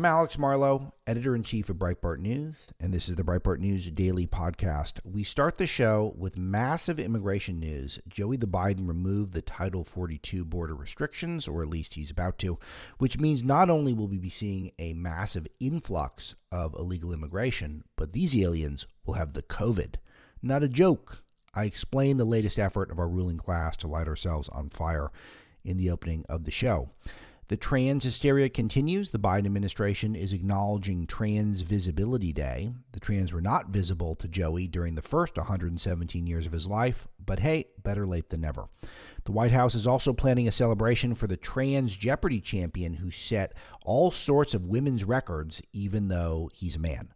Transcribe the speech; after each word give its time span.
I'm 0.00 0.06
Alex 0.06 0.38
Marlow, 0.38 0.94
editor 1.06 1.36
in 1.36 1.42
chief 1.42 1.68
of 1.68 1.76
Breitbart 1.76 2.20
News, 2.20 2.68
and 2.80 2.90
this 2.90 3.06
is 3.06 3.16
the 3.16 3.22
Breitbart 3.22 3.58
News 3.58 3.90
Daily 3.90 4.26
Podcast. 4.26 4.98
We 5.04 5.22
start 5.22 5.58
the 5.58 5.66
show 5.66 6.14
with 6.16 6.38
massive 6.38 6.98
immigration 6.98 7.60
news. 7.60 7.98
Joey 8.08 8.38
the 8.38 8.46
Biden 8.46 8.88
removed 8.88 9.34
the 9.34 9.42
Title 9.42 9.84
42 9.84 10.46
border 10.46 10.74
restrictions, 10.74 11.46
or 11.46 11.60
at 11.60 11.68
least 11.68 11.92
he's 11.92 12.10
about 12.10 12.38
to, 12.38 12.58
which 12.96 13.18
means 13.18 13.44
not 13.44 13.68
only 13.68 13.92
will 13.92 14.08
we 14.08 14.16
be 14.16 14.30
seeing 14.30 14.72
a 14.78 14.94
massive 14.94 15.46
influx 15.60 16.34
of 16.50 16.74
illegal 16.78 17.12
immigration, 17.12 17.84
but 17.96 18.14
these 18.14 18.34
aliens 18.34 18.86
will 19.04 19.14
have 19.16 19.34
the 19.34 19.42
COVID. 19.42 19.96
Not 20.40 20.62
a 20.62 20.68
joke. 20.68 21.22
I 21.52 21.64
explained 21.64 22.18
the 22.18 22.24
latest 22.24 22.58
effort 22.58 22.90
of 22.90 22.98
our 22.98 23.06
ruling 23.06 23.36
class 23.36 23.76
to 23.76 23.86
light 23.86 24.08
ourselves 24.08 24.48
on 24.48 24.70
fire 24.70 25.10
in 25.62 25.76
the 25.76 25.90
opening 25.90 26.24
of 26.26 26.44
the 26.44 26.50
show. 26.50 26.88
The 27.50 27.56
trans 27.56 28.04
hysteria 28.04 28.48
continues. 28.48 29.10
The 29.10 29.18
Biden 29.18 29.44
administration 29.44 30.14
is 30.14 30.32
acknowledging 30.32 31.04
Trans 31.08 31.62
Visibility 31.62 32.32
Day. 32.32 32.70
The 32.92 33.00
trans 33.00 33.32
were 33.32 33.40
not 33.40 33.70
visible 33.70 34.14
to 34.14 34.28
Joey 34.28 34.68
during 34.68 34.94
the 34.94 35.02
first 35.02 35.36
117 35.36 36.28
years 36.28 36.46
of 36.46 36.52
his 36.52 36.68
life, 36.68 37.08
but 37.18 37.40
hey, 37.40 37.64
better 37.82 38.06
late 38.06 38.30
than 38.30 38.42
never. 38.42 38.68
The 39.24 39.32
White 39.32 39.50
House 39.50 39.74
is 39.74 39.84
also 39.84 40.12
planning 40.12 40.46
a 40.46 40.52
celebration 40.52 41.16
for 41.16 41.26
the 41.26 41.36
Trans 41.36 41.96
Jeopardy 41.96 42.40
champion 42.40 42.94
who 42.94 43.10
set 43.10 43.54
all 43.84 44.12
sorts 44.12 44.54
of 44.54 44.66
women's 44.66 45.02
records, 45.02 45.60
even 45.72 46.06
though 46.06 46.50
he's 46.54 46.76
a 46.76 46.78
man. 46.78 47.08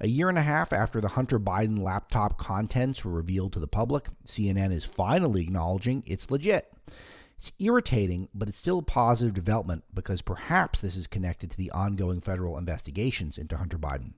A 0.00 0.08
year 0.08 0.28
and 0.28 0.38
a 0.38 0.42
half 0.42 0.72
after 0.72 1.00
the 1.00 1.10
Hunter 1.10 1.38
Biden 1.38 1.80
laptop 1.80 2.38
contents 2.38 3.04
were 3.04 3.12
revealed 3.12 3.52
to 3.52 3.60
the 3.60 3.68
public, 3.68 4.08
CNN 4.26 4.72
is 4.72 4.84
finally 4.84 5.42
acknowledging 5.42 6.02
it's 6.06 6.28
legit. 6.28 6.72
It's 7.40 7.52
irritating, 7.58 8.28
but 8.34 8.48
it's 8.50 8.58
still 8.58 8.80
a 8.80 8.82
positive 8.82 9.32
development 9.32 9.84
because 9.94 10.20
perhaps 10.20 10.82
this 10.82 10.94
is 10.94 11.06
connected 11.06 11.50
to 11.50 11.56
the 11.56 11.70
ongoing 11.70 12.20
federal 12.20 12.58
investigations 12.58 13.38
into 13.38 13.56
Hunter 13.56 13.78
Biden. 13.78 14.12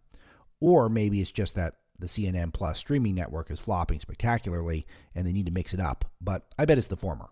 Or 0.58 0.88
maybe 0.88 1.20
it's 1.20 1.30
just 1.30 1.54
that 1.54 1.76
the 1.96 2.08
CNN 2.08 2.52
Plus 2.52 2.80
streaming 2.80 3.14
network 3.14 3.48
is 3.48 3.60
flopping 3.60 4.00
spectacularly 4.00 4.88
and 5.14 5.24
they 5.24 5.30
need 5.30 5.46
to 5.46 5.52
mix 5.52 5.72
it 5.72 5.78
up, 5.78 6.04
but 6.20 6.46
I 6.58 6.64
bet 6.64 6.78
it's 6.78 6.88
the 6.88 6.96
former. 6.96 7.28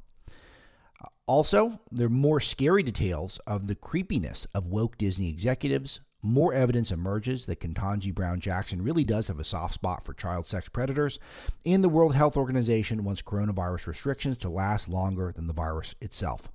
Also, 1.27 1.80
there 1.91 2.06
are 2.06 2.08
more 2.08 2.38
scary 2.38 2.84
details 2.84 3.41
of 3.44 3.66
the 3.66 3.75
creepiness 3.75 4.47
of 4.54 4.66
woke 4.66 4.97
Disney 4.97 5.28
executives, 5.28 5.98
more 6.22 6.52
evidence 6.52 6.90
emerges 6.90 7.46
that 7.46 7.60
Ketanji 7.60 8.14
Brown 8.14 8.40
Jackson 8.40 8.82
really 8.82 9.04
does 9.04 9.28
have 9.28 9.40
a 9.40 9.44
soft 9.44 9.74
spot 9.74 10.04
for 10.04 10.12
child 10.12 10.46
sex 10.46 10.68
predators, 10.68 11.18
and 11.64 11.82
the 11.82 11.88
World 11.88 12.14
Health 12.14 12.36
Organization 12.36 13.04
wants 13.04 13.22
coronavirus 13.22 13.86
restrictions 13.86 14.38
to 14.38 14.48
last 14.48 14.88
longer 14.88 15.32
than 15.34 15.46
the 15.46 15.54
virus 15.54 15.94
itself. 16.00 16.50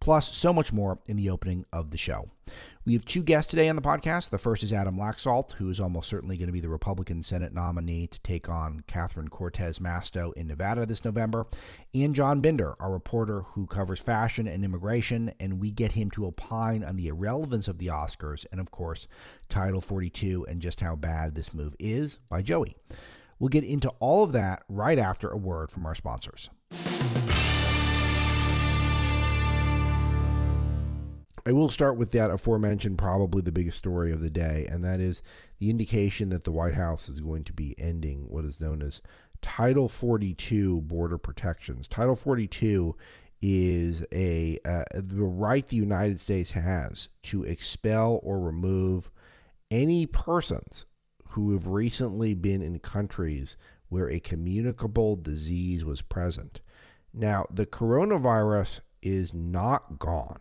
Plus, 0.00 0.34
so 0.34 0.52
much 0.52 0.72
more 0.72 0.98
in 1.06 1.16
the 1.16 1.28
opening 1.28 1.66
of 1.72 1.90
the 1.90 1.98
show. 1.98 2.30
We 2.86 2.94
have 2.94 3.04
two 3.04 3.22
guests 3.22 3.50
today 3.50 3.68
on 3.68 3.76
the 3.76 3.82
podcast. 3.82 4.30
The 4.30 4.38
first 4.38 4.62
is 4.62 4.72
Adam 4.72 4.96
Laxalt, 4.96 5.52
who 5.52 5.68
is 5.68 5.80
almost 5.80 6.08
certainly 6.08 6.38
going 6.38 6.46
to 6.46 6.52
be 6.52 6.60
the 6.60 6.70
Republican 6.70 7.22
Senate 7.22 7.52
nominee 7.52 8.06
to 8.06 8.20
take 8.22 8.48
on 8.48 8.82
Catherine 8.86 9.28
Cortez 9.28 9.80
Masto 9.80 10.32
in 10.32 10.46
Nevada 10.46 10.86
this 10.86 11.04
November, 11.04 11.46
and 11.92 12.14
John 12.14 12.40
Binder, 12.40 12.76
our 12.80 12.90
reporter 12.90 13.42
who 13.42 13.66
covers 13.66 14.00
fashion 14.00 14.46
and 14.46 14.64
immigration, 14.64 15.30
and 15.38 15.60
we 15.60 15.70
get 15.70 15.92
him 15.92 16.10
to 16.12 16.24
opine 16.24 16.82
on 16.82 16.96
the 16.96 17.08
irrelevance 17.08 17.68
of 17.68 17.76
the 17.76 17.88
Oscars 17.88 18.46
and, 18.50 18.58
of 18.58 18.70
course, 18.70 19.06
Title 19.50 19.82
42 19.82 20.46
and 20.46 20.62
just 20.62 20.80
how 20.80 20.96
bad 20.96 21.34
this 21.34 21.52
move 21.52 21.76
is 21.78 22.18
by 22.30 22.40
Joey. 22.40 22.78
We'll 23.38 23.48
get 23.50 23.64
into 23.64 23.90
all 24.00 24.24
of 24.24 24.32
that 24.32 24.62
right 24.70 24.98
after 24.98 25.28
a 25.28 25.36
word 25.36 25.70
from 25.70 25.84
our 25.84 25.94
sponsors. 25.94 26.48
I 31.46 31.52
will 31.52 31.70
start 31.70 31.96
with 31.96 32.10
that 32.12 32.30
aforementioned, 32.30 32.98
probably 32.98 33.42
the 33.42 33.52
biggest 33.52 33.78
story 33.78 34.12
of 34.12 34.20
the 34.20 34.30
day, 34.30 34.66
and 34.70 34.84
that 34.84 35.00
is 35.00 35.22
the 35.58 35.70
indication 35.70 36.28
that 36.30 36.44
the 36.44 36.52
White 36.52 36.74
House 36.74 37.08
is 37.08 37.20
going 37.20 37.44
to 37.44 37.52
be 37.52 37.74
ending 37.78 38.26
what 38.28 38.44
is 38.44 38.60
known 38.60 38.82
as 38.82 39.00
Title 39.40 39.88
42 39.88 40.82
border 40.82 41.18
protections. 41.18 41.88
Title 41.88 42.16
42 42.16 42.94
is 43.42 44.04
a 44.12 44.58
uh, 44.66 44.84
the 44.94 45.24
right 45.24 45.66
the 45.66 45.76
United 45.76 46.20
States 46.20 46.50
has 46.52 47.08
to 47.22 47.42
expel 47.44 48.20
or 48.22 48.38
remove 48.38 49.10
any 49.70 50.04
persons 50.04 50.84
who 51.30 51.52
have 51.52 51.66
recently 51.66 52.34
been 52.34 52.60
in 52.60 52.78
countries 52.80 53.56
where 53.88 54.10
a 54.10 54.20
communicable 54.20 55.16
disease 55.16 55.84
was 55.84 56.02
present. 56.02 56.60
Now, 57.14 57.46
the 57.52 57.66
coronavirus 57.66 58.80
is 59.02 59.32
not 59.32 59.98
gone. 59.98 60.40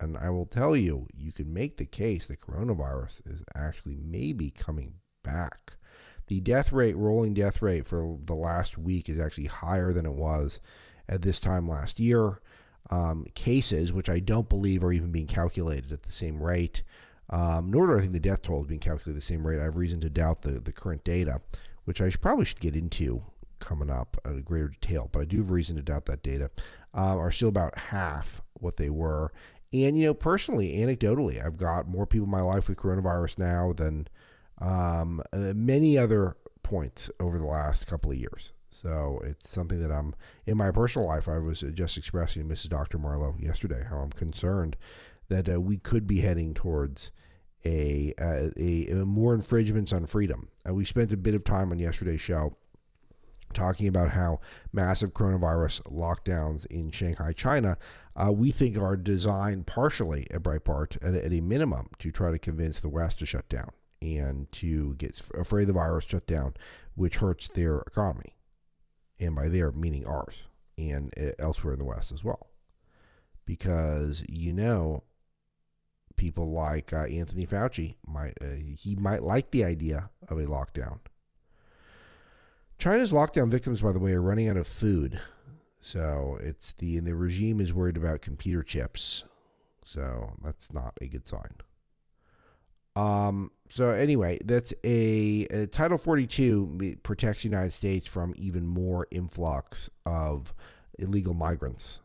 And 0.00 0.16
I 0.16 0.30
will 0.30 0.46
tell 0.46 0.76
you, 0.76 1.06
you 1.16 1.32
can 1.32 1.52
make 1.52 1.76
the 1.76 1.84
case 1.84 2.26
that 2.26 2.40
coronavirus 2.40 3.22
is 3.26 3.42
actually 3.54 3.98
maybe 4.00 4.50
coming 4.50 4.94
back. 5.24 5.72
The 6.28 6.40
death 6.40 6.72
rate, 6.72 6.96
rolling 6.96 7.34
death 7.34 7.62
rate 7.62 7.86
for 7.86 8.18
the 8.24 8.34
last 8.34 8.78
week 8.78 9.08
is 9.08 9.18
actually 9.18 9.46
higher 9.46 9.92
than 9.92 10.06
it 10.06 10.12
was 10.12 10.60
at 11.08 11.22
this 11.22 11.40
time 11.40 11.68
last 11.68 11.98
year. 11.98 12.40
Um, 12.90 13.26
cases, 13.34 13.92
which 13.92 14.08
I 14.08 14.18
don't 14.18 14.48
believe 14.48 14.82
are 14.82 14.92
even 14.92 15.10
being 15.10 15.26
calculated 15.26 15.92
at 15.92 16.04
the 16.04 16.12
same 16.12 16.42
rate, 16.42 16.82
um, 17.28 17.70
nor 17.70 17.86
do 17.86 17.96
I 17.98 18.00
think 18.00 18.14
the 18.14 18.20
death 18.20 18.40
toll 18.40 18.62
is 18.62 18.66
being 18.66 18.80
calculated 18.80 19.10
at 19.10 19.14
the 19.16 19.20
same 19.20 19.46
rate. 19.46 19.60
I 19.60 19.64
have 19.64 19.76
reason 19.76 20.00
to 20.00 20.08
doubt 20.08 20.40
the, 20.40 20.52
the 20.52 20.72
current 20.72 21.04
data, 21.04 21.42
which 21.84 22.00
I 22.00 22.08
should, 22.08 22.22
probably 22.22 22.46
should 22.46 22.60
get 22.60 22.76
into 22.76 23.24
coming 23.58 23.90
up 23.90 24.16
a 24.24 24.34
greater 24.40 24.68
detail, 24.68 25.10
but 25.12 25.20
I 25.20 25.24
do 25.26 25.38
have 25.38 25.50
reason 25.50 25.76
to 25.76 25.82
doubt 25.82 26.06
that 26.06 26.22
data, 26.22 26.50
uh, 26.94 27.16
are 27.18 27.30
still 27.30 27.48
about 27.48 27.76
half 27.76 28.40
what 28.54 28.76
they 28.76 28.88
were. 28.88 29.32
And, 29.72 29.98
you 29.98 30.06
know, 30.06 30.14
personally, 30.14 30.76
anecdotally, 30.78 31.44
I've 31.44 31.58
got 31.58 31.88
more 31.88 32.06
people 32.06 32.24
in 32.24 32.30
my 32.30 32.40
life 32.40 32.68
with 32.68 32.78
coronavirus 32.78 33.38
now 33.38 33.72
than 33.74 34.08
um, 34.58 35.22
uh, 35.32 35.52
many 35.54 35.98
other 35.98 36.36
points 36.62 37.10
over 37.20 37.38
the 37.38 37.46
last 37.46 37.86
couple 37.86 38.10
of 38.10 38.16
years. 38.16 38.52
So 38.68 39.20
it's 39.24 39.50
something 39.50 39.80
that 39.80 39.90
I'm 39.90 40.14
in 40.46 40.56
my 40.56 40.70
personal 40.70 41.08
life. 41.08 41.28
I 41.28 41.38
was 41.38 41.64
just 41.74 41.96
expressing 41.96 42.46
to 42.46 42.54
Mrs. 42.54 42.68
Dr. 42.68 42.98
Marlow 42.98 43.34
yesterday 43.38 43.84
how 43.88 43.98
I'm 43.98 44.10
concerned 44.10 44.76
that 45.28 45.48
uh, 45.48 45.60
we 45.60 45.78
could 45.78 46.06
be 46.06 46.20
heading 46.20 46.54
towards 46.54 47.10
a, 47.64 48.14
uh, 48.20 48.50
a, 48.56 48.88
a, 48.88 49.04
more 49.04 49.34
infringements 49.34 49.92
on 49.92 50.06
freedom. 50.06 50.48
Uh, 50.68 50.74
we 50.74 50.84
spent 50.84 51.12
a 51.12 51.16
bit 51.16 51.34
of 51.34 51.44
time 51.44 51.72
on 51.72 51.78
yesterday's 51.78 52.20
show 52.20 52.56
talking 53.52 53.88
about 53.88 54.10
how 54.10 54.40
massive 54.72 55.14
coronavirus 55.14 55.82
lockdowns 55.82 56.66
in 56.66 56.90
Shanghai, 56.90 57.32
China, 57.32 57.78
uh, 58.16 58.32
we 58.32 58.50
think 58.50 58.76
are 58.76 58.96
designed 58.96 59.66
partially 59.66 60.26
at 60.30 60.42
Breitbart 60.42 60.96
at, 61.02 61.14
at, 61.14 61.32
a 61.32 61.40
minimum 61.40 61.88
to 61.98 62.10
try 62.10 62.30
to 62.30 62.38
convince 62.38 62.80
the 62.80 62.88
West 62.88 63.18
to 63.20 63.26
shut 63.26 63.48
down 63.48 63.70
and 64.00 64.50
to 64.52 64.94
get 64.94 65.20
afraid 65.34 65.66
the 65.66 65.72
virus 65.72 66.04
shut 66.04 66.26
down, 66.26 66.54
which 66.94 67.16
hurts 67.16 67.48
their 67.48 67.78
economy. 67.80 68.34
And 69.20 69.34
by 69.34 69.48
their, 69.48 69.72
meaning 69.72 70.06
ours 70.06 70.46
and 70.76 71.12
uh, 71.18 71.30
elsewhere 71.38 71.72
in 71.72 71.78
the 71.78 71.84
West 71.84 72.12
as 72.12 72.22
well. 72.22 72.48
Because, 73.44 74.22
you 74.28 74.52
know, 74.52 75.02
people 76.16 76.52
like 76.52 76.92
uh, 76.92 77.04
Anthony 77.04 77.46
Fauci 77.46 77.94
might 78.06 78.34
uh, 78.42 78.56
he 78.76 78.94
might 78.96 79.22
like 79.22 79.50
the 79.50 79.64
idea 79.64 80.10
of 80.28 80.38
a 80.38 80.44
lockdown 80.44 80.98
China's 82.78 83.12
lockdown 83.12 83.48
victims, 83.48 83.82
by 83.82 83.92
the 83.92 83.98
way, 83.98 84.12
are 84.12 84.22
running 84.22 84.48
out 84.48 84.56
of 84.56 84.66
food. 84.66 85.20
So 85.80 86.38
it's 86.40 86.72
the 86.72 87.00
the 87.00 87.14
regime 87.14 87.60
is 87.60 87.72
worried 87.72 87.96
about 87.96 88.22
computer 88.22 88.62
chips. 88.62 89.24
So 89.84 90.34
that's 90.44 90.72
not 90.72 90.94
a 91.00 91.06
good 91.06 91.26
sign. 91.26 91.54
Um, 92.94 93.52
so 93.70 93.90
anyway, 93.90 94.38
that's 94.44 94.74
a, 94.82 95.46
a, 95.50 95.66
Title 95.68 95.98
42 95.98 96.96
protects 97.04 97.42
the 97.42 97.48
United 97.48 97.72
States 97.72 98.08
from 98.08 98.34
even 98.36 98.66
more 98.66 99.06
influx 99.12 99.88
of 100.04 100.52
illegal 100.98 101.32
migrants. 101.32 102.00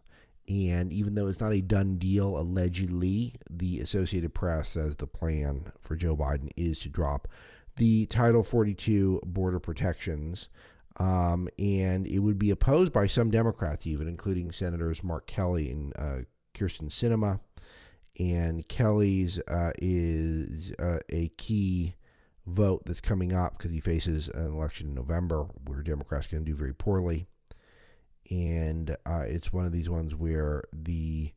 And 0.47 0.93
even 0.93 1.15
though 1.15 1.27
it's 1.27 1.39
not 1.39 1.53
a 1.53 1.61
done 1.61 1.97
deal, 1.97 2.37
allegedly, 2.37 3.33
the 3.49 3.79
Associated 3.79 4.35
Press 4.35 4.69
says 4.69 4.95
the 4.95 5.07
plan 5.07 5.71
for 5.81 5.95
Joe 5.95 6.15
Biden 6.15 6.51
is 6.55 6.77
to 6.79 6.89
drop 6.89 7.27
the 7.77 8.05
Title 8.05 8.43
42 8.43 9.21
border 9.25 9.59
protections. 9.59 10.49
Um, 10.97 11.49
and 11.57 12.05
it 12.05 12.19
would 12.19 12.37
be 12.37 12.51
opposed 12.51 12.93
by 12.93 13.07
some 13.07 13.31
Democrats, 13.31 13.87
even 13.87 14.07
including 14.07 14.51
Senators 14.51 15.03
Mark 15.03 15.25
Kelly 15.27 15.71
and 15.71 15.93
uh, 15.97 16.17
Kyrsten 16.53 16.89
Sinema. 16.89 17.39
And 18.19 18.67
Kelly's 18.67 19.39
uh, 19.47 19.71
is 19.79 20.71
uh, 20.77 20.99
a 21.09 21.29
key 21.29 21.95
vote 22.45 22.83
that's 22.85 23.01
coming 23.01 23.33
up 23.33 23.57
because 23.57 23.71
he 23.71 23.79
faces 23.79 24.27
an 24.27 24.53
election 24.53 24.89
in 24.89 24.95
November 24.95 25.47
where 25.65 25.81
Democrats 25.81 26.27
can 26.27 26.43
do 26.43 26.53
very 26.53 26.73
poorly. 26.73 27.25
And 28.29 28.95
uh, 29.05 29.23
it's 29.27 29.51
one 29.51 29.65
of 29.65 29.71
these 29.71 29.89
ones 29.89 30.13
where 30.13 30.63
the 30.71 31.33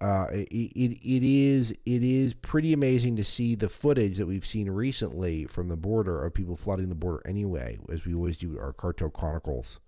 uh, 0.00 0.26
it, 0.32 0.48
it, 0.50 0.98
it 1.02 1.22
is 1.22 1.70
it 1.70 2.02
is 2.02 2.34
pretty 2.34 2.72
amazing 2.72 3.16
to 3.16 3.24
see 3.24 3.54
the 3.54 3.68
footage 3.68 4.18
that 4.18 4.26
we've 4.26 4.46
seen 4.46 4.70
recently 4.70 5.46
from 5.46 5.68
the 5.68 5.76
border 5.76 6.24
of 6.24 6.34
people 6.34 6.56
flooding 6.56 6.88
the 6.88 6.94
border 6.94 7.22
anyway, 7.26 7.78
as 7.90 8.04
we 8.04 8.14
always 8.14 8.36
do 8.36 8.58
our 8.58 8.72
Cartel 8.72 9.10
Chronicles 9.10 9.80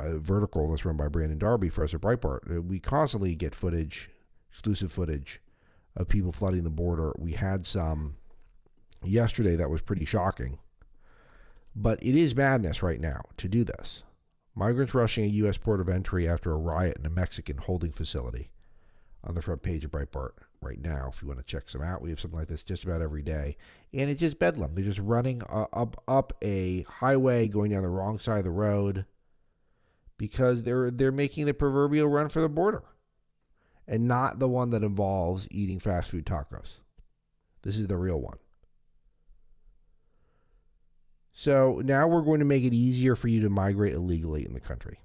uh, 0.00 0.16
vertical 0.16 0.70
that's 0.70 0.84
run 0.84 0.96
by 0.96 1.08
Brandon 1.08 1.38
Darby 1.38 1.68
for 1.68 1.84
us 1.84 1.94
at 1.94 2.00
Breitbart. 2.00 2.58
Uh, 2.58 2.62
we 2.62 2.78
constantly 2.78 3.34
get 3.34 3.54
footage, 3.54 4.10
exclusive 4.50 4.92
footage 4.92 5.40
of 5.96 6.08
people 6.08 6.32
flooding 6.32 6.64
the 6.64 6.70
border. 6.70 7.12
We 7.18 7.32
had 7.32 7.66
some 7.66 8.14
yesterday 9.04 9.56
that 9.56 9.70
was 9.70 9.82
pretty 9.82 10.04
shocking. 10.04 10.58
But 11.74 12.02
it 12.02 12.16
is 12.16 12.34
madness 12.34 12.82
right 12.82 13.00
now 13.00 13.22
to 13.36 13.48
do 13.48 13.64
this. 13.64 14.02
Migrants 14.54 14.94
rushing 14.94 15.24
a 15.24 15.28
U.S. 15.28 15.56
port 15.56 15.80
of 15.80 15.88
entry 15.88 16.28
after 16.28 16.50
a 16.52 16.56
riot 16.56 16.96
in 16.98 17.06
a 17.06 17.10
Mexican 17.10 17.58
holding 17.58 17.92
facility. 17.92 18.50
On 19.22 19.34
the 19.34 19.42
front 19.42 19.62
page 19.62 19.84
of 19.84 19.90
Breitbart 19.90 20.30
right 20.62 20.80
now, 20.80 21.10
if 21.12 21.20
you 21.20 21.28
want 21.28 21.40
to 21.40 21.44
check 21.44 21.68
some 21.68 21.82
out, 21.82 22.00
we 22.00 22.08
have 22.08 22.18
something 22.18 22.38
like 22.38 22.48
this 22.48 22.62
just 22.62 22.84
about 22.84 23.02
every 23.02 23.22
day, 23.22 23.58
and 23.92 24.08
it's 24.08 24.20
just 24.20 24.38
bedlam. 24.38 24.74
They're 24.74 24.84
just 24.84 24.98
running 24.98 25.42
up 25.50 26.02
up 26.08 26.32
a 26.40 26.82
highway, 26.84 27.46
going 27.46 27.70
down 27.70 27.82
the 27.82 27.88
wrong 27.88 28.18
side 28.18 28.38
of 28.38 28.44
the 28.44 28.50
road, 28.50 29.04
because 30.16 30.62
they're 30.62 30.90
they're 30.90 31.12
making 31.12 31.44
the 31.44 31.52
proverbial 31.52 32.08
run 32.08 32.30
for 32.30 32.40
the 32.40 32.48
border, 32.48 32.82
and 33.86 34.08
not 34.08 34.38
the 34.38 34.48
one 34.48 34.70
that 34.70 34.82
involves 34.82 35.46
eating 35.50 35.80
fast 35.80 36.10
food 36.10 36.24
tacos. 36.24 36.78
This 37.60 37.78
is 37.78 37.88
the 37.88 37.98
real 37.98 38.20
one. 38.22 38.38
So 41.32 41.82
now 41.84 42.08
we're 42.08 42.22
going 42.22 42.40
to 42.40 42.46
make 42.46 42.64
it 42.64 42.72
easier 42.72 43.14
for 43.14 43.28
you 43.28 43.42
to 43.42 43.50
migrate 43.50 43.92
illegally 43.92 44.46
in 44.46 44.54
the 44.54 44.60
country. 44.60 45.00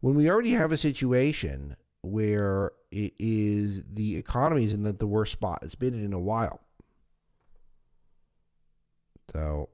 When 0.00 0.16
we 0.16 0.28
already 0.28 0.52
have 0.52 0.72
a 0.72 0.76
situation 0.76 1.76
where 2.02 2.72
it 2.90 3.12
is 3.18 3.82
the 3.92 4.16
economy 4.16 4.64
is 4.64 4.72
in 4.72 4.82
the, 4.82 4.92
the 4.92 5.06
worst 5.06 5.32
spot 5.32 5.60
it's 5.62 5.74
been 5.74 5.94
in 5.94 6.12
a 6.12 6.18
while. 6.18 6.60
So 9.32 9.68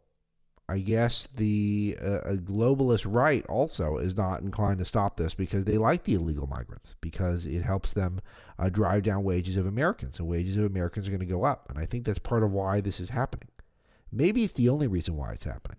I 0.68 0.78
guess 0.78 1.28
the 1.34 1.96
uh, 2.00 2.36
globalist 2.36 3.04
right 3.06 3.44
also 3.46 3.98
is 3.98 4.16
not 4.16 4.40
inclined 4.40 4.78
to 4.78 4.84
stop 4.84 5.16
this 5.16 5.34
because 5.34 5.64
they 5.64 5.76
like 5.76 6.04
the 6.04 6.14
illegal 6.14 6.46
migrants 6.46 6.94
because 7.02 7.44
it 7.46 7.62
helps 7.62 7.92
them 7.92 8.20
uh, 8.58 8.70
drive 8.70 9.02
down 9.02 9.24
wages 9.24 9.58
of 9.58 9.66
Americans 9.66 10.18
and 10.18 10.26
wages 10.26 10.56
of 10.56 10.64
Americans 10.64 11.06
are 11.06 11.10
going 11.10 11.20
to 11.20 11.26
go 11.26 11.44
up. 11.44 11.66
And 11.68 11.78
I 11.78 11.84
think 11.84 12.04
that's 12.04 12.18
part 12.18 12.42
of 12.42 12.50
why 12.50 12.80
this 12.80 12.98
is 12.98 13.10
happening. 13.10 13.48
Maybe 14.10 14.42
it's 14.42 14.54
the 14.54 14.70
only 14.70 14.86
reason 14.86 15.16
why 15.16 15.32
it's 15.32 15.44
happening. 15.44 15.78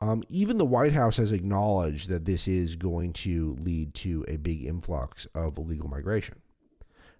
Um, 0.00 0.24
even 0.28 0.58
the 0.58 0.64
White 0.64 0.92
House 0.92 1.18
has 1.18 1.32
acknowledged 1.32 2.08
that 2.08 2.24
this 2.24 2.48
is 2.48 2.76
going 2.76 3.12
to 3.14 3.56
lead 3.60 3.94
to 3.94 4.24
a 4.26 4.36
big 4.36 4.64
influx 4.64 5.26
of 5.34 5.56
illegal 5.56 5.88
migration. 5.88 6.40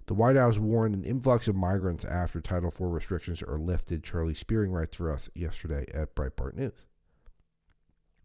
The 0.06 0.14
White 0.14 0.36
House 0.36 0.58
warned 0.58 0.94
an 0.94 1.04
influx 1.04 1.48
of 1.48 1.54
migrants 1.54 2.04
after 2.04 2.40
Title 2.40 2.68
IV 2.68 2.80
restrictions 2.80 3.42
are 3.42 3.58
lifted. 3.58 4.04
Charlie 4.04 4.34
Spiering 4.34 4.72
writes 4.72 4.96
for 4.96 5.10
us 5.10 5.30
yesterday 5.34 5.86
at 5.94 6.14
Breitbart 6.14 6.54
News. 6.54 6.86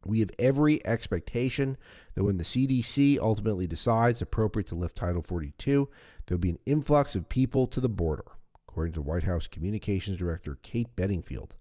We 0.05 0.19
have 0.21 0.31
every 0.39 0.85
expectation 0.85 1.77
that 2.15 2.23
when 2.23 2.37
the 2.37 2.43
CDC 2.43 3.19
ultimately 3.19 3.67
decides 3.67 4.21
appropriate 4.21 4.67
to 4.69 4.75
lift 4.75 4.95
Title 4.95 5.21
42, 5.21 5.89
there 6.25 6.35
will 6.35 6.41
be 6.41 6.51
an 6.51 6.59
influx 6.65 7.15
of 7.15 7.29
people 7.29 7.67
to 7.67 7.79
the 7.79 7.89
border 7.89 8.25
according 8.67 8.93
to 8.93 9.01
White 9.01 9.23
House 9.23 9.47
Communications 9.47 10.17
Director 10.17 10.57
Kate 10.61 10.95
Bedingfield. 10.95 11.55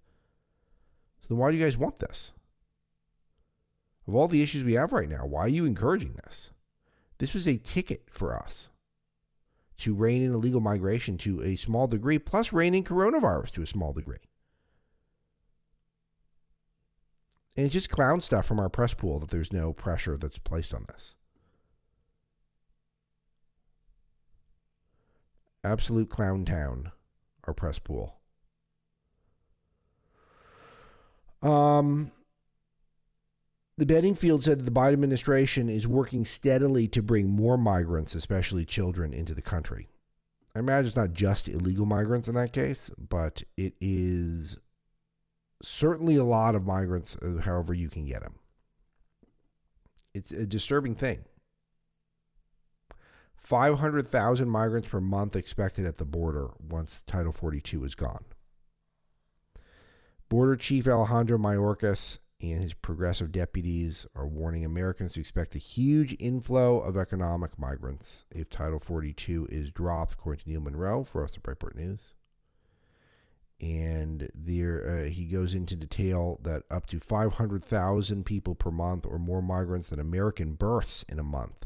So 1.21 1.27
then 1.29 1.37
why 1.37 1.51
do 1.51 1.57
you 1.57 1.63
guys 1.63 1.77
want 1.77 1.99
this? 1.99 2.33
Of 4.09 4.15
all 4.15 4.27
the 4.27 4.41
issues 4.41 4.63
we 4.63 4.73
have 4.73 4.91
right 4.91 5.07
now, 5.07 5.27
why 5.27 5.41
are 5.41 5.49
you 5.49 5.65
encouraging 5.65 6.13
this? 6.13 6.49
This 7.19 7.35
was 7.35 7.47
a 7.47 7.57
ticket 7.57 8.07
for 8.09 8.35
us 8.35 8.69
to 9.77 9.93
rein 9.93 10.23
in 10.23 10.33
illegal 10.33 10.61
migration 10.61 11.15
to 11.19 11.43
a 11.43 11.55
small 11.55 11.85
degree, 11.85 12.17
plus 12.17 12.51
rein 12.51 12.73
in 12.73 12.83
coronavirus 12.83 13.51
to 13.51 13.61
a 13.61 13.67
small 13.67 13.93
degree. 13.93 14.17
And 17.55 17.67
it's 17.67 17.73
just 17.73 17.91
clown 17.91 18.21
stuff 18.21 18.47
from 18.47 18.59
our 18.59 18.67
press 18.67 18.95
pool 18.95 19.19
that 19.19 19.29
there's 19.29 19.53
no 19.53 19.73
pressure 19.73 20.17
that's 20.17 20.39
placed 20.39 20.73
on 20.73 20.87
this. 20.87 21.13
Absolute 25.63 26.09
clown 26.09 26.45
town 26.45 26.91
our 27.43 27.53
press 27.53 27.77
pool. 27.77 28.15
Um, 31.43 32.11
the 33.79 33.85
Bedingfield 33.85 34.43
said 34.43 34.59
that 34.59 34.63
the 34.63 34.71
Biden 34.71 34.93
administration 34.93 35.69
is 35.69 35.87
working 35.87 36.25
steadily 36.25 36.87
to 36.89 37.01
bring 37.01 37.29
more 37.29 37.57
migrants, 37.57 38.13
especially 38.13 38.65
children, 38.65 39.13
into 39.13 39.33
the 39.33 39.41
country. 39.41 39.87
I 40.53 40.59
imagine 40.59 40.87
it's 40.87 40.97
not 40.97 41.13
just 41.13 41.47
illegal 41.47 41.85
migrants 41.85 42.27
in 42.27 42.35
that 42.35 42.51
case, 42.51 42.91
but 42.97 43.43
it 43.55 43.73
is 43.79 44.57
certainly 45.63 46.17
a 46.17 46.25
lot 46.25 46.55
of 46.55 46.65
migrants, 46.65 47.15
uh, 47.17 47.41
however 47.41 47.73
you 47.73 47.89
can 47.89 48.05
get 48.05 48.21
them. 48.21 48.35
It's 50.13 50.31
a 50.31 50.45
disturbing 50.45 50.95
thing. 50.95 51.23
500,000 53.37 54.49
migrants 54.49 54.89
per 54.89 54.99
month 54.99 55.37
expected 55.37 55.85
at 55.85 55.97
the 55.97 56.05
border 56.05 56.49
once 56.59 57.01
Title 57.07 57.31
42 57.31 57.85
is 57.85 57.95
gone. 57.95 58.25
Border 60.27 60.57
Chief 60.57 60.85
Alejandro 60.85 61.37
Mayorkas 61.37 62.19
and 62.41 62.61
his 62.61 62.73
progressive 62.73 63.31
deputies 63.31 64.07
are 64.15 64.27
warning 64.27 64.63
Americans 64.63 65.13
to 65.13 65.19
expect 65.19 65.55
a 65.55 65.59
huge 65.59 66.15
inflow 66.19 66.79
of 66.79 66.97
economic 66.97 67.59
migrants 67.59 68.25
if 68.31 68.49
Title 68.49 68.79
42 68.79 69.47
is 69.51 69.71
dropped, 69.71 70.13
according 70.13 70.43
to 70.43 70.49
Neil 70.49 70.61
Munro 70.61 71.03
for 71.03 71.23
us 71.23 71.35
at 71.35 71.43
Breitbart 71.43 71.75
News. 71.75 72.13
And 73.61 74.29
there, 74.33 75.05
uh, 75.05 75.09
he 75.09 75.25
goes 75.25 75.53
into 75.53 75.75
detail 75.75 76.39
that 76.43 76.63
up 76.71 76.87
to 76.87 76.99
500,000 76.99 78.25
people 78.25 78.55
per 78.55 78.71
month 78.71 79.05
or 79.05 79.19
more 79.19 79.41
migrants 79.41 79.89
than 79.89 79.99
American 79.99 80.53
births 80.53 81.03
in 81.09 81.19
a 81.19 81.23
month 81.23 81.65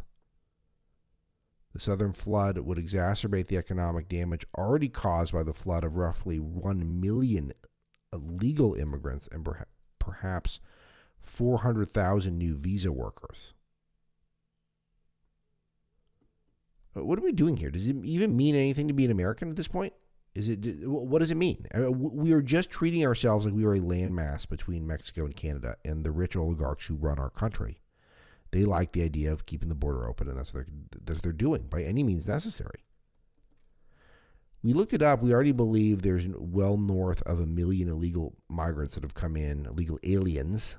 the 1.73 1.79
southern 1.79 2.13
flood 2.13 2.59
would 2.59 2.77
exacerbate 2.77 3.47
the 3.47 3.57
economic 3.57 4.07
damage 4.07 4.45
already 4.57 4.89
caused 4.89 5.33
by 5.33 5.43
the 5.43 5.53
flood 5.53 5.83
of 5.83 5.97
roughly 5.97 6.39
1 6.39 7.01
million 7.01 7.51
illegal 8.13 8.75
immigrants 8.75 9.27
and 9.31 9.43
perhaps 9.43 9.71
400,000 11.21 12.37
new 12.37 12.55
visa 12.55 12.91
workers. 12.91 13.53
Uh, 16.95 17.03
what 17.03 17.17
are 17.17 17.23
we 17.23 17.31
doing 17.31 17.57
here? 17.57 17.71
Does 17.71 17.87
it 17.87 17.95
even 18.03 18.35
mean 18.35 18.55
anything 18.55 18.87
to 18.87 18.93
be 18.93 19.05
an 19.05 19.11
American 19.11 19.49
at 19.49 19.55
this 19.55 19.67
point? 19.67 19.93
Is 20.35 20.49
it 20.49 20.87
what 20.87 21.19
does 21.19 21.29
it 21.29 21.37
mean? 21.37 21.67
We 21.91 22.31
are 22.31 22.41
just 22.41 22.71
treating 22.71 23.05
ourselves 23.05 23.45
like 23.45 23.53
we 23.53 23.65
are 23.65 23.75
a 23.75 23.79
landmass 23.79 24.49
between 24.49 24.87
Mexico 24.87 25.25
and 25.25 25.35
Canada 25.35 25.77
and 25.85 26.03
the 26.03 26.11
rich 26.11 26.35
oligarchs 26.35 26.87
who 26.87 26.95
run 26.95 27.19
our 27.19 27.29
country. 27.29 27.77
They 28.51 28.65
like 28.65 28.93
the 28.93 29.03
idea 29.03 29.31
of 29.31 29.45
keeping 29.45 29.69
the 29.69 29.75
border 29.75 30.07
open, 30.07 30.27
and 30.27 30.37
that's 30.37 30.53
what 30.53 30.65
they're, 30.65 31.01
that's 31.05 31.17
what 31.17 31.23
they're 31.23 31.33
doing 31.33 31.67
by 31.69 31.83
any 31.83 32.03
means 32.03 32.27
necessary. 32.27 32.83
We 34.63 34.73
looked 34.73 34.93
it 34.93 35.01
up. 35.01 35.21
We 35.21 35.33
already 35.33 35.51
believe 35.51 36.01
there's 36.01 36.25
well 36.37 36.77
north 36.77 37.21
of 37.23 37.39
a 37.39 37.45
million 37.45 37.89
illegal 37.89 38.37
migrants 38.47 38.95
that 38.95 39.03
have 39.03 39.13
come 39.13 39.35
in, 39.35 39.65
illegal 39.65 39.99
aliens 40.03 40.77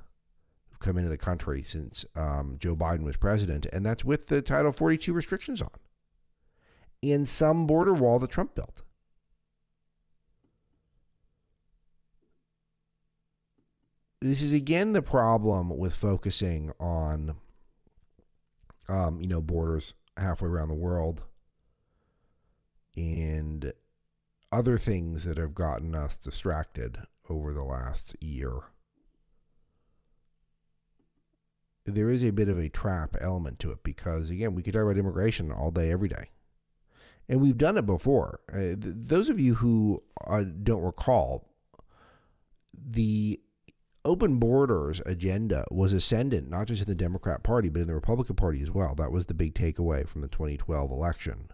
who've 0.69 0.79
come 0.79 0.97
into 0.97 1.11
the 1.11 1.19
country 1.19 1.63
since 1.63 2.05
um, 2.17 2.57
Joe 2.59 2.75
Biden 2.75 3.05
was 3.05 3.17
president, 3.17 3.67
and 3.73 3.85
that's 3.85 4.05
with 4.05 4.27
the 4.29 4.41
Title 4.41 4.73
42 4.73 5.13
restrictions 5.13 5.61
on, 5.61 5.71
and 7.03 7.29
some 7.29 7.67
border 7.67 7.93
wall 7.93 8.19
that 8.19 8.31
Trump 8.31 8.55
built. 8.55 8.83
This 14.23 14.41
is 14.41 14.55
again 14.55 14.93
the 14.93 15.03
problem 15.03 15.69
with 15.69 15.95
focusing 15.95 16.73
on 16.81 17.37
um, 18.89 19.21
you 19.21 19.29
know, 19.29 19.41
borders 19.41 19.95
halfway 20.17 20.49
around 20.49 20.69
the 20.69 20.75
world, 20.75 21.23
and 22.97 23.73
other 24.53 24.79
things 24.79 25.25
that 25.25 25.39
have 25.39 25.55
gotten 25.55 25.95
us 25.95 26.19
distracted 26.19 26.99
over 27.29 27.53
the 27.53 27.65
last 27.65 28.17
year. 28.21 28.53
There 31.87 32.11
is 32.11 32.25
a 32.25 32.31
bit 32.31 32.49
of 32.49 32.59
a 32.59 32.69
trap 32.69 33.17
element 33.21 33.59
to 33.61 33.71
it 33.71 33.83
because, 33.83 34.31
again, 34.31 34.55
we 34.55 34.63
could 34.63 34.73
talk 34.73 34.85
about 34.85 34.97
immigration 34.97 35.53
all 35.53 35.71
day, 35.71 35.91
every 35.91 36.09
day. 36.09 36.31
And 37.29 37.41
we've 37.41 37.59
done 37.59 37.77
it 37.77 37.87
before. 37.87 38.41
Uh, 38.53 38.59
th- 38.59 38.79
those 38.81 39.29
of 39.29 39.41
you 39.41 39.55
who 39.55 40.03
uh, 40.27 40.45
don't 40.63 40.83
recall, 40.83 41.49
the 42.73 43.41
open 44.05 44.37
borders 44.37 45.01
agenda 45.07 45.65
was 45.71 45.93
ascendant, 45.93 46.51
not 46.51 46.67
just 46.67 46.83
in 46.83 46.89
the 46.89 46.95
Democrat 46.95 47.43
Party, 47.43 47.69
but 47.69 47.83
in 47.83 47.89
the 47.89 47.95
Republican 47.95 48.37
Party 48.37 48.63
as 48.63 48.71
well. 48.71 48.95
That 48.95 49.13
was 49.13 49.27
the 49.27 49.35
big 49.35 49.55
takeaway 49.55 50.07
from 50.07 50.21
the 50.21 50.29
2012 50.29 50.91
election. 50.91 51.49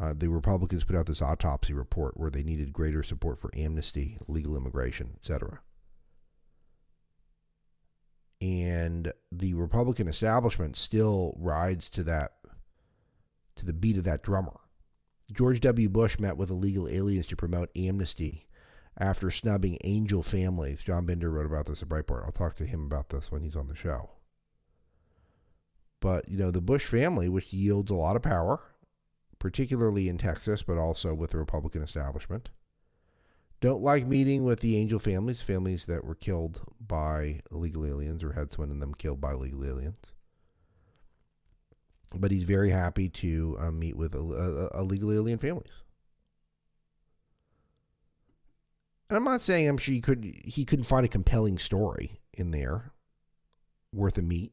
Uh, 0.00 0.14
the 0.16 0.28
Republicans 0.28 0.84
put 0.84 0.96
out 0.96 1.06
this 1.06 1.22
autopsy 1.22 1.72
report 1.72 2.16
where 2.16 2.30
they 2.30 2.42
needed 2.42 2.72
greater 2.72 3.02
support 3.02 3.38
for 3.38 3.50
amnesty, 3.54 4.18
legal 4.26 4.56
immigration, 4.56 5.10
etc. 5.16 5.60
And 8.40 9.12
the 9.30 9.54
Republican 9.54 10.08
establishment 10.08 10.76
still 10.76 11.34
rides 11.38 11.88
to 11.90 12.02
that 12.04 12.32
to 13.56 13.66
the 13.66 13.72
beat 13.72 13.98
of 13.98 14.04
that 14.04 14.22
drummer. 14.22 14.58
George 15.32 15.60
W. 15.60 15.88
Bush 15.88 16.18
met 16.18 16.36
with 16.36 16.50
illegal 16.50 16.88
aliens 16.88 17.26
to 17.28 17.36
promote 17.36 17.70
amnesty 17.76 18.46
after 18.98 19.30
snubbing 19.30 19.78
angel 19.84 20.22
families. 20.22 20.82
John 20.82 21.06
Binder 21.06 21.30
wrote 21.30 21.46
about 21.46 21.66
this 21.66 21.82
at 21.82 21.88
Breitbart. 21.88 22.24
I'll 22.24 22.32
talk 22.32 22.56
to 22.56 22.66
him 22.66 22.84
about 22.84 23.10
this 23.10 23.30
when 23.30 23.42
he's 23.42 23.56
on 23.56 23.68
the 23.68 23.74
show. 23.74 24.10
But, 26.00 26.28
you 26.28 26.36
know, 26.36 26.50
the 26.50 26.60
Bush 26.60 26.84
family, 26.84 27.28
which 27.28 27.52
yields 27.52 27.90
a 27.90 27.94
lot 27.94 28.16
of 28.16 28.22
power, 28.22 28.60
particularly 29.42 30.08
in 30.08 30.18
Texas, 30.18 30.62
but 30.62 30.78
also 30.78 31.12
with 31.12 31.32
the 31.32 31.36
Republican 31.36 31.82
establishment. 31.82 32.50
Don't 33.60 33.82
like 33.82 34.06
meeting 34.06 34.44
with 34.44 34.60
the 34.60 34.76
angel 34.76 35.00
families, 35.00 35.42
families 35.42 35.86
that 35.86 36.04
were 36.04 36.14
killed 36.14 36.60
by 36.80 37.40
illegal 37.50 37.84
aliens 37.84 38.22
or 38.22 38.34
had 38.34 38.52
someone 38.52 38.70
in 38.70 38.78
them 38.78 38.94
killed 38.94 39.20
by 39.20 39.32
illegal 39.32 39.64
aliens. 39.64 40.14
But 42.14 42.30
he's 42.30 42.44
very 42.44 42.70
happy 42.70 43.08
to 43.08 43.56
uh, 43.58 43.72
meet 43.72 43.96
with 43.96 44.14
illegal 44.14 45.10
alien 45.10 45.38
families. 45.38 45.82
And 49.10 49.16
I'm 49.16 49.24
not 49.24 49.42
saying 49.42 49.68
I'm 49.68 49.76
sure 49.76 49.92
he 49.92 50.00
could 50.00 50.40
he 50.44 50.64
couldn't 50.64 50.84
find 50.84 51.04
a 51.04 51.08
compelling 51.08 51.58
story 51.58 52.20
in 52.32 52.52
there 52.52 52.92
worth 53.92 54.16
a 54.18 54.22
meet. 54.22 54.52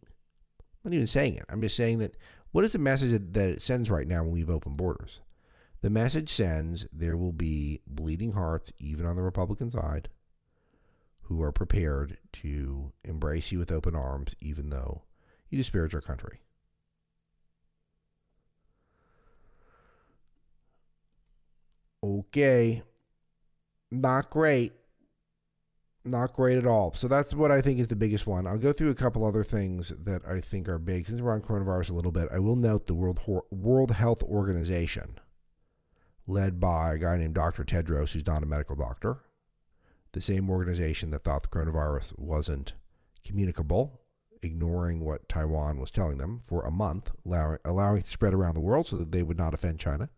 I'm 0.84 0.92
not 0.92 0.96
even 0.96 1.08
saying 1.08 1.36
it. 1.36 1.46
I'm 1.50 1.62
just 1.62 1.76
saying 1.76 2.00
that 2.00 2.16
what 2.52 2.64
is 2.64 2.74
the 2.74 2.80
message 2.80 3.12
that 3.34 3.50
it 3.50 3.62
sends 3.62 3.92
right 3.92 4.08
now 4.08 4.24
when 4.24 4.32
we've 4.32 4.50
opened 4.50 4.78
borders? 4.78 5.22
The 5.82 5.90
message 5.90 6.30
sends 6.30 6.86
there 6.92 7.16
will 7.16 7.32
be 7.32 7.82
bleeding 7.88 8.34
hearts, 8.34 8.72
even 8.80 9.06
on 9.06 9.16
the 9.16 9.22
Republican 9.22 9.72
side, 9.72 10.10
who 11.24 11.42
are 11.42 11.52
prepared 11.52 12.18
to 12.34 12.92
embrace 13.04 13.52
you 13.52 13.60
with 13.60 13.72
open 13.72 13.96
arms, 13.96 14.36
even 14.40 14.70
though 14.70 15.04
you 15.50 15.58
disparage 15.58 15.96
our 15.96 16.02
country. 16.02 16.42
Okay. 22.04 22.84
Not 23.92 24.30
great. 24.30 24.74
Not 26.10 26.34
great 26.34 26.58
at 26.58 26.66
all. 26.66 26.92
So 26.94 27.08
that's 27.08 27.36
what 27.36 27.52
I 27.52 27.62
think 27.62 27.80
is 27.80 27.88
the 27.88 27.96
biggest 27.96 28.26
one. 28.26 28.48
I'll 28.48 28.58
go 28.58 28.74
through 28.74 28.90
a 28.90 28.96
couple 28.96 29.24
other 29.24 29.44
things 29.44 29.94
that 30.06 30.28
I 30.28 30.42
think 30.42 30.68
are 30.68 30.80
big. 30.80 31.06
Since 31.06 31.22
we're 31.22 31.34
on 31.34 31.42
coronavirus 31.42 31.92
a 31.92 31.94
little 31.94 32.12
bit, 32.12 32.30
I 32.34 32.40
will 32.40 32.56
note 32.56 32.88
the 32.88 32.96
World 32.96 33.20
World 33.52 33.92
Health 33.92 34.24
Organization, 34.24 35.20
led 36.26 36.60
by 36.60 36.96
a 36.96 36.98
guy 36.98 37.18
named 37.18 37.36
Dr. 37.36 37.64
Tedros, 37.64 38.14
who's 38.14 38.26
not 38.26 38.42
a 38.42 38.48
medical 38.48 38.76
doctor, 38.76 39.20
the 40.14 40.22
same 40.22 40.50
organization 40.50 41.12
that 41.12 41.24
thought 41.24 41.44
the 41.44 41.50
coronavirus 41.50 42.18
wasn't 42.18 42.74
communicable, 43.24 44.02
ignoring 44.42 45.02
what 45.02 45.30
Taiwan 45.30 45.80
was 45.80 45.92
telling 45.92 46.18
them 46.18 46.40
for 46.44 46.64
a 46.64 46.72
month, 46.72 47.12
allowing, 47.24 47.60
allowing 47.64 48.00
it 48.00 48.06
to 48.06 48.10
spread 48.10 48.34
around 48.34 48.56
the 48.56 48.62
world 48.62 48.88
so 48.88 48.96
that 48.96 49.12
they 49.12 49.22
would 49.22 49.38
not 49.38 49.54
offend 49.54 49.80
China 49.80 50.10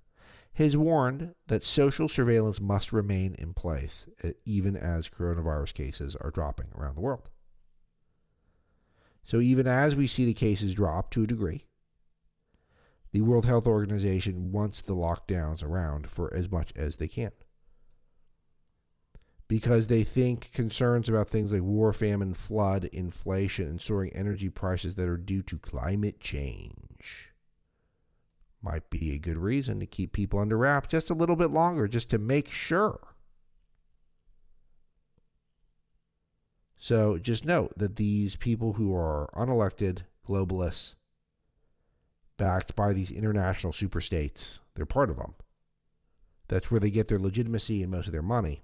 has 0.54 0.76
warned 0.76 1.34
that 1.48 1.64
social 1.64 2.08
surveillance 2.08 2.60
must 2.60 2.92
remain 2.92 3.36
in 3.40 3.54
place 3.54 4.06
uh, 4.24 4.30
even 4.46 4.76
as 4.76 5.08
coronavirus 5.08 5.74
cases 5.74 6.16
are 6.18 6.32
dropping 6.32 6.68
around 6.76 6.96
the 6.96 7.02
world. 7.02 7.30
So, 9.24 9.40
even 9.40 9.68
as 9.68 9.96
we 9.96 10.08
see 10.08 10.26
the 10.26 10.34
cases 10.34 10.74
drop 10.74 11.10
to 11.12 11.24
a 11.24 11.28
degree, 11.28 11.66
the 13.12 13.22
World 13.22 13.46
Health 13.46 13.68
Organization 13.68 14.52
wants 14.52 14.82
the 14.82 14.96
lockdowns 14.96 15.64
around 15.64 16.10
for 16.10 16.34
as 16.34 16.52
much 16.52 16.72
as 16.76 16.98
they 16.98 17.08
can. 17.08 17.32
Because 19.48 19.88
they 19.88 20.04
think 20.04 20.52
concerns 20.54 21.10
about 21.10 21.28
things 21.28 21.52
like 21.52 21.62
war, 21.62 21.92
famine, 21.92 22.34
flood, 22.34 22.86
inflation, 22.86 23.68
and 23.68 23.82
soaring 23.82 24.12
energy 24.14 24.50
prices 24.50 24.96
that 24.96 25.10
are 25.10 25.18
due 25.18 25.42
to 25.44 25.58
climate 25.58 26.22
change 26.22 27.31
might 28.62 28.90
be 28.90 29.14
a 29.14 29.20
good 29.20 29.38
reason 29.38 29.80
to 29.80 29.86
keep 29.86 30.14
people 30.14 30.40
under 30.40 30.58
wraps 30.58 30.90
just 30.90 31.10
a 31.10 31.16
little 31.16 31.36
bit 31.36 31.52
longer, 31.52 31.88
just 31.88 32.10
to 32.10 32.18
make 32.18 32.50
sure. 32.50 33.00
So 36.78 37.18
just 37.18 37.46
note 37.46 37.74
that 37.78 37.96
these 37.96 38.36
people 38.36 38.74
who 38.74 38.96
are 38.96 39.30
unelected 39.36 40.00
globalists, 40.28 40.96
backed 42.38 42.76
by 42.76 42.92
these 42.94 43.12
international 43.12 43.72
superstates, 43.72 44.58
they're 44.74 44.86
part 44.86 45.12
of 45.12 45.18
them. 45.18 45.36
That's 46.48 46.72
where 46.72 46.80
they 46.80 46.90
get 46.90 47.08
their 47.08 47.20
legitimacy 47.20 47.84
and 47.84 47.92
most 47.92 48.08
of 48.08 48.14
their 48.14 48.24
money. 48.24 48.64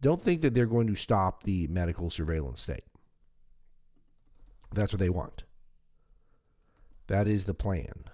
Don't 0.00 0.22
think 0.22 0.40
that 0.40 0.54
they're 0.54 0.66
going 0.66 0.86
to 0.86 0.94
stop 0.94 1.42
the 1.42 1.66
medical 1.68 2.08
surveillance 2.08 2.62
state. 2.62 2.84
That's 4.72 4.92
what 4.92 5.00
they 5.00 5.10
want. 5.10 5.44
That 7.08 7.28
is 7.28 7.44
the 7.44 7.54
plan. 7.54 8.04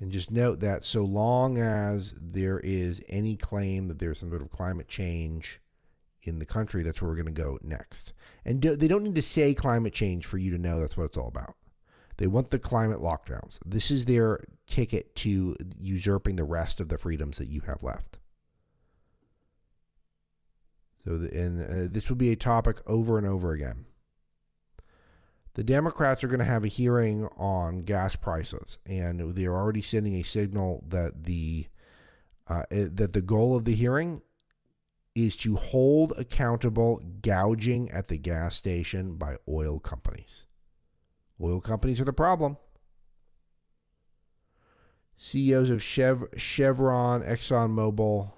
And 0.00 0.10
just 0.10 0.30
note 0.30 0.60
that 0.60 0.84
so 0.84 1.04
long 1.04 1.58
as 1.58 2.14
there 2.18 2.58
is 2.60 3.02
any 3.08 3.36
claim 3.36 3.88
that 3.88 3.98
there's 3.98 4.18
some 4.18 4.30
sort 4.30 4.40
of 4.40 4.50
climate 4.50 4.88
change 4.88 5.60
in 6.22 6.38
the 6.38 6.46
country, 6.46 6.82
that's 6.82 7.00
where 7.02 7.10
we're 7.10 7.22
going 7.22 7.34
to 7.34 7.42
go 7.42 7.58
next. 7.62 8.14
And 8.44 8.60
do, 8.60 8.76
they 8.76 8.88
don't 8.88 9.04
need 9.04 9.14
to 9.14 9.22
say 9.22 9.52
climate 9.52 9.92
change 9.92 10.24
for 10.24 10.38
you 10.38 10.50
to 10.52 10.58
know 10.58 10.80
that's 10.80 10.96
what 10.96 11.04
it's 11.04 11.18
all 11.18 11.28
about. 11.28 11.54
They 12.16 12.26
want 12.26 12.50
the 12.50 12.58
climate 12.58 13.00
lockdowns. 13.00 13.58
This 13.64 13.90
is 13.90 14.04
their 14.06 14.44
ticket 14.66 15.14
to 15.16 15.56
usurping 15.78 16.36
the 16.36 16.44
rest 16.44 16.80
of 16.80 16.88
the 16.88 16.98
freedoms 16.98 17.38
that 17.38 17.48
you 17.48 17.62
have 17.62 17.82
left. 17.82 18.18
So, 21.04 21.16
the, 21.16 21.34
and 21.34 21.62
uh, 21.62 21.88
this 21.90 22.08
will 22.08 22.16
be 22.16 22.30
a 22.30 22.36
topic 22.36 22.78
over 22.86 23.16
and 23.16 23.26
over 23.26 23.52
again. 23.52 23.86
The 25.54 25.64
Democrats 25.64 26.22
are 26.22 26.28
going 26.28 26.38
to 26.38 26.44
have 26.44 26.64
a 26.64 26.68
hearing 26.68 27.26
on 27.36 27.82
gas 27.82 28.14
prices, 28.14 28.78
and 28.86 29.34
they're 29.34 29.56
already 29.56 29.82
sending 29.82 30.14
a 30.14 30.22
signal 30.22 30.84
that 30.88 31.24
the 31.24 31.66
uh, 32.46 32.62
eh, 32.70 32.88
that 32.92 33.12
the 33.12 33.22
goal 33.22 33.56
of 33.56 33.64
the 33.64 33.74
hearing 33.74 34.22
is 35.14 35.36
to 35.36 35.56
hold 35.56 36.12
accountable 36.16 37.00
gouging 37.20 37.90
at 37.90 38.08
the 38.08 38.16
gas 38.16 38.54
station 38.54 39.16
by 39.16 39.36
oil 39.48 39.80
companies. 39.80 40.46
Oil 41.40 41.60
companies 41.60 42.00
are 42.00 42.04
the 42.04 42.12
problem. 42.12 42.56
CEOs 45.16 45.68
of 45.68 45.82
Chev- 45.82 46.28
Chevron, 46.36 47.22
ExxonMobil, 47.22 48.32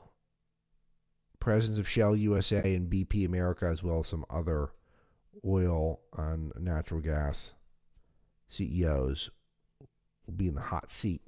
presidents 1.38 1.78
of 1.78 1.88
Shell 1.88 2.16
USA 2.16 2.74
and 2.74 2.90
BP 2.90 3.24
America, 3.24 3.66
as 3.66 3.82
well 3.82 4.00
as 4.00 4.08
some 4.08 4.24
other 4.30 4.70
oil 5.44 6.00
and 6.16 6.52
natural 6.58 7.00
gas 7.00 7.54
CEOs 8.48 9.30
will 10.26 10.34
be 10.34 10.48
in 10.48 10.54
the 10.54 10.60
hot 10.60 10.90
seat. 10.90 11.22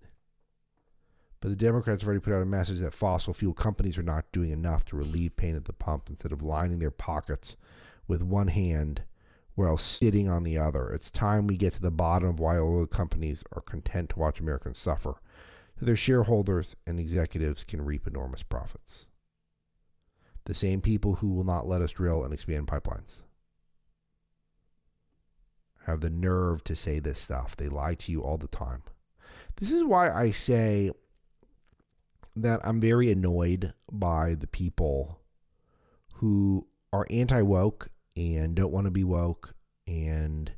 But 1.41 1.51
the 1.51 1.57
Democrats 1.57 2.03
have 2.03 2.09
already 2.09 2.21
put 2.21 2.33
out 2.33 2.43
a 2.43 2.47
message 2.47 2.81
that 2.81 2.95
fossil 2.95 3.35
fuel 3.35 3.53
companies 3.53 3.99
are 3.99 4.03
not 4.03 4.33
doing 4.33 4.51
enough 4.51 4.85
to 4.87 4.97
relieve 4.97 5.37
pain 5.37 5.57
at 5.57 5.67
the 5.67 5.73
pump 5.73 6.09
instead 6.09 6.33
of 6.33 6.43
lining 6.43 6.79
their 6.79 6.91
pockets 6.91 7.57
with 8.09 8.23
one 8.23 8.49
hand 8.49 9.03
while 9.55 9.77
sitting 9.77 10.29
on 10.29 10.43
the 10.43 10.59
other. 10.59 10.91
It's 10.91 11.11
time 11.11 11.47
we 11.47 11.57
get 11.57 11.75
to 11.75 11.83
the 11.83 11.91
bottom 11.91 12.31
of 12.31 12.41
why 12.41 12.57
oil 12.57 12.87
companies 12.87 13.45
are 13.53 13.61
content 13.61 14.11
to 14.11 14.19
watch 14.19 14.41
Americans 14.41 14.79
suffer 14.79 15.21
so 15.79 15.85
their 15.85 15.97
shareholders 15.97 16.77
and 16.87 16.99
executives 16.99 17.65
can 17.65 17.85
reap 17.85 18.07
enormous 18.07 18.43
profits. 18.43 19.07
The 20.45 20.55
same 20.55 20.81
people 20.81 21.17
who 21.17 21.29
will 21.29 21.45
not 21.45 21.69
let 21.69 21.83
us 21.83 21.93
drill 21.93 22.23
and 22.23 22.33
expand 22.33 22.67
pipelines 22.69 23.24
have 25.87 26.01
the 26.01 26.11
nerve 26.11 26.65
to 26.65 26.75
say 26.75 26.99
this 26.99 27.21
stuff. 27.21 27.57
They 27.57 27.69
lie 27.69 27.95
to 27.95 28.13
you 28.13 28.23
all 28.23 28.39
the 28.39 28.49
time. 28.49 28.83
This 29.57 29.71
is 29.71 29.85
why 29.85 30.11
I 30.11 30.31
say 30.31 30.91
that 32.37 32.61
I'm 32.65 32.81
very 32.81 33.13
annoyed 33.13 33.73
by 33.91 34.35
the 34.35 34.47
people 34.47 35.21
who 36.15 36.67
are 36.93 37.07
anti 37.11 37.43
woke 37.43 37.89
and 38.17 38.55
don't 38.55 38.73
want 38.73 38.87
to 38.87 38.91
be 38.91 39.05
woke 39.05 39.55
and 39.87 40.53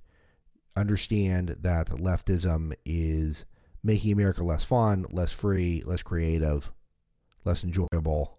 understand 0.77 1.57
that 1.61 1.89
leftism 1.89 2.75
is 2.85 3.45
making 3.83 4.13
America 4.13 4.45
less 4.45 4.65
fun, 4.65 5.07
less 5.11 5.33
free, 5.33 5.83
less 5.85 6.03
creative, 6.03 6.73
less 7.45 7.65
enjoyable. 7.65 8.39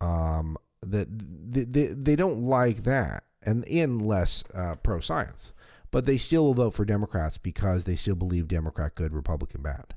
Um, 0.00 0.56
that 0.82 1.06
they, 1.10 1.62
they, 1.62 1.86
they 1.86 2.16
don't 2.16 2.42
like 2.42 2.82
that 2.82 3.24
and 3.44 3.64
in 3.64 3.98
less 3.98 4.44
uh, 4.54 4.76
pro 4.76 5.00
science. 5.00 5.52
But 5.90 6.06
they 6.06 6.16
still 6.16 6.44
will 6.44 6.54
vote 6.54 6.74
for 6.74 6.84
Democrats 6.84 7.38
because 7.38 7.84
they 7.84 7.96
still 7.96 8.14
believe 8.14 8.48
Democrat 8.48 8.94
good, 8.94 9.12
Republican 9.12 9.62
bad. 9.62 9.94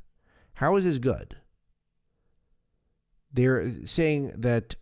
How 0.56 0.76
is 0.76 0.84
this 0.84 0.98
good? 0.98 1.38
They're 3.32 3.70
saying 3.86 4.34
that 4.38 4.76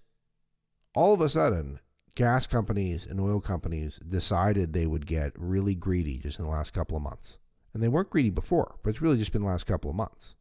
all 0.96 1.13
of 1.13 1.22
a 1.22 1.29
sudden, 1.29 1.79
gas 2.15 2.48
companies 2.48 3.05
and 3.05 3.20
oil 3.20 3.39
companies 3.39 4.00
decided 4.08 4.74
they 4.74 4.86
would 4.86 5.08
get 5.08 5.34
really 5.36 5.75
greedy 5.75 6.20
just 6.20 6.39
in 6.39 6.46
the 6.46 6.51
last 6.51 6.74
couple 6.74 6.98
of 6.98 7.03
months. 7.03 7.38
And 7.74 7.82
they 7.82 7.88
weren't 7.88 8.12
greedy 8.12 8.29
before, 8.29 8.75
but 8.84 8.91
it's 8.91 9.01
really 9.01 9.17
just 9.17 9.32
been 9.32 9.41
the 9.41 9.48
last 9.48 9.65
couple 9.65 9.89
of 9.89 9.96
months. 9.96 10.36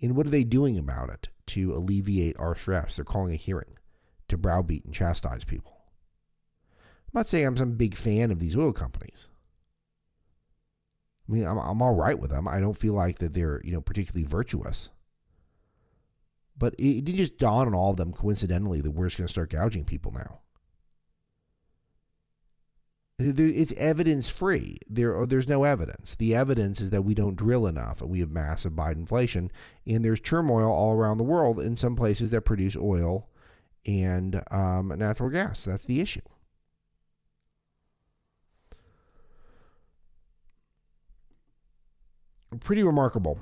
And 0.00 0.16
what 0.16 0.26
are 0.26 0.30
they 0.30 0.42
doing 0.42 0.76
about 0.76 1.10
it 1.10 1.28
to 1.48 1.72
alleviate 1.72 2.36
our 2.38 2.56
stress? 2.56 2.96
They're 2.96 3.04
calling 3.04 3.32
a 3.32 3.36
hearing 3.36 3.78
to 4.26 4.36
browbeat 4.36 4.84
and 4.84 4.92
chastise 4.92 5.44
people. 5.44 5.81
I'm 7.12 7.18
not 7.18 7.28
saying 7.28 7.46
I'm 7.46 7.56
some 7.58 7.72
big 7.72 7.94
fan 7.94 8.30
of 8.30 8.38
these 8.38 8.56
oil 8.56 8.72
companies. 8.72 9.28
I 11.28 11.32
mean, 11.32 11.46
I'm, 11.46 11.58
I'm 11.58 11.82
all 11.82 11.94
right 11.94 12.18
with 12.18 12.30
them. 12.30 12.48
I 12.48 12.58
don't 12.58 12.76
feel 12.76 12.94
like 12.94 13.18
that 13.18 13.34
they're, 13.34 13.60
you 13.64 13.72
know, 13.72 13.82
particularly 13.82 14.24
virtuous. 14.24 14.90
But 16.56 16.74
it, 16.74 16.98
it 16.98 17.04
didn't 17.04 17.18
just 17.18 17.38
dawn 17.38 17.66
on 17.66 17.74
all 17.74 17.90
of 17.90 17.96
them 17.98 18.12
coincidentally 18.12 18.80
that 18.80 18.90
we're 18.92 19.06
just 19.06 19.18
going 19.18 19.26
to 19.26 19.32
start 19.32 19.50
gouging 19.50 19.84
people 19.84 20.12
now. 20.12 20.40
It's 23.18 23.72
evidence 23.74 24.28
free. 24.28 24.78
There, 24.88 25.26
there's 25.26 25.46
no 25.46 25.64
evidence. 25.64 26.14
The 26.14 26.34
evidence 26.34 26.80
is 26.80 26.90
that 26.90 27.04
we 27.04 27.14
don't 27.14 27.36
drill 27.36 27.66
enough, 27.66 28.00
and 28.00 28.10
we 28.10 28.20
have 28.20 28.30
massive 28.30 28.72
Biden 28.72 28.96
inflation, 28.96 29.52
and 29.86 30.04
there's 30.04 30.18
turmoil 30.18 30.72
all 30.72 30.92
around 30.92 31.18
the 31.18 31.24
world 31.24 31.60
in 31.60 31.76
some 31.76 31.94
places 31.94 32.30
that 32.30 32.40
produce 32.40 32.74
oil 32.74 33.28
and 33.86 34.42
um, 34.50 34.92
natural 34.96 35.28
gas. 35.28 35.64
That's 35.64 35.84
the 35.84 36.00
issue. 36.00 36.22
Pretty 42.60 42.82
remarkable 42.82 43.38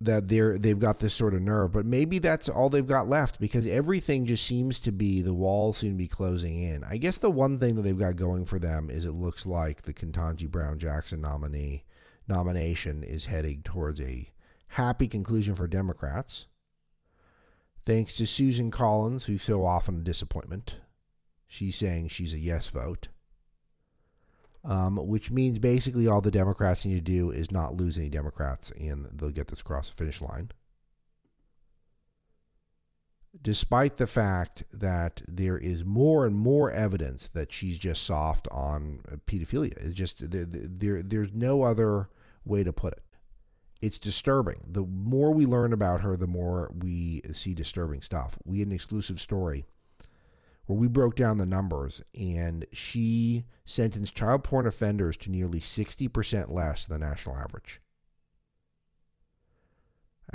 that 0.00 0.28
they're 0.28 0.56
they've 0.58 0.78
got 0.78 1.00
this 1.00 1.14
sort 1.14 1.34
of 1.34 1.42
nerve, 1.42 1.72
but 1.72 1.84
maybe 1.84 2.18
that's 2.18 2.48
all 2.48 2.68
they've 2.68 2.86
got 2.86 3.08
left 3.08 3.40
because 3.40 3.66
everything 3.66 4.26
just 4.26 4.46
seems 4.46 4.78
to 4.78 4.92
be 4.92 5.22
the 5.22 5.34
walls 5.34 5.78
seem 5.78 5.92
to 5.92 5.96
be 5.96 6.06
closing 6.06 6.62
in. 6.62 6.84
I 6.84 6.98
guess 6.98 7.18
the 7.18 7.30
one 7.30 7.58
thing 7.58 7.74
that 7.76 7.82
they've 7.82 7.98
got 7.98 8.16
going 8.16 8.44
for 8.44 8.58
them 8.58 8.90
is 8.90 9.04
it 9.04 9.12
looks 9.12 9.44
like 9.44 9.82
the 9.82 9.92
Ketanji 9.92 10.48
Brown 10.48 10.78
Jackson 10.78 11.20
nominee 11.20 11.84
nomination 12.28 13.02
is 13.02 13.26
heading 13.26 13.62
towards 13.62 14.00
a 14.00 14.30
happy 14.68 15.08
conclusion 15.08 15.54
for 15.54 15.66
Democrats. 15.66 16.46
Thanks 17.84 18.16
to 18.16 18.26
Susan 18.26 18.70
Collins, 18.70 19.24
who's 19.24 19.42
so 19.42 19.64
often 19.64 19.96
a 19.96 20.04
disappointment. 20.04 20.76
She's 21.48 21.74
saying 21.74 22.08
she's 22.08 22.34
a 22.34 22.38
yes 22.38 22.68
vote 22.68 23.08
um, 24.64 24.96
which 24.96 25.30
means 25.30 25.58
basically 25.58 26.06
all 26.06 26.20
the 26.20 26.30
Democrats 26.30 26.84
need 26.84 26.94
to 26.94 27.00
do 27.00 27.30
is 27.30 27.50
not 27.50 27.76
lose 27.76 27.98
any 27.98 28.08
Democrats 28.08 28.72
and 28.78 29.08
they'll 29.12 29.30
get 29.30 29.48
this 29.48 29.60
across 29.60 29.88
the 29.88 29.96
finish 29.96 30.20
line. 30.20 30.50
Despite 33.40 33.98
the 33.98 34.06
fact 34.06 34.64
that 34.72 35.22
there 35.28 35.58
is 35.58 35.84
more 35.84 36.26
and 36.26 36.34
more 36.34 36.70
evidence 36.70 37.28
that 37.28 37.52
she's 37.52 37.78
just 37.78 38.02
soft 38.02 38.48
on 38.50 39.00
pedophilia, 39.26 39.76
it's 39.76 39.94
just 39.94 40.30
there, 40.30 40.44
there 40.44 41.02
there's 41.02 41.32
no 41.32 41.62
other 41.62 42.08
way 42.44 42.64
to 42.64 42.72
put 42.72 42.94
it. 42.94 43.02
It's 43.80 43.98
disturbing. 43.98 44.64
The 44.66 44.82
more 44.82 45.32
we 45.32 45.46
learn 45.46 45.72
about 45.72 46.00
her, 46.00 46.16
the 46.16 46.26
more 46.26 46.72
we 46.76 47.22
see 47.32 47.54
disturbing 47.54 48.02
stuff. 48.02 48.38
We 48.44 48.58
had 48.58 48.68
an 48.68 48.74
exclusive 48.74 49.20
story 49.20 49.66
where 50.68 50.78
we 50.78 50.86
broke 50.86 51.16
down 51.16 51.38
the 51.38 51.46
numbers, 51.46 52.02
and 52.14 52.66
she 52.72 53.46
sentenced 53.64 54.14
child 54.14 54.44
porn 54.44 54.66
offenders 54.66 55.16
to 55.16 55.30
nearly 55.30 55.60
60% 55.60 56.52
less 56.52 56.84
than 56.84 57.00
the 57.00 57.06
national 57.06 57.36
average. 57.36 57.80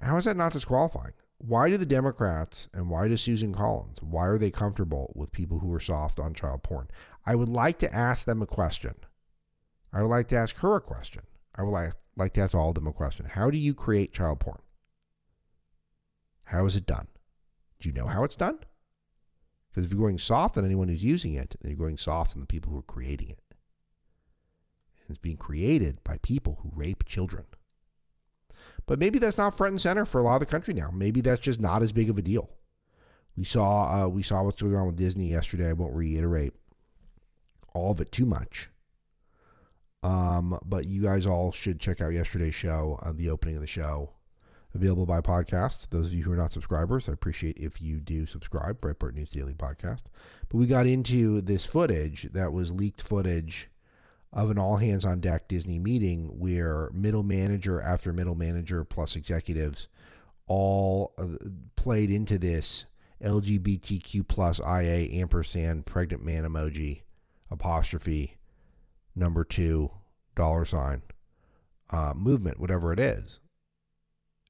How 0.01 0.17
is 0.17 0.25
that 0.25 0.35
not 0.35 0.51
disqualifying? 0.51 1.13
Why 1.37 1.69
do 1.69 1.77
the 1.77 1.85
Democrats 1.85 2.67
and 2.73 2.89
why 2.89 3.07
does 3.07 3.21
Susan 3.21 3.53
Collins, 3.53 3.99
why 4.01 4.25
are 4.25 4.39
they 4.39 4.49
comfortable 4.49 5.13
with 5.15 5.31
people 5.31 5.59
who 5.59 5.71
are 5.71 5.79
soft 5.79 6.19
on 6.19 6.33
child 6.33 6.63
porn? 6.63 6.87
I 7.27 7.35
would 7.35 7.49
like 7.49 7.77
to 7.79 7.93
ask 7.93 8.25
them 8.25 8.41
a 8.41 8.47
question. 8.47 8.95
I 9.93 10.01
would 10.01 10.09
like 10.09 10.29
to 10.29 10.35
ask 10.35 10.57
her 10.57 10.75
a 10.75 10.81
question. 10.81 11.21
I 11.53 11.61
would 11.61 11.69
like, 11.69 11.93
like 12.15 12.33
to 12.33 12.41
ask 12.41 12.55
all 12.55 12.69
of 12.69 12.75
them 12.75 12.87
a 12.87 12.91
question. 12.91 13.27
How 13.27 13.51
do 13.51 13.57
you 13.59 13.75
create 13.75 14.13
child 14.13 14.39
porn? 14.39 14.61
How 16.45 16.65
is 16.65 16.75
it 16.75 16.87
done? 16.87 17.05
Do 17.79 17.87
you 17.87 17.93
know 17.93 18.07
how 18.07 18.23
it's 18.23 18.35
done? 18.35 18.57
Because 19.73 19.87
if 19.87 19.93
you're 19.93 20.05
going 20.05 20.19
soft 20.19 20.57
on 20.57 20.65
anyone 20.65 20.87
who's 20.87 21.03
using 21.03 21.33
it, 21.33 21.55
then 21.61 21.71
you're 21.71 21.77
going 21.77 21.97
soft 21.97 22.35
on 22.35 22.41
the 22.41 22.47
people 22.47 22.71
who 22.71 22.79
are 22.79 22.83
creating 22.83 23.29
it. 23.29 23.39
And 25.01 25.09
it's 25.09 25.17
being 25.17 25.37
created 25.37 26.03
by 26.03 26.19
people 26.21 26.59
who 26.61 26.71
rape 26.75 27.05
children. 27.05 27.45
But 28.85 28.99
maybe 28.99 29.17
that's 29.17 29.37
not 29.37 29.57
front 29.57 29.71
and 29.71 29.81
center 29.81 30.05
for 30.05 30.19
a 30.19 30.23
lot 30.23 30.35
of 30.35 30.39
the 30.41 30.45
country 30.45 30.73
now. 30.73 30.91
Maybe 30.93 31.21
that's 31.21 31.41
just 31.41 31.59
not 31.59 31.81
as 31.81 31.91
big 31.91 32.09
of 32.09 32.17
a 32.17 32.21
deal. 32.21 32.49
We 33.35 33.43
saw 33.43 34.03
uh, 34.03 34.07
we 34.07 34.21
saw 34.21 34.43
what's 34.43 34.61
going 34.61 34.75
on 34.75 34.85
with 34.85 34.95
Disney 34.95 35.31
yesterday. 35.31 35.69
I 35.69 35.73
won't 35.73 35.95
reiterate 35.95 36.53
all 37.73 37.91
of 37.91 37.99
it 37.99 38.11
too 38.11 38.25
much. 38.25 38.69
Um, 40.03 40.59
but 40.63 40.85
you 40.85 41.01
guys 41.01 41.25
all 41.25 41.51
should 41.51 41.79
check 41.79 42.01
out 42.01 42.09
yesterday's 42.09 42.53
show, 42.53 42.99
uh, 43.01 43.13
the 43.13 43.29
opening 43.29 43.55
of 43.55 43.61
the 43.61 43.67
show 43.67 44.11
available 44.73 45.05
by 45.05 45.21
podcast. 45.21 45.89
Those 45.89 46.07
of 46.07 46.13
you 46.13 46.23
who 46.23 46.31
are 46.31 46.37
not 46.37 46.51
subscribers, 46.51 47.07
I 47.07 47.13
appreciate 47.13 47.57
if 47.57 47.81
you 47.81 47.99
do 47.99 48.25
subscribe, 48.25 48.81
Breitbart 48.81 49.13
News 49.13 49.29
Daily 49.29 49.53
Podcast. 49.53 50.03
But 50.49 50.57
we 50.57 50.65
got 50.65 50.87
into 50.87 51.41
this 51.41 51.65
footage 51.65 52.29
that 52.33 52.53
was 52.53 52.71
leaked 52.71 53.01
footage 53.01 53.69
of 54.31 54.49
an 54.49 54.57
all 54.57 54.77
hands 54.77 55.05
on 55.05 55.19
deck 55.19 55.47
Disney 55.47 55.77
meeting 55.77 56.39
where 56.39 56.89
middle 56.91 57.23
manager 57.23 57.79
after 57.79 58.11
middle 58.11 58.35
manager 58.35 58.83
plus 58.83 59.15
executives 59.15 59.87
all 60.47 61.13
uh, 61.19 61.27
played 61.75 62.09
into 62.09 62.39
this 62.39 62.85
LGBTQ 63.23 64.27
plus 64.27 64.59
IA 64.59 65.21
ampersand 65.21 65.85
pregnant 65.85 66.25
man 66.25 66.43
emoji 66.43 67.01
apostrophe 67.51 68.37
number 69.15 69.43
two 69.43 69.91
dollar 70.35 70.65
sign 70.65 71.03
uh, 71.91 72.13
movement, 72.15 72.59
whatever 72.59 72.91
it 72.91 72.99
is 72.99 73.39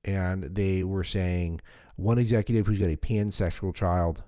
and 0.03 0.43
they 0.43 0.83
were 0.83 1.03
saying 1.03 1.61
one 1.95 2.17
executive 2.17 2.67
who's 2.67 2.79
got 2.79 2.89
a 2.89 2.97
pansexual 2.97 3.73
child 3.73 4.23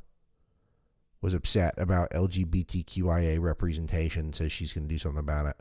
was 1.22 1.34
upset 1.34 1.74
about 1.78 2.12
LGBTQIA 2.12 3.40
representation, 3.40 4.32
says 4.32 4.52
she's 4.52 4.74
going 4.74 4.88
to 4.88 4.94
do 4.94 5.00
something 5.00 5.20
about 5.20 5.48
it. 5.48 5.58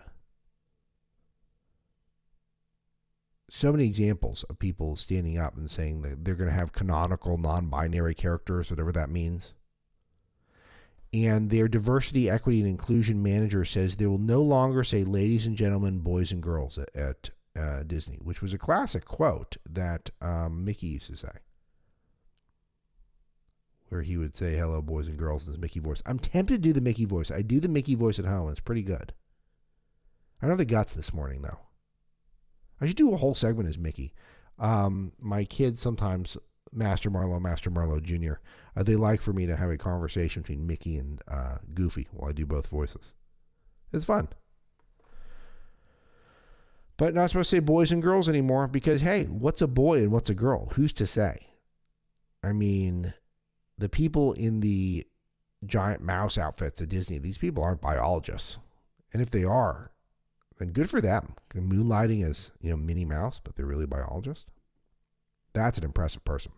So 3.51 3.73
many 3.73 3.87
examples 3.87 4.43
of 4.45 4.59
people 4.59 4.97
standing 4.97 5.39
up 5.39 5.57
and 5.57 5.71
saying 5.71 6.03
that 6.03 6.25
they're 6.25 6.35
going 6.35 6.51
to 6.51 6.57
have 6.57 6.73
canonical 6.73 7.39
non 7.39 7.67
binary 7.67 8.15
characters, 8.15 8.71
whatever 8.71 8.93
that 8.93 9.11
means. 9.11 9.55
And 11.13 11.49
their 11.49 11.69
diversity, 11.69 12.29
equity, 12.29 12.61
and 12.61 12.69
inclusion 12.69 13.23
manager 13.23 13.65
says 13.65 13.97
they 13.97 14.07
will 14.07 14.19
no 14.19 14.43
longer 14.43 14.83
say 14.83 15.05
ladies 15.05 15.47
and 15.47 15.57
gentlemen, 15.57 16.01
boys 16.01 16.33
and 16.33 16.43
girls 16.43 16.77
at, 16.77 16.95
at 16.97 17.31
uh, 17.59 17.83
Disney, 17.85 18.19
which 18.23 18.43
was 18.43 18.55
a 18.55 18.59
classic 18.59 19.05
quote 19.05 19.57
that 19.69 20.11
um, 20.21 20.65
Mickey 20.65 20.89
used 20.89 21.07
to 21.09 21.17
say, 21.17 21.29
where 23.89 24.03
he 24.03 24.17
would 24.17 24.35
say 24.35 24.57
"Hello, 24.57 24.83
boys 24.83 25.07
and 25.07 25.19
girls" 25.19 25.47
in 25.47 25.53
his 25.53 25.61
Mickey 25.61 25.81
voice. 25.81 26.03
I'm 26.07 26.19
tempted 26.19 26.55
to 26.55 26.69
do 26.69 26.73
the 26.73 26.81
Mickey 26.81 27.05
voice. 27.05 27.31
I 27.31 27.43
do 27.43 27.61
the 27.61 27.69
Mickey 27.69 27.95
voice 27.95 28.19
at 28.19 28.25
home. 28.25 28.51
It's 28.51 28.61
pretty 28.61 28.83
good. 28.83 29.13
I 30.41 30.47
don't 30.47 30.53
have 30.53 30.59
the 30.59 30.65
guts 30.65 30.95
this 30.95 31.15
morning 31.15 31.43
though. 31.43 31.61
I 32.81 32.87
should 32.87 32.97
do 32.97 33.15
a 33.15 33.19
whole 33.19 33.35
segment 33.35 33.69
as 33.69 33.79
Mickey. 33.79 34.13
Um, 34.59 35.13
my 35.19 35.45
kids 35.45 35.81
sometimes, 35.81 36.37
Master 36.73 37.09
Marlow, 37.09 37.41
Master 37.41 37.71
Marlow 37.71 38.01
Jr., 38.01 38.35
uh, 38.77 38.83
they 38.83 38.97
like 38.97 39.23
for 39.23 39.33
me 39.33 39.47
to 39.47 39.57
have 39.57 39.71
a 39.71 39.79
conversation 39.79 40.43
between 40.43 40.67
Mickey 40.67 40.97
and 40.97 41.23
uh, 41.29 41.59
Goofy 41.73 42.09
while 42.13 42.31
I 42.31 42.33
do 42.33 42.47
both 42.47 42.67
voices. 42.67 43.15
It's 43.93 44.05
fun. 44.05 44.29
But 46.97 47.15
not 47.15 47.31
supposed 47.31 47.51
to 47.51 47.57
say 47.57 47.61
boys 47.61 47.91
and 47.91 48.03
girls 48.03 48.29
anymore 48.29 48.69
because, 48.69 49.01
hey, 49.01 49.25
what's 49.25 49.63
a 49.63 49.67
boy 49.67 49.99
and 49.99 50.13
what's 50.13 50.31
a 50.31 50.35
girl? 50.35 50.71
Who's 50.75 50.93
to 50.95 51.07
say? 51.07 51.49
I 52.43 52.53
mean, 52.53 53.15
the 53.77 53.89
people 53.89 54.33
in 54.35 54.61
the 54.61 55.07
giant 55.67 56.03
mouse 56.03 56.39
outfits 56.39 56.81
at 56.81 56.89
Disney, 56.89 57.19
these 57.19 57.39
people 57.39 57.65
aren't 57.65 57.81
biologists. 57.81 58.59
And 59.13 59.21
if 59.21 59.31
they 59.31 59.45
are, 59.45 59.91
then 60.59 60.69
good 60.69 60.89
for 60.89 61.01
them. 61.01 61.35
Moonlighting 61.55 62.29
as, 62.29 62.53
you 62.61 62.71
know, 62.71 62.77
Minnie 62.77 63.05
Mouse, 63.05 63.41
but 63.43 63.57
they're 63.57 63.67
really 63.67 63.87
biologists. 63.87 64.47
That's 65.53 65.79
an 65.79 65.85
impressive 65.85 66.25
person. 66.25 66.53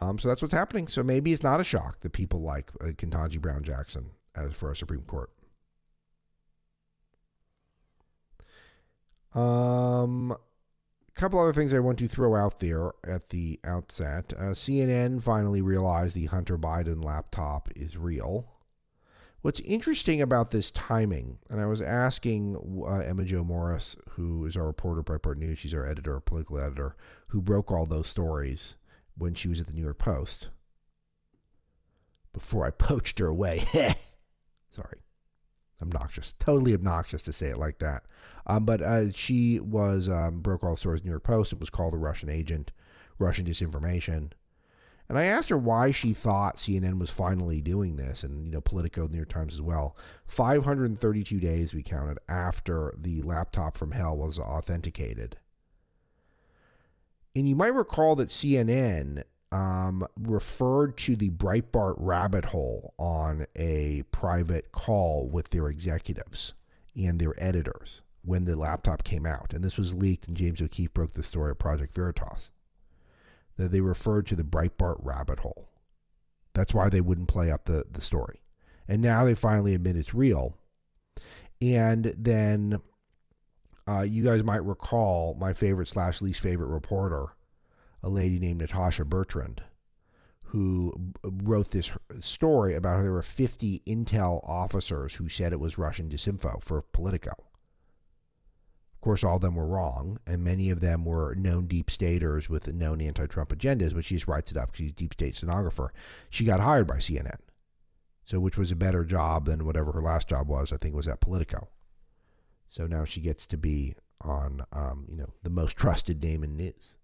Um, 0.00 0.18
so 0.18 0.28
that's 0.28 0.42
what's 0.42 0.54
happening. 0.54 0.88
So 0.88 1.02
maybe 1.02 1.32
it's 1.32 1.42
not 1.42 1.60
a 1.60 1.64
shock 1.64 2.00
that 2.00 2.12
people 2.12 2.40
like 2.40 2.70
uh, 2.80 2.92
Brown 3.38 3.62
Jackson 3.62 4.10
as 4.34 4.54
for 4.54 4.70
a 4.70 4.76
Supreme 4.76 5.02
Court. 5.02 5.30
Um, 9.34 10.32
a 10.32 11.20
couple 11.20 11.38
other 11.38 11.52
things 11.52 11.72
I 11.72 11.78
want 11.78 11.98
to 12.00 12.08
throw 12.08 12.34
out 12.34 12.58
there 12.58 12.92
at 13.06 13.30
the 13.30 13.60
outset. 13.64 14.32
Uh, 14.36 14.52
CNN 14.52 15.22
finally 15.22 15.62
realized 15.62 16.14
the 16.14 16.26
Hunter 16.26 16.58
Biden 16.58 17.04
laptop 17.04 17.68
is 17.76 17.96
real. 17.96 18.46
What's 19.42 19.60
interesting 19.60 20.20
about 20.20 20.50
this 20.50 20.70
timing, 20.70 21.38
and 21.48 21.60
I 21.60 21.66
was 21.66 21.80
asking 21.80 22.82
uh, 22.86 22.98
Emma 22.98 23.24
Jo 23.24 23.42
Morris, 23.42 23.96
who 24.10 24.44
is 24.44 24.54
our 24.56 24.66
reporter 24.66 25.00
at 25.00 25.06
Breitbart 25.06 25.38
News, 25.38 25.58
she's 25.58 25.72
our 25.72 25.86
editor, 25.86 26.14
our 26.14 26.20
political 26.20 26.58
editor, 26.58 26.94
who 27.28 27.40
broke 27.40 27.70
all 27.70 27.86
those 27.86 28.08
stories 28.08 28.74
when 29.16 29.32
she 29.32 29.48
was 29.48 29.60
at 29.60 29.66
the 29.66 29.72
New 29.72 29.82
York 29.82 29.98
Post. 29.98 30.48
Before 32.34 32.66
I 32.66 32.70
poached 32.70 33.18
her 33.18 33.28
away. 33.28 33.64
Sorry 34.70 35.00
obnoxious, 35.82 36.34
totally 36.38 36.74
obnoxious 36.74 37.22
to 37.22 37.32
say 37.32 37.48
it 37.48 37.58
like 37.58 37.78
that. 37.78 38.04
Um, 38.46 38.64
but 38.64 38.82
uh, 38.82 39.10
she 39.12 39.60
was 39.60 40.08
um, 40.08 40.40
broke 40.40 40.64
all 40.64 40.72
the 40.72 40.76
stories. 40.76 41.04
New 41.04 41.10
York 41.10 41.22
Post. 41.22 41.52
It 41.52 41.60
was 41.60 41.70
called 41.70 41.94
a 41.94 41.98
Russian 41.98 42.28
agent, 42.28 42.72
Russian 43.18 43.46
disinformation. 43.46 44.32
And 45.08 45.18
I 45.18 45.24
asked 45.24 45.48
her 45.48 45.58
why 45.58 45.90
she 45.90 46.14
thought 46.14 46.56
CNN 46.56 47.00
was 47.00 47.10
finally 47.10 47.60
doing 47.60 47.96
this, 47.96 48.22
and 48.22 48.46
you 48.46 48.52
know, 48.52 48.60
Politico, 48.60 49.08
New 49.08 49.16
York 49.16 49.28
Times 49.28 49.54
as 49.54 49.60
well. 49.60 49.96
532 50.26 51.40
days 51.40 51.74
we 51.74 51.82
counted 51.82 52.18
after 52.28 52.94
the 52.96 53.20
laptop 53.22 53.76
from 53.76 53.90
hell 53.90 54.16
was 54.16 54.38
authenticated. 54.38 55.36
And 57.34 57.48
you 57.48 57.56
might 57.56 57.74
recall 57.74 58.14
that 58.16 58.28
CNN 58.28 59.24
um, 59.52 60.06
referred 60.18 60.96
to 60.98 61.16
the 61.16 61.30
Breitbart 61.30 61.94
rabbit 61.98 62.46
hole 62.46 62.94
on 62.98 63.46
a 63.56 64.04
private 64.12 64.72
call 64.72 65.28
with 65.28 65.50
their 65.50 65.68
executives 65.68 66.54
and 66.96 67.18
their 67.18 67.34
editors 67.42 68.02
when 68.22 68.44
the 68.44 68.56
laptop 68.56 69.02
came 69.02 69.26
out. 69.26 69.52
And 69.52 69.64
this 69.64 69.76
was 69.76 69.94
leaked, 69.94 70.28
and 70.28 70.36
James 70.36 70.62
O'Keefe 70.62 70.94
broke 70.94 71.12
the 71.12 71.22
story 71.22 71.50
at 71.50 71.58
Project 71.58 71.94
Veritas. 71.94 72.50
That 73.56 73.72
they 73.72 73.80
referred 73.80 74.26
to 74.28 74.36
the 74.36 74.44
Breitbart 74.44 74.96
rabbit 75.00 75.40
hole. 75.40 75.68
That's 76.54 76.74
why 76.74 76.88
they 76.88 77.00
wouldn't 77.00 77.28
play 77.28 77.50
up 77.50 77.64
the, 77.64 77.84
the 77.90 78.00
story. 78.00 78.40
And 78.88 79.02
now 79.02 79.24
they 79.24 79.34
finally 79.34 79.74
admit 79.74 79.96
it's 79.96 80.14
real. 80.14 80.56
And 81.60 82.14
then 82.16 82.80
uh, 83.86 84.02
you 84.02 84.24
guys 84.24 84.42
might 84.42 84.64
recall 84.64 85.36
my 85.38 85.52
favorite 85.52 85.88
slash 85.88 86.22
least 86.22 86.40
favorite 86.40 86.68
reporter, 86.68 87.26
a 88.02 88.08
lady 88.08 88.38
named 88.38 88.60
Natasha 88.60 89.04
Bertrand, 89.04 89.62
who 90.46 91.12
wrote 91.22 91.70
this 91.70 91.92
story 92.20 92.74
about 92.74 92.96
how 92.96 93.02
there 93.02 93.12
were 93.12 93.22
50 93.22 93.82
intel 93.86 94.46
officers 94.48 95.14
who 95.14 95.28
said 95.28 95.52
it 95.52 95.60
was 95.60 95.78
Russian 95.78 96.08
disinfo 96.08 96.62
for 96.62 96.82
Politico. 96.82 97.32
Of 98.94 99.00
course, 99.02 99.24
all 99.24 99.36
of 99.36 99.42
them 99.42 99.54
were 99.54 99.66
wrong, 99.66 100.18
and 100.26 100.44
many 100.44 100.68
of 100.68 100.80
them 100.80 101.04
were 101.04 101.34
known 101.34 101.66
deep 101.66 101.90
staters 101.90 102.50
with 102.50 102.68
known 102.68 103.00
anti 103.00 103.26
Trump 103.26 103.50
agendas, 103.50 103.94
but 103.94 104.04
she 104.04 104.16
just 104.16 104.28
writes 104.28 104.50
it 104.50 104.58
up 104.58 104.66
because 104.66 104.78
she's 104.78 104.90
a 104.90 104.94
deep 104.94 105.14
state 105.14 105.36
stenographer. 105.36 105.92
She 106.28 106.44
got 106.44 106.60
hired 106.60 106.86
by 106.86 106.96
CNN, 106.96 107.38
so 108.24 108.40
which 108.40 108.58
was 108.58 108.70
a 108.70 108.76
better 108.76 109.04
job 109.04 109.46
than 109.46 109.64
whatever 109.64 109.92
her 109.92 110.02
last 110.02 110.28
job 110.28 110.48
was, 110.48 110.70
I 110.70 110.76
think 110.76 110.94
was 110.94 111.08
at 111.08 111.20
Politico. 111.20 111.68
So 112.68 112.86
now 112.86 113.04
she 113.04 113.22
gets 113.22 113.46
to 113.46 113.56
be 113.56 113.94
on, 114.20 114.66
um, 114.72 115.06
you 115.08 115.16
know, 115.16 115.32
the 115.42 115.50
most 115.50 115.76
trusted 115.76 116.22
name 116.22 116.44
in 116.44 116.56
news 116.56 116.96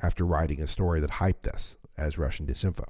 after 0.00 0.24
writing 0.24 0.60
a 0.60 0.66
story 0.66 1.00
that 1.00 1.10
hyped 1.12 1.42
this 1.42 1.76
as 1.96 2.18
Russian 2.18 2.46
disinfo. 2.46 2.84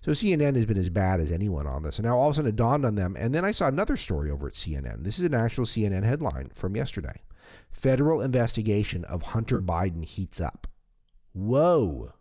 So 0.00 0.10
CNN 0.10 0.56
has 0.56 0.66
been 0.66 0.78
as 0.78 0.88
bad 0.88 1.20
as 1.20 1.30
anyone 1.30 1.66
on 1.66 1.84
this. 1.84 1.98
And 1.98 2.06
now 2.06 2.18
all 2.18 2.28
of 2.28 2.32
a 2.32 2.34
sudden 2.36 2.48
it 2.48 2.56
dawned 2.56 2.84
on 2.84 2.96
them. 2.96 3.16
And 3.16 3.32
then 3.32 3.44
I 3.44 3.52
saw 3.52 3.68
another 3.68 3.96
story 3.96 4.30
over 4.30 4.48
at 4.48 4.54
CNN. 4.54 5.04
This 5.04 5.18
is 5.18 5.24
an 5.24 5.34
actual 5.34 5.64
CNN 5.64 6.04
headline 6.04 6.50
from 6.54 6.76
yesterday 6.76 7.22
Federal 7.70 8.20
investigation 8.20 9.04
of 9.04 9.22
Hunter 9.22 9.60
Biden 9.60 10.04
heats 10.04 10.40
up. 10.40 10.66
Whoa. 11.32 12.12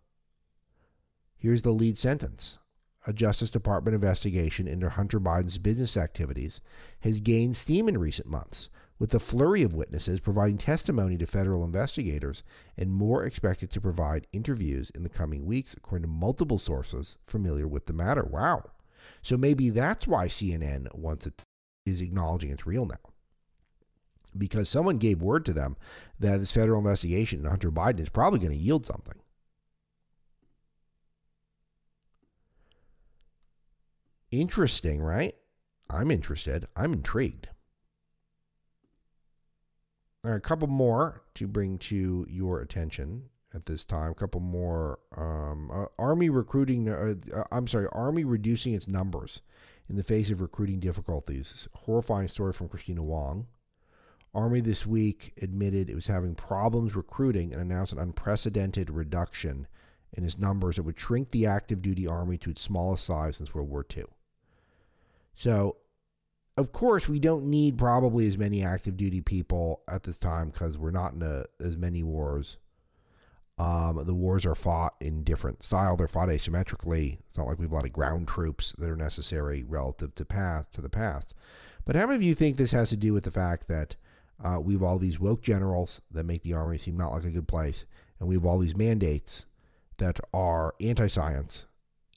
Here's 1.38 1.64
the 1.64 1.72
lead 1.72 1.98
sentence. 1.98 2.60
A 3.08 3.14
Justice 3.14 3.50
Department 3.50 3.96
investigation 3.96 4.68
into 4.68 4.90
Hunter 4.90 5.20
Biden's 5.20 5.58
business 5.58 5.98
activities 5.98 6.62
has 7.00 7.20
gained 7.20 7.56
steam 7.56 7.90
in 7.90 7.98
recent 7.98 8.28
months, 8.28 8.70
with 9.02 9.16
a 9.16 9.20
flurry 9.20 9.64
of 9.64 9.74
witnesses 9.74 10.20
providing 10.20 10.60
testimony 10.60 11.18
to 11.18 11.26
federal 11.26 11.64
investigators 11.64 12.44
and 12.78 12.94
more 12.94 13.26
expected 13.26 13.72
to 13.72 13.82
provide 13.82 14.28
interviews 14.32 14.92
in 14.94 15.02
the 15.02 15.10
coming 15.10 15.44
weeks, 15.44 15.74
according 15.74 16.04
to 16.04 16.08
multiple 16.08 16.60
sources 16.60 17.18
familiar 17.26 17.68
with 17.68 17.88
the 17.88 17.94
matter. 17.94 18.22
Wow. 18.24 18.70
So 19.24 19.38
maybe 19.38 19.72
that's 19.72 20.06
why 20.06 20.28
CNN 20.28 20.94
wants 20.94 21.26
it 21.26 21.42
is 21.84 22.00
acknowledging 22.00 22.52
it's 22.52 22.68
real 22.68 22.86
now. 22.86 23.00
Because 24.38 24.70
someone 24.70 25.00
gave 25.00 25.20
word 25.20 25.46
to 25.46 25.54
them 25.54 25.78
that 26.20 26.38
this 26.38 26.52
federal 26.52 26.78
investigation 26.78 27.40
into 27.40 27.50
Hunter 27.50 27.72
Biden 27.72 28.02
is 28.02 28.10
probably 28.10 28.38
going 28.38 28.52
to 28.52 28.56
yield 28.56 28.86
something. 28.86 29.16
Interesting, 34.30 35.02
right? 35.02 35.34
I'm 35.90 36.12
interested. 36.12 36.68
I'm 36.76 36.94
intrigued. 36.94 37.48
A 40.24 40.40
couple 40.40 40.68
more 40.68 41.24
to 41.36 41.48
bring 41.48 41.78
to 41.80 42.28
your 42.30 42.62
attention 42.62 43.24
at 43.54 43.66
this 43.66 43.84
time. 43.84 44.12
A 44.12 44.16
couple 44.16 44.40
more. 44.40 45.00
Um, 45.18 45.72
uh, 45.72 45.86
Army 45.98 46.30
recruiting, 46.30 46.90
uh, 46.90 47.16
uh, 47.34 47.44
I'm 47.52 47.68
sorry, 47.68 47.88
Army 47.92 48.24
reducing 48.24 48.74
its 48.74 48.88
numbers 48.88 49.42
in 49.90 49.96
the 49.96 50.04
face 50.04 50.30
of 50.30 50.42
recruiting 50.42 50.80
difficulties. 50.80 51.68
Horrifying 51.74 52.28
story 52.28 52.54
from 52.54 52.70
Kristina 52.70 53.00
Wong. 53.00 53.48
Army 54.34 54.62
this 54.62 54.86
week 54.86 55.34
admitted 55.42 55.90
it 55.90 55.96
was 55.96 56.08
having 56.08 56.36
problems 56.36 56.96
recruiting 56.96 57.52
and 57.52 57.62
announced 57.62 57.92
an 57.92 58.00
unprecedented 58.00 58.90
reduction 58.90 59.68
in 60.14 60.24
its 60.24 60.38
numbers 60.38 60.76
that 60.76 60.84
would 60.84 61.00
shrink 61.00 61.32
the 61.32 61.46
active 61.46 61.82
duty 61.82 62.08
Army 62.08 62.38
to 62.38 62.52
its 62.52 62.62
smallest 62.62 63.04
size 63.04 63.38
since 63.38 63.54
World 63.54 63.70
War 63.70 63.86
II. 63.96 64.06
So 65.36 65.78
of 66.58 66.72
course, 66.72 67.08
we 67.08 67.20
don't 67.20 67.46
need 67.46 67.78
probably 67.78 68.28
as 68.28 68.38
many 68.38 68.64
active 68.64 68.98
duty 68.98 69.22
people 69.22 69.82
at 69.88 70.04
this 70.04 70.18
time 70.18 70.50
because 70.50 70.78
we're 70.78 70.92
not 70.92 71.14
in 71.14 71.22
a, 71.22 71.46
as 71.64 71.78
many 71.78 72.04
wars. 72.04 72.58
Um, 73.58 74.04
the 74.06 74.14
wars 74.14 74.46
are 74.46 74.56
fought 74.56 74.96
in 75.00 75.24
different 75.24 75.64
style. 75.64 75.96
They're 75.96 76.08
fought 76.08 76.30
asymmetrically. 76.30 77.20
It's 77.30 77.38
not 77.38 77.48
like 77.48 77.60
we 77.60 77.66
have 77.66 77.72
a 77.72 77.76
lot 77.76 77.86
of 77.86 77.94
ground 77.94 78.28
troops 78.28 78.74
that 78.78 78.90
are 78.90 78.96
necessary 78.96 79.64
relative 79.64 80.16
to 80.16 80.26
past 80.26 80.74
to 80.74 80.82
the 80.82 80.90
past. 80.90 81.36
But 81.86 81.96
how 81.96 82.08
many 82.08 82.16
of 82.16 82.24
you 82.24 82.36
think 82.36 82.58
this 82.58 82.72
has 82.72 82.90
to 82.90 82.98
do 82.98 83.14
with 83.14 83.24
the 83.24 83.32
fact 83.32 83.68
that 83.68 83.96
uh, 84.44 84.60
we 84.60 84.74
have 84.74 84.84
all 84.84 84.98
these 84.98 85.20
woke 85.20 85.42
generals 85.42 86.02
that 86.12 86.26
make 86.26 86.44
the 86.44 86.54
army 86.54 86.78
seem 86.78 86.98
not 86.98 87.12
like 87.12 87.24
a 87.24 87.30
good 87.30 87.48
place, 87.48 87.86
and 88.20 88.28
we 88.28 88.36
have 88.36 88.46
all 88.46 88.58
these 88.58 88.76
mandates 88.76 89.46
that 89.98 90.20
are 90.34 90.74
anti-science 90.82 91.68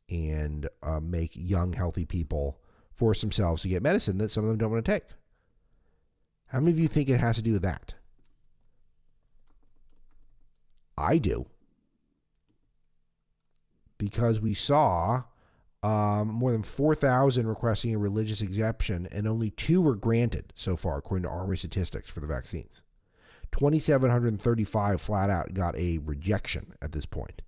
and 0.09 0.69
uh, 0.83 1.01
make 1.01 1.33
young, 1.35 1.75
healthy 1.75 2.07
people 2.07 2.59
force 2.95 3.21
themselves 3.21 3.63
to 3.63 3.69
get 3.69 3.83
medicine 3.83 4.19
that 4.19 4.31
some 4.31 4.45
of 4.45 4.51
them 4.51 4.59
don't 4.59 4.71
want 4.71 4.85
to 4.85 4.93
take. 4.93 5.05
How 6.49 6.61
many 6.61 6.73
of 6.73 6.79
you 6.79 6.89
think 6.89 7.09
it 7.09 7.21
has 7.21 7.37
to 7.37 7.43
do 7.43 7.53
with 7.53 7.63
that? 7.63 7.95
I 10.97 11.19
do. 11.19 11.47
Because 13.99 14.41
we 14.41 14.55
saw 14.55 15.25
um, 15.83 16.29
more 16.29 16.53
than 16.53 16.63
4,000 16.63 17.47
requesting 17.47 17.95
a 17.95 17.99
religious 17.99 18.41
exemption, 18.41 19.09
and 19.11 19.27
only 19.27 19.51
two 19.51 19.83
were 19.83 19.97
granted 19.97 20.53
so 20.55 20.77
far, 20.77 20.99
according 20.99 21.25
to 21.25 21.29
Army 21.29 21.57
statistics 21.57 22.11
for 22.11 22.21
the 22.21 22.27
vaccines. 22.27 22.83
2,735 23.53 25.01
flat 25.01 25.31
out 25.31 25.55
got 25.55 25.77
a 25.77 25.99
rejection 25.99 26.73
at 26.81 26.93
this 26.93 27.07
point. 27.07 27.43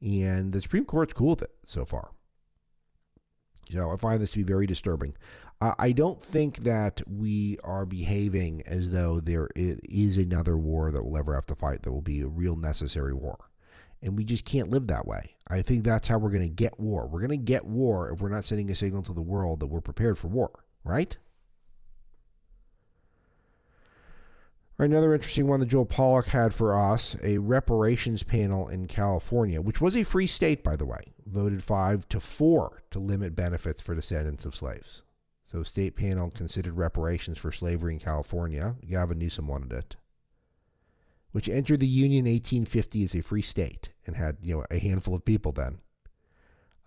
And 0.00 0.52
the 0.52 0.60
Supreme 0.60 0.84
Court's 0.84 1.12
cool 1.12 1.30
with 1.30 1.42
it 1.42 1.52
so 1.64 1.84
far. 1.84 2.10
So 3.70 3.90
I 3.90 3.96
find 3.96 4.20
this 4.20 4.30
to 4.32 4.38
be 4.38 4.44
very 4.44 4.66
disturbing. 4.66 5.14
I 5.60 5.92
don't 5.92 6.20
think 6.20 6.64
that 6.64 7.02
we 7.06 7.56
are 7.62 7.86
behaving 7.86 8.62
as 8.66 8.90
though 8.90 9.20
there 9.20 9.48
is 9.54 10.16
another 10.16 10.58
war 10.58 10.90
that 10.90 11.04
we'll 11.04 11.16
ever 11.16 11.34
have 11.34 11.46
to 11.46 11.54
fight 11.54 11.82
that 11.82 11.92
will 11.92 12.00
be 12.00 12.20
a 12.20 12.26
real 12.26 12.56
necessary 12.56 13.14
war. 13.14 13.48
And 14.02 14.16
we 14.16 14.24
just 14.24 14.44
can't 14.44 14.70
live 14.70 14.88
that 14.88 15.06
way. 15.06 15.36
I 15.46 15.62
think 15.62 15.84
that's 15.84 16.08
how 16.08 16.18
we're 16.18 16.30
going 16.30 16.42
to 16.42 16.48
get 16.48 16.80
war. 16.80 17.06
We're 17.06 17.20
going 17.20 17.30
to 17.30 17.36
get 17.36 17.64
war 17.64 18.10
if 18.10 18.20
we're 18.20 18.28
not 18.28 18.44
sending 18.44 18.70
a 18.70 18.74
signal 18.74 19.04
to 19.04 19.12
the 19.12 19.22
world 19.22 19.60
that 19.60 19.68
we're 19.68 19.80
prepared 19.80 20.18
for 20.18 20.26
war, 20.26 20.50
right? 20.82 21.16
Another 24.82 25.14
interesting 25.14 25.46
one 25.46 25.60
that 25.60 25.66
Joel 25.66 25.86
Pollak 25.86 26.26
had 26.26 26.52
for 26.52 26.76
us 26.76 27.16
a 27.22 27.38
reparations 27.38 28.24
panel 28.24 28.66
in 28.66 28.88
California, 28.88 29.60
which 29.60 29.80
was 29.80 29.96
a 29.96 30.02
free 30.02 30.26
state, 30.26 30.64
by 30.64 30.74
the 30.74 30.84
way, 30.84 31.12
voted 31.24 31.62
five 31.62 32.08
to 32.08 32.18
four 32.18 32.82
to 32.90 32.98
limit 32.98 33.36
benefits 33.36 33.80
for 33.80 33.94
descendants 33.94 34.44
of 34.44 34.56
slaves. 34.56 35.04
So, 35.46 35.62
state 35.62 35.94
panel 35.94 36.32
considered 36.32 36.76
reparations 36.76 37.38
for 37.38 37.52
slavery 37.52 37.94
in 37.94 38.00
California. 38.00 38.74
Gavin 38.84 39.20
Newsom 39.20 39.46
wanted 39.46 39.72
it, 39.72 39.94
which 41.30 41.48
entered 41.48 41.78
the 41.78 41.86
Union 41.86 42.26
in 42.26 42.32
1850 42.32 43.04
as 43.04 43.14
a 43.14 43.20
free 43.20 43.40
state 43.40 43.90
and 44.04 44.16
had 44.16 44.38
you 44.42 44.56
know 44.56 44.64
a 44.68 44.80
handful 44.80 45.14
of 45.14 45.24
people 45.24 45.52
then. 45.52 45.78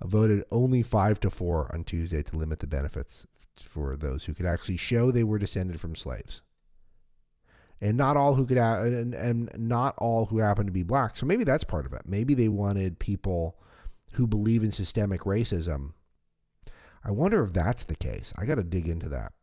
Uh, 0.02 0.08
voted 0.08 0.44
only 0.52 0.82
five 0.82 1.22
to 1.22 1.30
four 1.30 1.72
on 1.74 1.86
Tuesday 1.86 2.22
to 2.24 2.36
limit 2.36 2.60
the 2.60 2.68
benefits 2.68 3.26
for 3.58 3.96
those 3.96 4.26
who 4.26 4.34
could 4.34 4.46
actually 4.46 4.76
show 4.76 5.12
they 5.12 5.24
were 5.24 5.40
descended 5.40 5.80
from 5.80 5.96
slaves 5.96 6.42
and 7.82 7.98
not 7.98 8.18
all 8.18 8.36
who 8.36 8.46
could 8.46 8.58
and, 8.58 9.14
and 9.14 9.52
not 9.58 9.96
all 9.98 10.28
who 10.28 10.40
happen 10.40 10.66
to 10.66 10.72
be 10.72 10.84
black. 10.84 11.18
So 11.18 11.26
maybe 11.26 11.44
that's 11.44 11.64
part 11.64 11.86
of 11.86 11.94
it. 11.94 12.04
Maybe 12.06 12.34
they 12.34 12.48
wanted 12.48 13.00
people 13.00 13.58
who 14.14 14.28
believe 14.28 14.64
in 14.64 14.72
systemic 14.72 15.22
racism. 15.22 15.94
I 17.04 17.12
wonder 17.12 17.44
if 17.44 17.54
that's 17.54 17.84
the 17.84 17.96
case. 17.96 18.34
I 18.38 18.46
got 18.46 18.56
to 18.56 18.64
dig 18.64 18.88
into 18.88 19.10
that. 19.10 19.34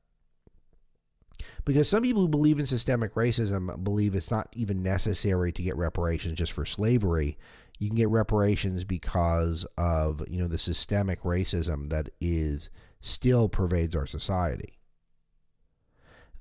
Because 1.64 1.88
some 1.88 2.02
people 2.02 2.22
who 2.22 2.28
believe 2.28 2.58
in 2.58 2.66
systemic 2.66 3.14
racism 3.14 3.82
believe 3.84 4.14
it's 4.14 4.30
not 4.30 4.48
even 4.52 4.82
necessary 4.82 5.52
to 5.52 5.62
get 5.62 5.76
reparations 5.76 6.38
just 6.38 6.52
for 6.52 6.64
slavery. 6.64 7.38
You 7.78 7.88
can 7.88 7.96
get 7.96 8.08
reparations 8.08 8.84
because 8.84 9.64
of, 9.76 10.22
you 10.28 10.38
know, 10.40 10.48
the 10.48 10.58
systemic 10.58 11.22
racism 11.22 11.88
that 11.90 12.10
is 12.20 12.70
still 13.00 13.48
pervades 13.48 13.94
our 13.94 14.06
society. 14.06 14.78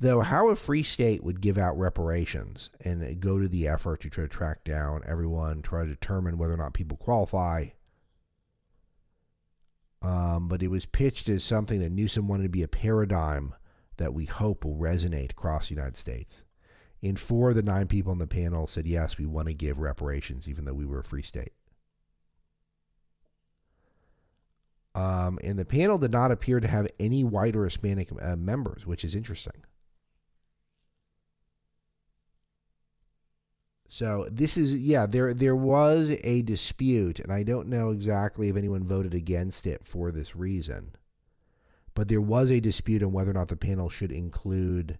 Though, 0.01 0.21
how 0.21 0.49
a 0.49 0.55
free 0.55 0.81
state 0.81 1.23
would 1.23 1.41
give 1.41 1.59
out 1.59 1.77
reparations 1.77 2.71
and 2.83 3.21
go 3.21 3.37
to 3.37 3.47
the 3.47 3.67
effort 3.67 4.01
to 4.01 4.09
try 4.09 4.23
to 4.23 4.27
track 4.27 4.63
down 4.63 5.03
everyone, 5.05 5.61
try 5.61 5.83
to 5.83 5.89
determine 5.89 6.39
whether 6.39 6.55
or 6.55 6.57
not 6.57 6.73
people 6.73 6.97
qualify. 6.97 7.67
Um, 10.01 10.47
but 10.47 10.63
it 10.63 10.69
was 10.69 10.87
pitched 10.87 11.29
as 11.29 11.43
something 11.43 11.79
that 11.81 11.91
Newsom 11.91 12.27
wanted 12.27 12.43
to 12.43 12.49
be 12.49 12.63
a 12.63 12.67
paradigm 12.67 13.53
that 13.97 14.11
we 14.15 14.25
hope 14.25 14.65
will 14.65 14.75
resonate 14.75 15.29
across 15.29 15.69
the 15.69 15.75
United 15.75 15.97
States. 15.97 16.41
And 17.03 17.19
four 17.19 17.49
of 17.49 17.55
the 17.55 17.61
nine 17.61 17.85
people 17.85 18.11
on 18.11 18.17
the 18.17 18.25
panel 18.25 18.65
said, 18.65 18.87
yes, 18.87 19.19
we 19.19 19.27
want 19.27 19.49
to 19.49 19.53
give 19.53 19.77
reparations, 19.77 20.49
even 20.49 20.65
though 20.65 20.73
we 20.73 20.85
were 20.85 21.01
a 21.01 21.03
free 21.03 21.21
state. 21.21 21.53
Um, 24.95 25.37
and 25.43 25.59
the 25.59 25.65
panel 25.65 25.99
did 25.99 26.11
not 26.11 26.31
appear 26.31 26.59
to 26.59 26.67
have 26.67 26.87
any 26.99 27.23
white 27.23 27.55
or 27.55 27.65
Hispanic 27.65 28.09
uh, 28.19 28.35
members, 28.35 28.87
which 28.87 29.05
is 29.05 29.13
interesting. 29.13 29.63
So 33.93 34.25
this 34.32 34.56
is 34.56 34.73
yeah 34.73 35.06
there 35.06 35.34
there 35.34 35.54
was 35.54 36.12
a 36.23 36.43
dispute 36.43 37.19
and 37.19 37.30
I 37.30 37.43
don't 37.43 37.67
know 37.67 37.89
exactly 37.89 38.47
if 38.47 38.56
anyone 38.56 38.86
voted 38.86 39.13
against 39.13 39.67
it 39.67 39.86
for 39.86 40.13
this 40.13 40.34
reason, 40.34 40.91
but 41.93 42.08
there 42.08 42.21
was 42.21 42.51
a 42.51 42.62
dispute 42.62 43.04
on 43.04 43.12
whether 43.12 43.32
or 43.32 43.34
not 43.34 43.49
the 43.49 43.58
panel 43.58 43.89
should 43.89 44.13
include 44.13 44.97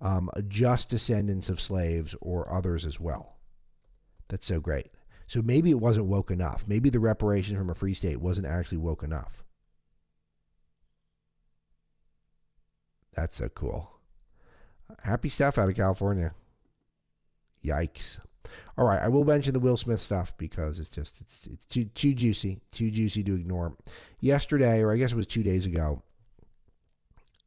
um, 0.00 0.28
just 0.48 0.88
descendants 0.88 1.48
of 1.48 1.60
slaves 1.60 2.16
or 2.20 2.52
others 2.52 2.84
as 2.84 2.98
well. 2.98 3.36
That's 4.26 4.48
so 4.48 4.58
great. 4.58 4.88
So 5.28 5.40
maybe 5.40 5.70
it 5.70 5.78
wasn't 5.78 6.06
woke 6.06 6.32
enough. 6.32 6.64
Maybe 6.66 6.90
the 6.90 6.98
reparation 6.98 7.56
from 7.56 7.70
a 7.70 7.76
free 7.76 7.94
state 7.94 8.20
wasn't 8.20 8.48
actually 8.48 8.78
woke 8.78 9.04
enough. 9.04 9.44
That's 13.14 13.36
so 13.36 13.48
cool. 13.50 14.00
Happy 15.04 15.28
stuff 15.28 15.58
out 15.58 15.68
of 15.68 15.76
California. 15.76 16.34
Yikes. 17.64 18.18
All 18.76 18.86
right, 18.86 19.02
I 19.02 19.08
will 19.08 19.24
mention 19.24 19.52
the 19.52 19.60
Will 19.60 19.76
Smith 19.76 20.00
stuff 20.00 20.36
because 20.38 20.78
it's 20.78 20.90
just 20.90 21.20
it's, 21.20 21.46
it's 21.52 21.64
too 21.66 21.84
too 21.84 22.14
juicy, 22.14 22.60
too 22.70 22.90
juicy 22.90 23.22
to 23.24 23.34
ignore. 23.34 23.76
Yesterday, 24.20 24.80
or 24.80 24.92
I 24.92 24.96
guess 24.96 25.12
it 25.12 25.16
was 25.16 25.26
two 25.26 25.42
days 25.42 25.66
ago. 25.66 26.02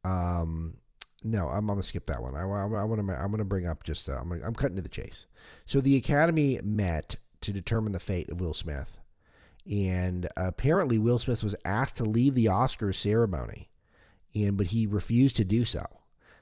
Um, 0.04 0.76
no, 1.24 1.48
I'm, 1.48 1.58
I'm 1.58 1.66
gonna 1.66 1.82
skip 1.82 2.06
that 2.06 2.22
one. 2.22 2.36
I, 2.36 2.42
I, 2.42 2.42
I 2.42 2.84
want 2.84 3.06
to 3.06 3.14
I'm 3.14 3.30
gonna 3.30 3.44
bring 3.44 3.66
up 3.66 3.82
just 3.82 4.08
uh, 4.08 4.16
I'm 4.20 4.28
gonna, 4.28 4.46
I'm 4.46 4.54
cutting 4.54 4.76
to 4.76 4.82
the 4.82 4.88
chase. 4.88 5.26
So 5.66 5.80
the 5.80 5.96
Academy 5.96 6.60
met 6.62 7.16
to 7.40 7.52
determine 7.52 7.92
the 7.92 7.98
fate 7.98 8.30
of 8.30 8.40
Will 8.40 8.54
Smith, 8.54 8.96
and 9.70 10.28
apparently 10.36 10.98
Will 10.98 11.18
Smith 11.18 11.42
was 11.42 11.56
asked 11.64 11.96
to 11.96 12.04
leave 12.04 12.34
the 12.34 12.46
Oscars 12.46 12.94
ceremony, 12.94 13.70
and 14.34 14.56
but 14.56 14.68
he 14.68 14.86
refused 14.86 15.36
to 15.36 15.44
do 15.44 15.64
so. 15.64 15.84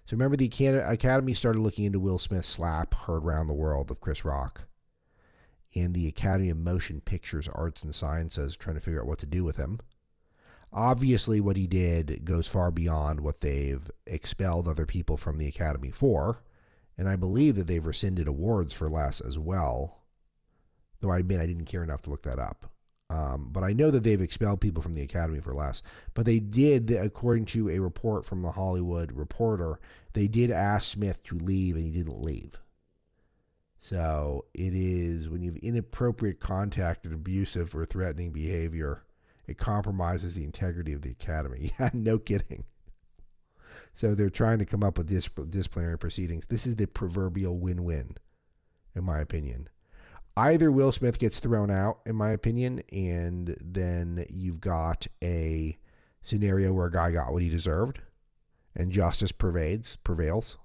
So 0.06 0.16
remember, 0.16 0.36
the 0.36 0.50
Academy 0.86 1.32
started 1.32 1.60
looking 1.60 1.84
into 1.84 1.98
Will 1.98 2.18
Smith's 2.18 2.48
slap 2.48 2.92
heard 2.92 3.24
around 3.24 3.46
the 3.46 3.54
world 3.54 3.90
of 3.90 4.00
Chris 4.00 4.24
Rock, 4.24 4.66
and 5.74 5.94
the 5.94 6.06
Academy 6.06 6.50
of 6.50 6.58
Motion 6.58 7.00
Pictures 7.00 7.48
Arts 7.48 7.82
and 7.82 7.94
Sciences 7.94 8.54
trying 8.54 8.76
to 8.76 8.80
figure 8.80 9.00
out 9.00 9.06
what 9.06 9.18
to 9.20 9.26
do 9.26 9.44
with 9.44 9.56
him. 9.56 9.80
Obviously, 10.72 11.40
what 11.40 11.56
he 11.56 11.66
did 11.66 12.24
goes 12.24 12.46
far 12.46 12.70
beyond 12.70 13.20
what 13.20 13.40
they've 13.40 13.90
expelled 14.06 14.68
other 14.68 14.86
people 14.86 15.16
from 15.16 15.38
the 15.38 15.48
Academy 15.48 15.90
for, 15.90 16.42
and 16.98 17.08
I 17.08 17.16
believe 17.16 17.56
that 17.56 17.66
they've 17.66 17.84
rescinded 17.84 18.28
awards 18.28 18.74
for 18.74 18.90
less 18.90 19.20
as 19.20 19.38
well. 19.38 20.02
Though 21.00 21.12
I 21.12 21.18
admit 21.18 21.40
I 21.40 21.46
didn't 21.46 21.64
care 21.64 21.82
enough 21.82 22.02
to 22.02 22.10
look 22.10 22.24
that 22.24 22.38
up. 22.38 22.73
Um, 23.14 23.48
but 23.52 23.62
I 23.62 23.72
know 23.72 23.92
that 23.92 24.02
they've 24.02 24.20
expelled 24.20 24.60
people 24.60 24.82
from 24.82 24.94
the 24.94 25.02
academy 25.02 25.38
for 25.38 25.54
less. 25.54 25.84
But 26.14 26.26
they 26.26 26.40
did, 26.40 26.90
according 26.90 27.44
to 27.46 27.70
a 27.70 27.78
report 27.78 28.24
from 28.24 28.42
the 28.42 28.50
Hollywood 28.50 29.12
Reporter, 29.12 29.78
they 30.14 30.26
did 30.26 30.50
ask 30.50 30.90
Smith 30.90 31.22
to 31.24 31.38
leave, 31.38 31.76
and 31.76 31.84
he 31.84 31.92
didn't 31.92 32.20
leave. 32.20 32.58
So 33.78 34.46
it 34.52 34.74
is 34.74 35.28
when 35.28 35.42
you 35.42 35.52
have 35.52 35.62
inappropriate 35.62 36.40
contact 36.40 37.04
and 37.04 37.14
abusive 37.14 37.72
or 37.76 37.84
threatening 37.84 38.32
behavior, 38.32 39.04
it 39.46 39.58
compromises 39.58 40.34
the 40.34 40.42
integrity 40.42 40.92
of 40.92 41.02
the 41.02 41.10
academy. 41.10 41.70
Yeah, 41.78 41.90
no 41.92 42.18
kidding. 42.18 42.64
So 43.92 44.16
they're 44.16 44.28
trying 44.28 44.58
to 44.58 44.66
come 44.66 44.82
up 44.82 44.98
with 44.98 45.06
disciplinary 45.06 45.98
proceedings. 45.98 46.46
This 46.46 46.66
is 46.66 46.74
the 46.74 46.86
proverbial 46.86 47.58
win-win, 47.58 48.16
in 48.96 49.04
my 49.04 49.20
opinion 49.20 49.68
either 50.36 50.70
Will 50.70 50.92
Smith 50.92 51.18
gets 51.18 51.38
thrown 51.38 51.70
out, 51.70 52.00
in 52.06 52.16
my 52.16 52.30
opinion, 52.30 52.82
and 52.92 53.56
then 53.60 54.24
you've 54.28 54.60
got 54.60 55.06
a 55.22 55.78
scenario 56.22 56.72
where 56.72 56.86
a 56.86 56.92
guy 56.92 57.10
got 57.10 57.32
what 57.32 57.42
he 57.42 57.48
deserved 57.48 58.00
and 58.74 58.90
justice 58.90 59.32
pervades 59.32 59.96
prevails. 59.96 60.58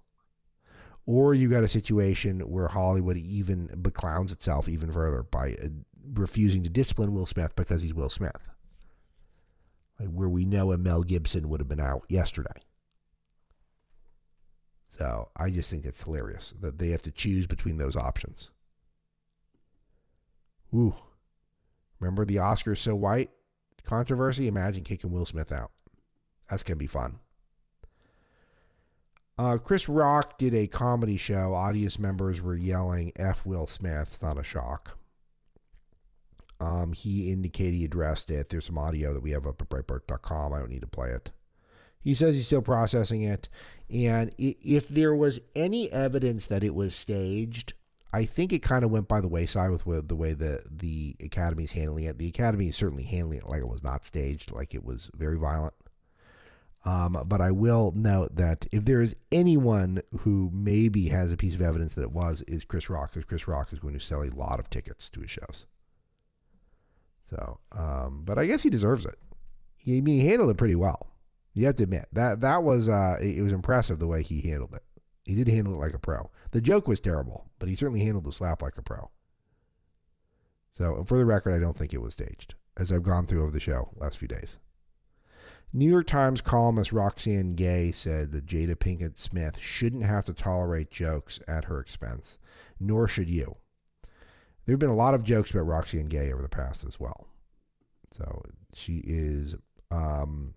Or 1.06 1.34
you 1.34 1.50
got 1.50 1.64
a 1.64 1.68
situation 1.68 2.40
where 2.42 2.68
Hollywood 2.68 3.18
even 3.18 3.68
beclowns 3.82 4.32
itself 4.32 4.70
even 4.70 4.92
further 4.92 5.24
by 5.24 5.54
uh, 5.54 5.70
refusing 6.14 6.64
to 6.64 6.70
discipline 6.70 7.14
Will 7.14 7.26
Smith 7.26 7.56
because 7.56 7.82
he's 7.82 7.94
Will 7.94 8.10
Smith. 8.10 8.50
Like 10.00 10.10
where 10.10 10.30
we 10.30 10.46
know 10.46 10.72
a 10.72 10.78
Mel 10.78 11.04
Gibson 11.04 11.50
would 11.50 11.60
have 11.60 11.68
been 11.68 11.80
out 11.80 12.06
yesterday. 12.10 12.62
So 14.98 15.30
I 15.36 15.50
just 15.50 15.70
think 15.70 15.86
it's 15.86 16.04
hilarious 16.04 16.54
that 16.60 16.78
they 16.78 16.90
have 16.90 17.02
to 17.04 17.12
choose 17.12 17.48
between 17.48 17.78
those 17.78 17.96
options. 17.96 18.52
Ooh. 20.74 20.96
Remember 22.00 22.26
the 22.26 22.38
Oscars 22.38 22.78
so 22.78 22.96
white 22.96 23.30
controversy? 23.84 24.48
Imagine 24.48 24.84
kicking 24.84 25.12
Will 25.12 25.26
Smith 25.26 25.52
out. 25.52 25.72
That's 26.50 26.64
going 26.64 26.78
to 26.78 26.80
be 26.80 26.88
fun. 26.88 27.20
Uh, 29.38 29.58
Chris 29.58 29.88
Rock 29.88 30.38
did 30.38 30.54
a 30.54 30.68
comedy 30.68 31.18
show. 31.18 31.54
Audience 31.54 31.98
members 31.98 32.42
were 32.42 32.56
yelling 32.56 33.14
F 33.16 33.46
Will 33.46 33.68
Smith. 33.68 34.20
Not 34.22 34.38
a 34.38 34.44
shock. 34.44 34.98
Um, 36.60 36.92
he 36.92 37.32
indicated 37.32 37.76
he 37.76 37.86
addressed 37.86 38.30
it. 38.30 38.50
There's 38.50 38.66
some 38.66 38.78
audio 38.78 39.14
that 39.14 39.24
we 39.24 39.32
have 39.32 39.48
up 39.48 39.62
at 39.62 39.70
Breitbart.com. 39.70 40.54
I 40.54 40.60
don't 40.60 40.70
need 40.70 40.82
to 40.82 40.88
play 40.88 41.12
it. 41.12 41.32
He 42.02 42.14
says 42.14 42.36
he's 42.36 42.48
still 42.48 42.62
processing 42.62 43.22
it. 43.22 43.48
And 43.90 44.34
if 44.38 44.88
there 44.90 45.16
was 45.16 45.40
any 45.56 45.92
evidence 45.92 46.46
that 46.48 46.64
it 46.64 46.76
was 46.76 46.94
staged, 46.94 47.74
I 48.12 48.26
think 48.26 48.52
it 48.52 48.60
kind 48.60 48.84
of 48.84 48.90
went 48.90 49.08
by 49.08 49.22
the 49.22 49.28
wayside 49.28 49.72
with 49.72 50.08
the 50.08 50.16
way 50.16 50.34
the 50.34 50.64
the 50.70 51.16
academy's 51.24 51.72
handling 51.72 52.06
it. 52.06 52.18
The 52.18 52.28
academy 52.28 52.70
is 52.70 52.76
certainly 52.76 53.04
handling 53.04 53.40
it 53.40 53.48
like 53.48 53.62
it 53.62 53.68
was 53.68 53.84
not 53.84 54.06
staged, 54.06 54.52
like 54.52 54.74
it 54.74 54.84
was 54.84 55.12
very 55.14 55.38
violent. 55.38 55.76
Um, 56.86 57.24
but 57.26 57.42
I 57.42 57.52
will 57.52 57.92
note 57.96 58.36
that 58.36 58.66
if 58.72 58.86
there 58.86 59.02
is 59.02 59.16
anyone 59.32 60.02
who 60.20 60.50
maybe 60.54 61.10
has 61.10 61.32
a 61.32 61.38
piece 61.38 61.54
of 61.54 61.62
evidence 61.62 61.94
that 61.94 62.04
it 62.04 62.12
was, 62.12 62.42
is 62.44 62.64
Chris 62.64 62.90
Rock, 62.90 63.14
because 63.14 63.26
Chris 63.26 63.48
Rock 63.48 63.74
is 63.74 63.80
going 63.80 63.94
to 63.94 64.00
sell 64.00 64.24
a 64.24 64.30
lot 64.30 64.60
of 64.60 64.70
tickets 64.70 65.10
to 65.10 65.20
his 65.20 65.30
shows. 65.30 65.68
So, 67.30 67.60
um, 67.74 68.22
but 68.24 68.40
I 68.40 68.46
guess 68.46 68.64
he 68.64 68.70
deserves 68.70 69.06
it. 69.06 69.20
He, 69.76 69.98
I 69.98 70.02
mean, 70.02 70.20
he 70.20 70.28
handled 70.28 70.50
it 70.50 70.58
pretty 70.58 70.76
well. 70.76 71.08
You 71.54 71.66
have 71.66 71.76
to 71.76 71.84
admit 71.84 72.08
that 72.14 72.40
that 72.42 72.64
was 72.64 72.88
uh, 72.88 73.18
it 73.22 73.42
was 73.42 73.52
impressive 73.52 74.00
the 74.00 74.08
way 74.08 74.24
he 74.24 74.42
handled 74.42 74.74
it. 74.74 74.84
He 75.30 75.36
did 75.36 75.48
handle 75.48 75.76
it 75.76 75.78
like 75.78 75.94
a 75.94 76.00
pro. 76.00 76.32
The 76.52 76.60
joke 76.60 76.88
was 76.88 77.00
terrible, 77.00 77.46
but 77.60 77.70
he 77.70 77.76
certainly 77.76 78.04
handled 78.04 78.26
the 78.26 78.32
slap 78.32 78.64
like 78.64 78.80
a 78.80 78.82
pro. 78.82 79.12
So, 80.74 81.04
for 81.06 81.20
the 81.20 81.26
record, 81.26 81.54
I 81.54 81.60
don't 81.60 81.78
think 81.78 81.94
it 81.94 82.02
was 82.02 82.14
staged, 82.14 82.56
as 82.76 82.92
I've 82.92 83.04
gone 83.04 83.28
through 83.28 83.44
over 83.44 83.52
the 83.52 83.60
show 83.60 83.90
last 83.96 84.18
few 84.18 84.28
days. 84.28 84.58
New 85.72 85.88
York 85.88 86.08
Times 86.08 86.42
columnist 86.42 86.92
Roxane 86.92 87.54
Gay 87.54 87.92
said 87.92 88.32
that 88.32 88.48
Jada 88.48 88.76
Pinkett 88.76 89.20
Smith 89.20 89.60
shouldn't 89.60 90.02
have 90.02 90.26
to 90.26 90.34
tolerate 90.34 90.90
jokes 90.90 91.40
at 91.48 91.66
her 91.66 91.80
expense, 91.80 92.40
nor 92.80 93.08
should 93.08 93.30
you. 93.30 93.58
There 94.66 94.74
have 94.74 94.80
been 94.80 94.90
a 94.90 94.96
lot 94.96 95.14
of 95.14 95.24
jokes 95.24 95.52
about 95.52 95.68
Roxane 95.68 96.08
Gay 96.08 96.34
over 96.34 96.42
the 96.42 96.50
past 96.50 96.84
as 96.84 97.00
well. 97.00 97.28
So 98.14 98.42
she 98.74 99.04
is 99.06 99.54
um, 99.92 100.56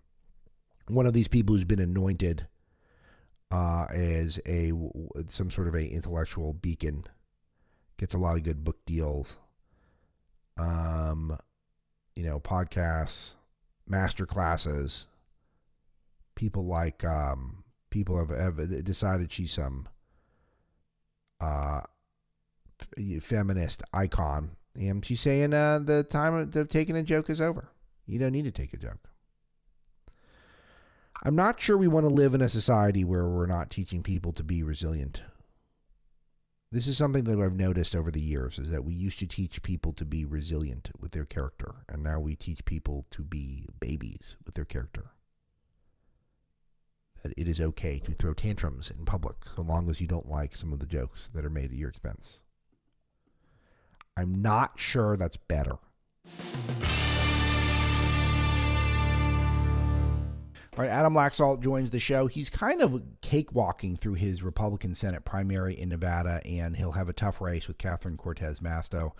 one 0.88 1.04
of 1.04 1.12
these 1.12 1.28
people 1.28 1.54
who's 1.54 1.64
been 1.64 1.78
anointed 1.78 2.46
uh, 3.52 3.84
as 3.90 4.40
a 4.46 4.72
some 5.28 5.50
sort 5.50 5.68
of 5.68 5.74
a 5.74 5.86
intellectual 5.86 6.54
beacon. 6.54 7.04
Gets 7.98 8.14
a 8.14 8.18
lot 8.18 8.36
of 8.36 8.42
good 8.42 8.64
book 8.64 8.78
deals. 8.86 9.38
Um, 10.56 11.38
you 12.16 12.24
know, 12.24 12.40
podcasts, 12.40 13.34
master 13.86 14.26
classes. 14.26 15.06
People 16.34 16.64
like 16.64 17.04
um, 17.04 17.62
people 17.90 18.18
have, 18.18 18.30
have 18.30 18.84
decided 18.84 19.30
she's 19.30 19.52
some 19.52 19.86
uh, 21.40 21.82
feminist 23.20 23.82
icon, 23.92 24.56
and 24.74 25.04
she's 25.04 25.20
saying 25.20 25.52
uh, 25.52 25.78
the 25.78 26.02
time 26.02 26.34
of 26.34 26.68
taking 26.70 26.96
a 26.96 27.02
joke 27.02 27.28
is 27.28 27.40
over. 27.40 27.68
You 28.06 28.18
don't 28.18 28.32
need 28.32 28.44
to 28.44 28.50
take 28.50 28.72
a 28.72 28.78
joke. 28.78 29.11
I'm 31.24 31.36
not 31.36 31.60
sure 31.60 31.78
we 31.78 31.86
want 31.86 32.04
to 32.04 32.12
live 32.12 32.34
in 32.34 32.40
a 32.40 32.48
society 32.48 33.04
where 33.04 33.26
we're 33.26 33.46
not 33.46 33.70
teaching 33.70 34.02
people 34.02 34.32
to 34.32 34.42
be 34.42 34.64
resilient. 34.64 35.22
This 36.72 36.88
is 36.88 36.96
something 36.96 37.24
that 37.24 37.38
I've 37.38 37.54
noticed 37.54 37.94
over 37.94 38.10
the 38.10 38.20
years 38.20 38.58
is 38.58 38.70
that 38.70 38.84
we 38.84 38.94
used 38.94 39.20
to 39.20 39.26
teach 39.26 39.62
people 39.62 39.92
to 39.92 40.04
be 40.04 40.24
resilient 40.24 40.90
with 40.98 41.12
their 41.12 41.24
character, 41.24 41.84
and 41.88 42.02
now 42.02 42.18
we 42.18 42.34
teach 42.34 42.64
people 42.64 43.06
to 43.10 43.22
be 43.22 43.66
babies 43.78 44.36
with 44.44 44.56
their 44.56 44.64
character. 44.64 45.12
That 47.22 47.34
it 47.36 47.46
is 47.46 47.60
okay 47.60 48.00
to 48.00 48.14
throw 48.14 48.34
tantrums 48.34 48.90
in 48.90 49.04
public 49.04 49.36
so 49.54 49.62
long 49.62 49.88
as 49.88 50.00
you 50.00 50.08
don't 50.08 50.28
like 50.28 50.56
some 50.56 50.72
of 50.72 50.80
the 50.80 50.86
jokes 50.86 51.30
that 51.34 51.44
are 51.44 51.50
made 51.50 51.70
at 51.70 51.76
your 51.76 51.90
expense. 51.90 52.40
I'm 54.16 54.42
not 54.42 54.72
sure 54.80 55.16
that's 55.16 55.36
better. 55.36 55.76
All 60.74 60.82
right, 60.82 60.90
Adam 60.90 61.12
Laxalt 61.12 61.60
joins 61.60 61.90
the 61.90 61.98
show. 61.98 62.28
He's 62.28 62.48
kind 62.48 62.80
of 62.80 63.02
cakewalking 63.20 63.98
through 63.98 64.14
his 64.14 64.42
Republican 64.42 64.94
Senate 64.94 65.22
primary 65.22 65.78
in 65.78 65.90
Nevada, 65.90 66.40
and 66.46 66.76
he'll 66.76 66.92
have 66.92 67.10
a 67.10 67.12
tough 67.12 67.42
race 67.42 67.68
with 67.68 67.76
Catherine 67.76 68.16
Cortez 68.16 68.60
Masto 68.60 69.12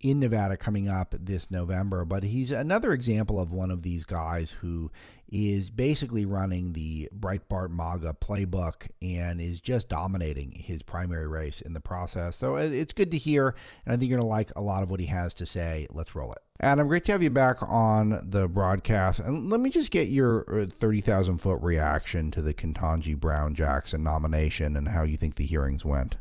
in 0.00 0.18
Nevada 0.18 0.56
coming 0.56 0.88
up 0.88 1.14
this 1.18 1.50
November. 1.50 2.04
But 2.04 2.24
he's 2.24 2.50
another 2.50 2.92
example 2.92 3.38
of 3.38 3.52
one 3.52 3.70
of 3.70 3.82
these 3.82 4.04
guys 4.04 4.50
who 4.50 4.90
is 5.30 5.70
basically 5.70 6.24
running 6.24 6.72
the 6.72 7.08
Breitbart 7.16 7.70
MAGA 7.70 8.16
playbook 8.20 8.88
and 9.00 9.40
is 9.40 9.60
just 9.60 9.88
dominating 9.88 10.50
his 10.52 10.82
primary 10.82 11.28
race 11.28 11.60
in 11.60 11.72
the 11.72 11.80
process. 11.80 12.36
So 12.36 12.56
uh, 12.56 12.60
it's 12.60 12.92
good 12.92 13.12
to 13.12 13.18
hear, 13.18 13.54
and 13.84 13.94
I 13.94 13.96
think 13.96 14.10
you're 14.10 14.18
going 14.18 14.26
to 14.26 14.30
like 14.30 14.50
a 14.56 14.60
lot 14.60 14.82
of 14.82 14.90
what 14.90 15.00
he 15.00 15.06
has 15.06 15.32
to 15.34 15.46
say. 15.46 15.86
Let's 15.90 16.14
roll 16.14 16.32
it. 16.32 16.38
Adam, 16.62 16.88
great 16.88 17.04
to 17.04 17.12
have 17.12 17.22
you 17.22 17.30
back 17.30 17.62
on 17.62 18.20
the 18.22 18.48
broadcast. 18.48 19.20
And 19.20 19.48
let 19.50 19.60
me 19.60 19.70
just 19.70 19.90
get 19.90 20.08
your 20.08 20.62
uh, 20.62 20.66
30,000 20.66 21.38
foot 21.38 21.60
reaction 21.62 22.30
to 22.32 22.42
the 22.42 22.52
Ketanji 22.52 23.16
Brown 23.16 23.54
Jackson 23.54 24.02
nomination 24.02 24.76
and 24.76 24.88
how 24.88 25.04
you 25.04 25.16
think 25.16 25.36
the 25.36 25.46
hearings 25.46 25.84
went. 25.84 26.16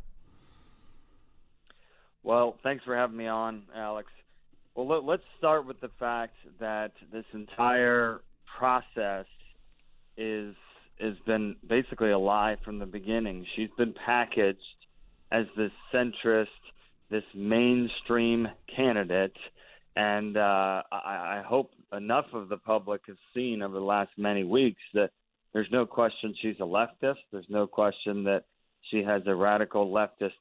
Well, 2.29 2.57
thanks 2.61 2.85
for 2.85 2.95
having 2.95 3.17
me 3.17 3.25
on, 3.25 3.63
Alex. 3.75 4.07
Well, 4.75 4.87
let, 4.87 5.03
let's 5.03 5.23
start 5.39 5.65
with 5.65 5.81
the 5.81 5.89
fact 5.99 6.35
that 6.59 6.91
this 7.11 7.25
entire 7.33 8.21
process 8.59 9.25
is 10.15 10.53
has 10.99 11.15
been 11.25 11.55
basically 11.67 12.11
a 12.11 12.19
lie 12.19 12.57
from 12.63 12.77
the 12.77 12.85
beginning. 12.85 13.47
She's 13.55 13.71
been 13.79 13.95
packaged 14.05 14.59
as 15.31 15.47
this 15.57 15.71
centrist, 15.91 16.45
this 17.09 17.23
mainstream 17.33 18.47
candidate, 18.75 19.35
and 19.95 20.37
uh, 20.37 20.83
I, 20.91 21.39
I 21.39 21.43
hope 21.43 21.71
enough 21.97 22.27
of 22.33 22.47
the 22.47 22.57
public 22.57 23.01
has 23.07 23.17
seen 23.33 23.63
over 23.63 23.73
the 23.73 23.83
last 23.83 24.11
many 24.17 24.43
weeks 24.43 24.83
that 24.93 25.09
there's 25.51 25.71
no 25.71 25.87
question 25.87 26.35
she's 26.39 26.57
a 26.59 26.63
leftist. 26.63 27.23
There's 27.31 27.49
no 27.49 27.65
question 27.65 28.23
that 28.25 28.43
she 28.91 29.01
has 29.01 29.23
a 29.25 29.33
radical 29.33 29.89
leftist 29.91 30.37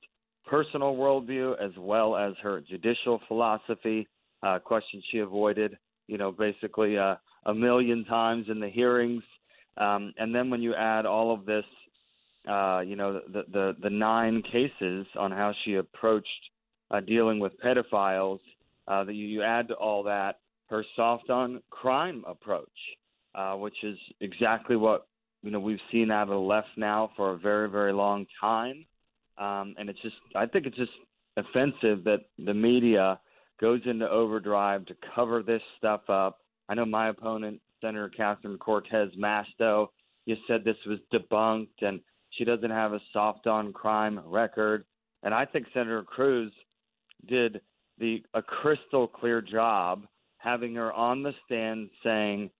personal 0.48 0.94
worldview 0.94 1.54
as 1.62 1.72
well 1.78 2.16
as 2.16 2.34
her 2.42 2.60
judicial 2.60 3.20
philosophy. 3.28 4.06
Uh, 4.42 4.58
questions 4.58 5.02
she 5.10 5.18
avoided, 5.18 5.76
you 6.06 6.16
know, 6.16 6.30
basically 6.30 6.96
uh, 6.96 7.16
a 7.46 7.54
million 7.54 8.04
times 8.04 8.46
in 8.48 8.60
the 8.60 8.68
hearings. 8.68 9.22
Um, 9.76 10.12
and 10.18 10.34
then 10.34 10.48
when 10.48 10.62
you 10.62 10.74
add 10.74 11.06
all 11.06 11.34
of 11.34 11.44
this, 11.44 11.64
uh, 12.48 12.80
you 12.80 12.94
know, 12.94 13.20
the, 13.32 13.44
the, 13.52 13.76
the 13.82 13.90
nine 13.90 14.42
cases 14.42 15.06
on 15.18 15.32
how 15.32 15.52
she 15.64 15.74
approached 15.74 16.28
uh, 16.90 17.00
dealing 17.00 17.40
with 17.40 17.52
pedophiles, 17.60 18.38
uh, 18.86 19.04
that 19.04 19.14
you, 19.14 19.26
you 19.26 19.42
add 19.42 19.68
to 19.68 19.74
all 19.74 20.02
that 20.04 20.38
her 20.68 20.84
soft 20.96 21.30
on 21.30 21.62
crime 21.70 22.24
approach, 22.26 22.66
uh, 23.34 23.54
which 23.54 23.76
is 23.82 23.98
exactly 24.20 24.76
what 24.76 25.06
you 25.42 25.50
know 25.50 25.60
we've 25.60 25.78
seen 25.92 26.10
out 26.10 26.22
of 26.22 26.28
the 26.28 26.34
left 26.34 26.68
now 26.76 27.10
for 27.16 27.32
a 27.32 27.38
very 27.38 27.70
very 27.70 27.92
long 27.92 28.26
time, 28.40 28.84
um, 29.38 29.74
and 29.78 29.88
it's 29.88 30.00
just 30.02 30.16
I 30.34 30.46
think 30.46 30.66
it's 30.66 30.76
just 30.76 30.92
offensive 31.36 32.04
that 32.04 32.22
the 32.38 32.54
media 32.54 33.20
goes 33.60 33.80
into 33.86 34.08
overdrive 34.08 34.86
to 34.86 34.94
cover 35.14 35.42
this 35.42 35.62
stuff 35.78 36.02
up 36.08 36.40
I 36.68 36.74
know 36.74 36.84
my 36.84 37.08
opponent, 37.08 37.60
Senator 37.80 38.10
Catherine 38.10 38.58
Cortez 38.58 39.10
Masto, 39.18 39.88
you 40.26 40.36
said 40.46 40.64
this 40.64 40.76
was 40.86 40.98
debunked 41.12 41.80
and 41.80 42.00
she 42.30 42.44
doesn't 42.44 42.70
have 42.70 42.92
a 42.92 43.00
soft 43.12 43.46
on 43.46 43.72
crime 43.72 44.20
record. 44.26 44.84
And 45.22 45.32
I 45.32 45.46
think 45.46 45.66
Senator 45.72 46.02
Cruz 46.02 46.52
did 47.26 47.60
the 47.98 48.22
a 48.34 48.42
crystal 48.42 49.08
clear 49.08 49.40
job 49.40 50.06
having 50.36 50.74
her 50.74 50.92
on 50.92 51.22
the 51.22 51.32
stand 51.46 51.88
saying, 52.04 52.50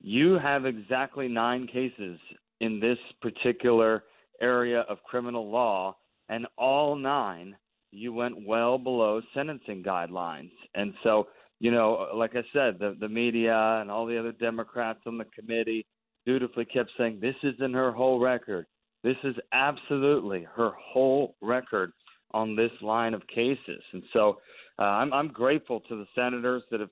You 0.00 0.38
have 0.38 0.64
exactly 0.64 1.28
nine 1.28 1.66
cases 1.66 2.18
in 2.60 2.78
this 2.80 2.98
particular 3.20 4.04
area 4.40 4.82
of 4.88 5.02
criminal 5.02 5.50
law, 5.50 5.96
and 6.28 6.46
all 6.56 6.96
nine 6.96 7.56
you 7.90 8.12
went 8.12 8.46
well 8.46 8.76
below 8.78 9.20
sentencing 9.34 9.82
guidelines. 9.82 10.52
And 10.74 10.92
so 11.02 11.28
you 11.60 11.72
know, 11.72 12.08
like 12.14 12.36
I 12.36 12.42
said, 12.52 12.78
the 12.78 12.96
the 13.00 13.08
media 13.08 13.78
and 13.80 13.90
all 13.90 14.06
the 14.06 14.18
other 14.18 14.32
Democrats 14.32 15.00
on 15.06 15.18
the 15.18 15.24
committee 15.26 15.86
dutifully 16.26 16.64
kept 16.64 16.90
saying 16.96 17.18
this 17.20 17.34
isn't 17.42 17.72
her 17.72 17.92
whole 17.92 18.20
record. 18.20 18.66
This 19.02 19.16
is 19.24 19.34
absolutely 19.52 20.46
her 20.54 20.72
whole 20.78 21.34
record 21.40 21.92
on 22.32 22.54
this 22.54 22.70
line 22.82 23.14
of 23.14 23.26
cases, 23.26 23.82
and 23.92 24.02
so 24.12 24.38
uh, 24.78 24.82
I'm 24.82 25.12
I'm 25.12 25.28
grateful 25.28 25.80
to 25.88 25.96
the 25.96 26.06
senators 26.14 26.62
that 26.70 26.80
have 26.80 26.90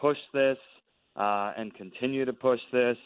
pushed 0.00 0.20
this 0.32 0.58
uh, 1.16 1.52
and 1.56 1.74
continue 1.74 2.24
to 2.24 2.32
push 2.32 2.60
this 2.72 2.96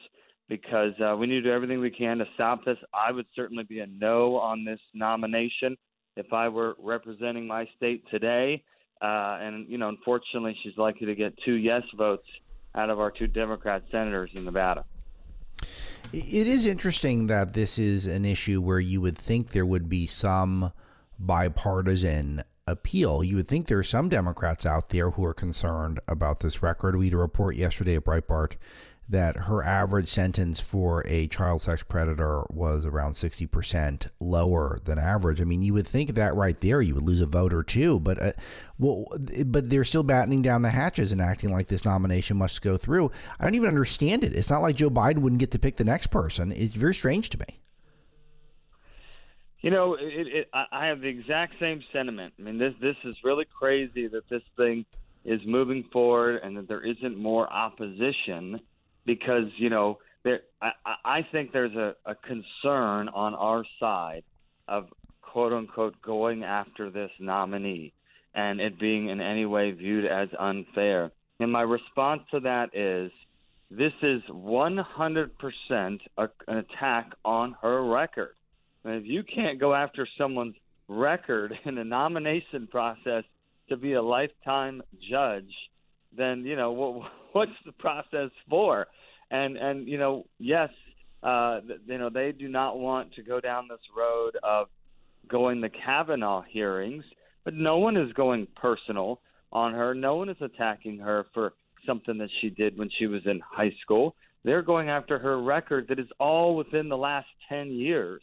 because 0.53 0.93
uh, 1.01 1.17
we 1.17 1.27
need 1.27 1.37
to 1.37 1.43
do 1.45 1.51
everything 1.51 1.81
we 1.81 1.91
can 1.91 2.19
to 2.19 2.27
stop 2.35 2.63
this. 2.63 2.77
I 2.93 3.11
would 3.11 3.25
certainly 3.35 3.65
be 3.65 3.81
a 3.81 3.87
no 3.87 4.37
on 4.37 4.67
this 4.67 4.81
nomination 4.93 5.79
if 6.15 6.31
I 6.31 6.49
were 6.49 6.77
representing 6.79 7.47
my 7.47 7.67
state 7.75 8.05
today. 8.11 8.63
Uh, 9.01 9.39
and, 9.41 9.67
you 9.67 9.79
know, 9.79 9.89
unfortunately, 9.89 10.55
she's 10.63 10.77
likely 10.77 11.07
to 11.07 11.15
get 11.15 11.33
two 11.43 11.55
yes 11.55 11.81
votes 11.97 12.27
out 12.75 12.91
of 12.91 13.01
our 13.01 13.11
two 13.11 13.27
Democrat 13.27 13.83
senators 13.91 14.31
in 14.35 14.45
Nevada. 14.45 14.85
It 16.13 16.47
is 16.47 16.67
interesting 16.67 17.29
that 17.29 17.55
this 17.55 17.79
is 17.79 18.05
an 18.05 18.27
issue 18.27 18.61
where 18.61 18.81
you 18.81 19.01
would 19.01 19.17
think 19.17 19.53
there 19.53 19.65
would 19.65 19.89
be 19.89 20.07
some 20.07 20.73
bipartisan 21.19 22.45
appeal. 22.67 23.25
You 23.25 23.37
would 23.37 23.49
think 23.49 23.69
there 23.69 23.79
are 23.79 23.83
some 23.83 24.11
Democrats 24.11 24.67
out 24.67 24.91
there 24.91 25.13
who 25.13 25.25
are 25.25 25.35
concerned 25.35 25.99
about 26.07 26.41
this 26.41 26.63
record. 26.63 26.97
We 26.97 27.07
had 27.07 27.15
a 27.15 27.17
report 27.17 27.57
yesterday 27.57 27.97
at 27.97 28.05
Breitbart 28.05 28.57
that 29.09 29.37
her 29.37 29.63
average 29.63 30.09
sentence 30.09 30.61
for 30.61 31.05
a 31.07 31.27
child 31.27 31.61
sex 31.61 31.83
predator 31.83 32.45
was 32.51 32.87
around 32.87 33.13
60% 33.13 34.09
lower 34.21 34.79
than 34.85 34.99
average. 34.99 35.41
I 35.41 35.45
mean, 35.45 35.63
you 35.63 35.75
would 35.75 35.87
think 35.87 36.15
that 36.15 36.35
right 36.35 36.59
there 36.61 36.81
you 36.81 36.95
would 36.95 37.05
lose 37.05 37.21
a 37.21 37.27
vote 37.27 37.53
or 37.53 37.63
two, 37.63 38.01
but 38.01 38.23
uh, 38.23 38.33
well, 38.79 39.07
but 39.47 39.69
they're 39.69 39.85
still 39.85 40.03
battening 40.03 40.41
down 40.41 40.63
the 40.63 40.71
hatches 40.71 41.13
and 41.13 41.21
acting 41.21 41.53
like 41.53 41.69
this 41.69 41.85
nomination 41.85 42.37
must 42.37 42.63
go 42.63 42.77
through. 42.77 43.11
I 43.39 43.45
don't 43.45 43.55
even 43.55 43.69
understand 43.69 44.25
it. 44.25 44.35
It's 44.35 44.51
not 44.51 44.63
like 44.63 44.77
Joe 44.77 44.91
Biden 44.91 45.19
wouldn't 45.19 45.41
get 45.41 45.51
to 45.53 45.59
pick 45.59 45.77
the 45.77 45.85
next 45.85 46.09
person. 46.09 46.53
It's 46.53 46.75
very 46.75 46.95
strange 46.95 47.29
to 47.31 47.39
me. 47.39 47.61
You 49.61 49.71
know, 49.71 49.95
it, 49.95 50.27
it, 50.27 50.49
I 50.53 50.87
have 50.87 51.01
the 51.01 51.09
exact 51.09 51.55
same 51.61 51.83
sentiment. 51.93 52.35
I 52.39 52.43
mean, 52.43 52.59
this 52.59 52.75
this 52.81 52.97
is 53.05 53.15
really 53.23 53.45
crazy 53.45 54.09
that 54.09 54.29
this 54.29 54.43
thing 54.57 54.85
is 55.25 55.41
moving 55.47 55.85
forward 55.93 56.41
and 56.43 56.57
that 56.57 56.67
there 56.67 56.85
isn't 56.85 57.17
more 57.17 57.51
opposition 57.53 58.61
because 59.05 59.47
you 59.57 59.71
know 59.71 59.99
there, 60.25 60.41
I, 60.61 60.73
I 61.05 61.27
think 61.33 61.53
there's 61.53 61.75
a, 61.75 61.95
a 62.07 62.15
concern 62.15 63.09
on 63.09 63.35
our 63.35 63.65
side 63.81 64.23
of 64.69 64.89
quote 65.21 65.53
unquote 65.53 66.01
going 66.03 66.45
after 66.45 66.91
this 66.91 67.11
nominee 67.19 67.93
and 68.35 68.61
it 68.61 68.79
being 68.79 69.09
in 69.09 69.21
any 69.21 69.47
way 69.47 69.71
viewed 69.73 70.07
as 70.07 70.29
unfair. 70.39 71.11
And 71.41 71.51
my 71.51 71.63
response 71.63 72.23
to 72.31 72.41
that 72.41 72.75
is 72.75 73.11
this 73.71 73.93
is 74.03 74.23
100% 74.31 76.01
a, 76.19 76.29
an 76.49 76.57
attack 76.59 77.13
on 77.25 77.57
her 77.63 77.85
record. 77.85 78.35
And 78.85 78.95
if 78.97 79.05
you 79.07 79.23
can't 79.23 79.59
go 79.59 79.75
after 79.75 80.07
someone's 80.19 80.57
record 80.89 81.55
in 81.65 81.79
a 81.79 81.85
nomination 81.85 82.67
process 82.67 83.25
to 83.69 83.77
be 83.77 83.95
a 83.95 84.03
lifetime 84.03 84.83
judge, 85.11 85.53
then 86.17 86.45
you 86.45 86.57
know 86.57 86.73
what 86.73 87.11
what's 87.33 87.53
the 87.67 87.73
process 87.73 88.31
for? 88.49 88.87
And 89.31 89.57
and 89.57 89.89
you 89.89 89.99
know, 89.99 90.27
yes, 90.39 90.71
uh, 91.23 91.61
you 91.87 91.99
know 91.99 92.11
they 92.11 92.33
do 92.33 92.49
not 92.49 92.79
want 92.79 93.15
to 93.15 93.23
go 93.23 93.41
down 93.41 93.69
this 93.69 93.81
road 93.97 94.37
of 94.43 94.69
going 95.29 95.61
the 95.61 95.71
Kavanaugh 95.71 96.43
hearings, 96.43 97.05
but 97.45 97.55
no 97.55 97.79
one 97.79 97.97
is 97.97 98.13
going 98.13 98.47
personal 98.57 99.21
on 99.53 99.73
her. 99.73 99.95
No 99.95 100.17
one 100.17 100.29
is 100.29 100.37
attacking 100.41 100.99
her 100.99 101.27
for 101.33 101.55
something 101.87 102.19
that 102.19 102.31
she 102.41 102.51
did 102.51 102.79
when 102.79 102.91
she 102.99 103.07
was 103.07 103.23
in 103.27 103.41
high 103.41 103.73
school. 103.83 104.15
They're 104.45 104.63
going 104.63 104.89
after 104.89 105.19
her 105.19 105.41
record 105.41 105.87
that 105.89 105.99
is 105.99 106.09
all 106.19 106.57
within 106.57 106.89
the 106.89 106.97
last 106.97 107.29
10 107.49 107.71
years. 107.71 108.23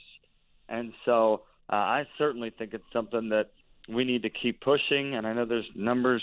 And 0.68 0.92
so 1.06 1.44
uh, 1.72 1.76
I 1.76 2.08
certainly 2.18 2.52
think 2.58 2.74
it's 2.74 2.84
something 2.92 3.30
that 3.30 3.52
we 3.88 4.04
need 4.04 4.24
to 4.24 4.30
keep 4.30 4.62
pushing. 4.62 5.16
And 5.16 5.26
I 5.26 5.34
know 5.34 5.46
there's 5.46 5.70
numbers, 5.76 6.22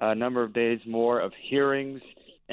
a 0.00 0.14
number 0.14 0.42
of 0.42 0.52
days 0.52 0.80
more 0.86 1.20
of 1.20 1.32
hearings 1.48 2.00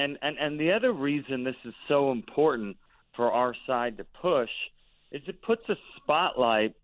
and, 0.00 0.18
and, 0.22 0.38
and 0.38 0.58
the 0.58 0.72
other 0.72 0.92
reason 0.92 1.44
this 1.44 1.56
is 1.64 1.74
so 1.86 2.10
important 2.10 2.76
for 3.14 3.30
our 3.30 3.54
side 3.66 3.98
to 3.98 4.04
push 4.22 4.48
is 5.12 5.20
it 5.26 5.42
puts 5.42 5.62
a 5.68 5.74
spotlight 5.96 6.74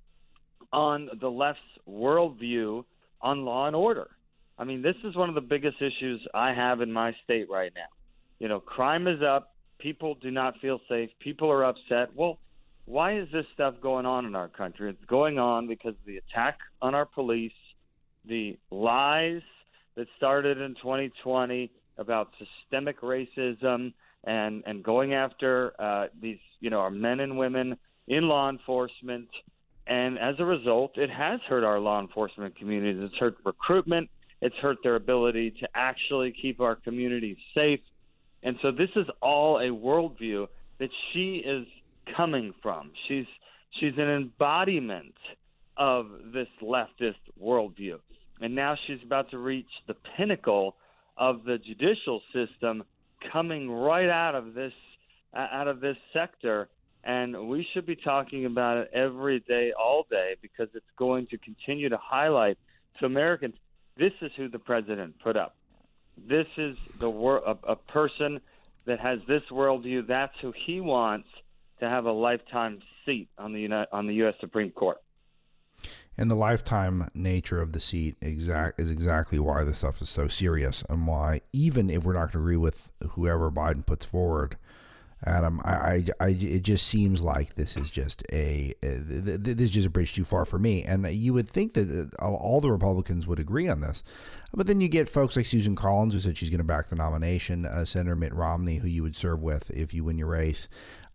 on 0.72 1.08
the 1.20 1.28
left's 1.28 1.62
worldview 1.88 2.84
on 3.22 3.44
law 3.44 3.66
and 3.66 3.74
order. 3.74 4.08
I 4.58 4.64
mean, 4.64 4.82
this 4.82 4.96
is 5.04 5.16
one 5.16 5.30
of 5.30 5.34
the 5.34 5.40
biggest 5.40 5.76
issues 5.80 6.26
I 6.34 6.52
have 6.52 6.82
in 6.82 6.92
my 6.92 7.14
state 7.24 7.48
right 7.48 7.72
now. 7.74 7.88
You 8.38 8.48
know, 8.48 8.60
crime 8.60 9.06
is 9.06 9.22
up. 9.22 9.54
People 9.78 10.16
do 10.20 10.30
not 10.30 10.58
feel 10.60 10.80
safe. 10.88 11.08
People 11.20 11.50
are 11.50 11.64
upset. 11.64 12.14
Well, 12.14 12.38
why 12.84 13.18
is 13.18 13.28
this 13.32 13.46
stuff 13.54 13.74
going 13.80 14.04
on 14.04 14.26
in 14.26 14.34
our 14.34 14.48
country? 14.48 14.90
It's 14.90 15.04
going 15.06 15.38
on 15.38 15.68
because 15.68 15.92
of 15.92 16.06
the 16.06 16.18
attack 16.18 16.58
on 16.82 16.94
our 16.94 17.06
police, 17.06 17.52
the 18.26 18.58
lies 18.70 19.42
that 19.96 20.06
started 20.16 20.60
in 20.60 20.74
2020 20.74 21.70
about 21.98 22.30
systemic 22.38 23.00
racism 23.00 23.92
and 24.24 24.62
and 24.66 24.82
going 24.82 25.14
after 25.14 25.72
uh, 25.78 26.08
these 26.20 26.38
you 26.60 26.70
know 26.70 26.80
our 26.80 26.90
men 26.90 27.20
and 27.20 27.36
women 27.36 27.76
in 28.08 28.28
law 28.28 28.48
enforcement. 28.48 29.28
And 29.86 30.18
as 30.18 30.34
a 30.38 30.44
result, 30.44 30.98
it 30.98 31.10
has 31.10 31.40
hurt 31.48 31.62
our 31.62 31.78
law 31.78 32.00
enforcement 32.00 32.56
communities. 32.56 33.00
It's 33.04 33.16
hurt 33.18 33.36
recruitment. 33.44 34.10
It's 34.42 34.56
hurt 34.56 34.78
their 34.82 34.96
ability 34.96 35.52
to 35.60 35.68
actually 35.74 36.32
keep 36.32 36.60
our 36.60 36.74
communities 36.74 37.36
safe. 37.54 37.80
And 38.42 38.56
so 38.62 38.70
this 38.70 38.90
is 38.96 39.06
all 39.22 39.58
a 39.58 39.68
worldview 39.68 40.48
that 40.78 40.90
she 41.12 41.36
is 41.36 41.66
coming 42.16 42.52
from. 42.62 42.90
She's 43.08 43.26
she's 43.78 43.94
an 43.96 44.08
embodiment 44.08 45.14
of 45.76 46.06
this 46.32 46.48
leftist 46.62 47.14
worldview. 47.40 47.98
And 48.40 48.54
now 48.54 48.76
she's 48.86 48.98
about 49.04 49.30
to 49.30 49.38
reach 49.38 49.66
the 49.86 49.94
pinnacle 50.16 50.76
of 51.16 51.44
the 51.44 51.58
judicial 51.58 52.20
system 52.32 52.84
coming 53.32 53.70
right 53.70 54.08
out 54.08 54.34
of 54.34 54.54
this 54.54 54.72
uh, 55.34 55.46
out 55.52 55.68
of 55.68 55.80
this 55.80 55.96
sector 56.12 56.68
and 57.04 57.48
we 57.48 57.66
should 57.72 57.86
be 57.86 57.96
talking 57.96 58.46
about 58.46 58.76
it 58.76 58.90
every 58.92 59.40
day 59.40 59.72
all 59.72 60.06
day 60.10 60.34
because 60.42 60.68
it's 60.74 60.84
going 60.98 61.26
to 61.28 61.38
continue 61.38 61.88
to 61.88 61.98
highlight 62.02 62.58
to 63.00 63.06
Americans 63.06 63.54
this 63.98 64.12
is 64.20 64.30
who 64.36 64.48
the 64.48 64.58
president 64.58 65.14
put 65.22 65.36
up. 65.36 65.56
This 66.28 66.46
is 66.56 66.76
the 67.00 67.08
wor- 67.08 67.42
a, 67.46 67.56
a 67.68 67.76
person 67.76 68.40
that 68.86 69.00
has 69.00 69.18
this 69.26 69.42
worldview. 69.50 70.06
That's 70.06 70.34
who 70.42 70.52
he 70.66 70.80
wants 70.80 71.28
to 71.80 71.88
have 71.88 72.04
a 72.04 72.12
lifetime 72.12 72.80
seat 73.04 73.28
on 73.38 73.52
the 73.52 73.60
United, 73.60 73.88
on 73.92 74.06
the 74.06 74.14
U.S. 74.14 74.34
Supreme 74.40 74.70
Court. 74.70 74.98
And 76.18 76.30
the 76.30 76.34
lifetime 76.34 77.10
nature 77.14 77.60
of 77.60 77.72
the 77.72 77.80
seat 77.80 78.16
exact 78.22 78.80
is 78.80 78.90
exactly 78.90 79.38
why 79.38 79.64
this 79.64 79.78
stuff 79.78 80.00
is 80.00 80.08
so 80.08 80.28
serious, 80.28 80.82
and 80.88 81.06
why 81.06 81.42
even 81.52 81.90
if 81.90 82.04
we're 82.04 82.14
not 82.14 82.32
going 82.32 82.32
to 82.32 82.38
agree 82.38 82.56
with 82.56 82.92
whoever 83.10 83.50
Biden 83.50 83.84
puts 83.84 84.06
forward, 84.06 84.56
Adam, 85.24 85.60
I, 85.64 85.72
I, 85.72 86.04
I, 86.20 86.28
it 86.28 86.62
just 86.62 86.86
seems 86.86 87.22
like 87.22 87.54
this 87.54 87.76
is 87.76 87.88
just 87.88 88.22
a, 88.32 88.74
this 88.82 89.64
is 89.64 89.70
just 89.70 89.86
a 89.86 89.90
bridge 89.90 90.14
too 90.14 90.24
far 90.24 90.44
for 90.44 90.58
me. 90.58 90.84
And 90.84 91.06
you 91.06 91.32
would 91.32 91.48
think 91.48 91.72
that 91.74 92.10
uh, 92.20 92.30
all 92.30 92.60
the 92.60 92.70
Republicans 92.70 93.26
would 93.26 93.38
agree 93.38 93.66
on 93.66 93.80
this, 93.80 94.02
but 94.52 94.66
then 94.66 94.80
you 94.80 94.88
get 94.88 95.08
folks 95.08 95.36
like 95.36 95.46
Susan 95.46 95.74
Collins 95.74 96.12
who 96.14 96.20
said 96.20 96.36
she's 96.36 96.50
going 96.50 96.58
to 96.58 96.64
back 96.64 96.88
the 96.88 96.96
nomination, 96.96 97.64
uh, 97.64 97.84
Senator 97.84 98.14
Mitt 98.14 98.34
Romney, 98.34 98.76
who 98.76 98.88
you 98.88 99.02
would 99.02 99.16
serve 99.16 99.42
with 99.42 99.70
if 99.70 99.94
you 99.94 100.04
win 100.04 100.18
your 100.18 100.28
race. 100.28 100.68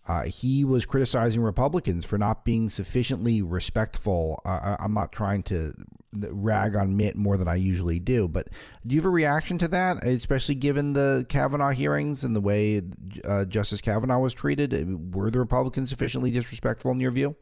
Uh, 0.07 0.23
he 0.23 0.65
was 0.65 0.85
criticizing 0.85 1.41
Republicans 1.41 2.05
for 2.05 2.17
not 2.17 2.43
being 2.43 2.69
sufficiently 2.69 3.41
respectful. 3.41 4.41
Uh, 4.43 4.75
I'm 4.79 4.93
not 4.93 5.11
trying 5.11 5.43
to 5.43 5.73
rag 6.13 6.75
on 6.75 6.97
Mitt 6.97 7.15
more 7.15 7.37
than 7.37 7.47
I 7.47 7.55
usually 7.55 7.99
do, 7.99 8.27
but 8.27 8.47
do 8.85 8.95
you 8.95 9.01
have 9.01 9.05
a 9.05 9.09
reaction 9.09 9.57
to 9.59 9.67
that, 9.69 10.03
especially 10.03 10.55
given 10.55 10.93
the 10.93 11.25
Kavanaugh 11.29 11.69
hearings 11.69 12.23
and 12.23 12.35
the 12.35 12.41
way 12.41 12.81
uh, 13.23 13.45
Justice 13.45 13.79
Kavanaugh 13.79 14.19
was 14.19 14.33
treated? 14.33 15.13
Were 15.15 15.29
the 15.29 15.39
Republicans 15.39 15.89
sufficiently 15.89 16.31
disrespectful 16.31 16.91
in 16.91 16.99
your 16.99 17.11
view? 17.11 17.35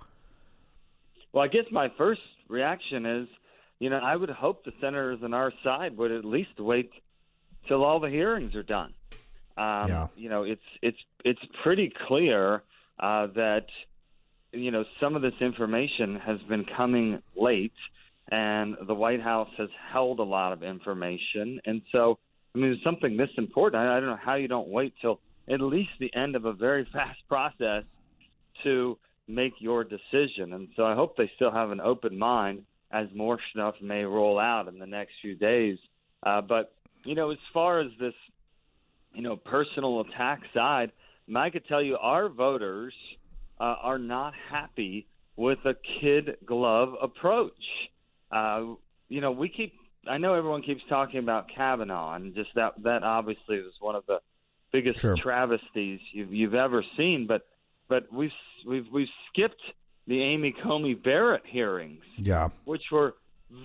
Well, 1.32 1.44
I 1.44 1.48
guess 1.48 1.66
my 1.72 1.90
first 1.98 2.22
reaction 2.50 3.06
is, 3.06 3.28
you 3.80 3.90
know, 3.90 3.98
I 3.98 4.16
would 4.16 4.30
hope 4.30 4.66
the 4.66 4.74
senators 4.82 5.20
on 5.24 5.34
our 5.34 5.54
side 5.64 5.96
would 5.98 6.12
at 6.12 6.26
least 6.26 6.60
wait 6.60 6.92
till 7.68 7.84
all 7.84 8.00
the 8.00 8.10
hearings 8.10 8.54
are 8.56 8.64
done. 8.64 8.94
Um, 9.60 9.90
yeah. 9.90 10.08
You 10.16 10.30
know, 10.30 10.44
it's 10.44 10.62
it's 10.82 10.98
it's 11.26 11.42
pretty 11.64 11.92
clear 12.08 12.64
uh, 13.00 13.28
that 13.36 13.66
you 14.54 14.72
know 14.72 14.86
some 15.02 15.16
of 15.18 15.22
this 15.22 15.34
information 15.42 16.16
has 16.16 16.40
been 16.48 16.66
coming 16.78 17.22
late, 17.36 17.74
and 18.32 18.78
the 18.88 18.96
White 18.96 19.22
House 19.22 19.50
has 19.58 19.70
held 19.92 20.20
a 20.20 20.24
lot 20.24 20.54
of 20.54 20.64
information, 20.64 21.60
and 21.66 21.82
so 21.92 22.20
I 22.56 22.60
mean, 22.60 22.80
something 22.84 23.18
this 23.18 23.30
important. 23.38 23.84
I, 23.84 23.98
I 23.98 24.00
don't 24.00 24.10
know 24.10 24.20
how 24.24 24.36
you 24.36 24.48
don't 24.48 24.70
wait 24.70 24.94
till 25.02 25.20
at 25.50 25.60
least 25.60 25.92
the 26.00 26.14
end 26.16 26.36
of 26.38 26.46
a 26.46 26.54
very 26.54 26.88
fast 26.94 27.20
process 27.28 27.84
to 28.64 28.98
make 29.28 29.54
your 29.60 29.84
decision. 29.84 30.54
And 30.54 30.70
so 30.76 30.86
I 30.86 30.96
hope 30.96 31.18
they 31.18 31.30
still 31.36 31.52
have 31.52 31.72
an 31.72 31.82
open 31.82 32.18
mind 32.18 32.64
as 32.92 33.08
more 33.14 33.38
stuff 33.52 33.76
may 33.82 34.04
roll 34.04 34.40
out 34.40 34.68
in 34.68 34.80
the 34.80 34.88
next 34.88 35.12
few 35.22 35.36
days. 35.36 35.78
Uh, 36.24 36.42
but 36.42 36.74
you 37.04 37.16
know, 37.16 37.32
as 37.32 37.38
far 37.54 37.80
as 37.80 37.92
this 38.00 38.14
you 39.14 39.22
know, 39.22 39.36
personal 39.36 40.02
attack 40.02 40.42
side, 40.54 40.92
I 41.36 41.50
could 41.50 41.66
tell 41.68 41.82
you 41.82 41.98
our 41.98 42.30
voters 42.30 42.94
uh, 43.60 43.76
are 43.82 44.00
not 44.00 44.34
happy 44.50 45.08
with 45.36 45.60
a 45.66 45.76
kid 46.02 46.38
glove 46.46 46.94
approach. 47.02 47.54
Uh, 48.32 48.76
you 49.08 49.22
know, 49.22 49.32
we 49.32 49.50
keep. 49.50 49.74
I 50.08 50.18
know 50.18 50.34
everyone 50.34 50.62
keeps 50.62 50.82
talking 50.90 51.20
about 51.20 51.48
Kavanaugh, 51.56 52.16
and 52.16 52.34
just 52.34 52.50
that 52.56 52.74
that 52.84 53.04
obviously 53.04 53.58
was 53.58 53.74
one 53.80 53.96
of 53.96 54.06
the 54.08 54.20
biggest 54.72 55.02
sure. 55.02 55.16
travesties 55.22 56.00
you've, 56.14 56.34
you've 56.34 56.54
ever 56.54 56.84
seen. 56.98 57.26
But 57.28 57.46
but 57.88 58.12
we've 58.12 58.32
we've 58.68 58.86
we've 58.92 59.10
skipped 59.32 59.62
the 60.08 60.22
Amy 60.22 60.54
Coney 60.64 60.94
Barrett 60.94 61.44
hearings, 61.46 62.04
yeah, 62.18 62.50
which 62.66 62.84
were 62.92 63.16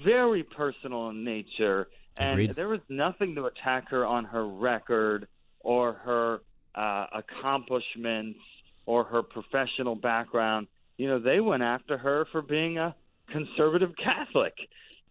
very 0.04 0.42
personal 0.42 1.10
in 1.10 1.24
nature, 1.24 1.88
and 2.16 2.32
Agreed. 2.32 2.56
there 2.56 2.68
was 2.68 2.80
nothing 2.88 3.34
to 3.36 3.46
attack 3.46 3.90
her 3.90 4.04
on 4.04 4.24
her 4.24 4.46
record 4.46 5.28
or 5.64 5.94
her 5.94 6.40
uh, 6.76 7.06
accomplishments 7.12 8.38
or 8.86 9.02
her 9.04 9.22
professional 9.22 9.96
background. 9.96 10.68
You 10.96 11.08
know, 11.08 11.18
they 11.18 11.40
went 11.40 11.62
after 11.62 11.98
her 11.98 12.26
for 12.30 12.42
being 12.42 12.78
a 12.78 12.94
conservative 13.32 13.90
Catholic, 14.02 14.54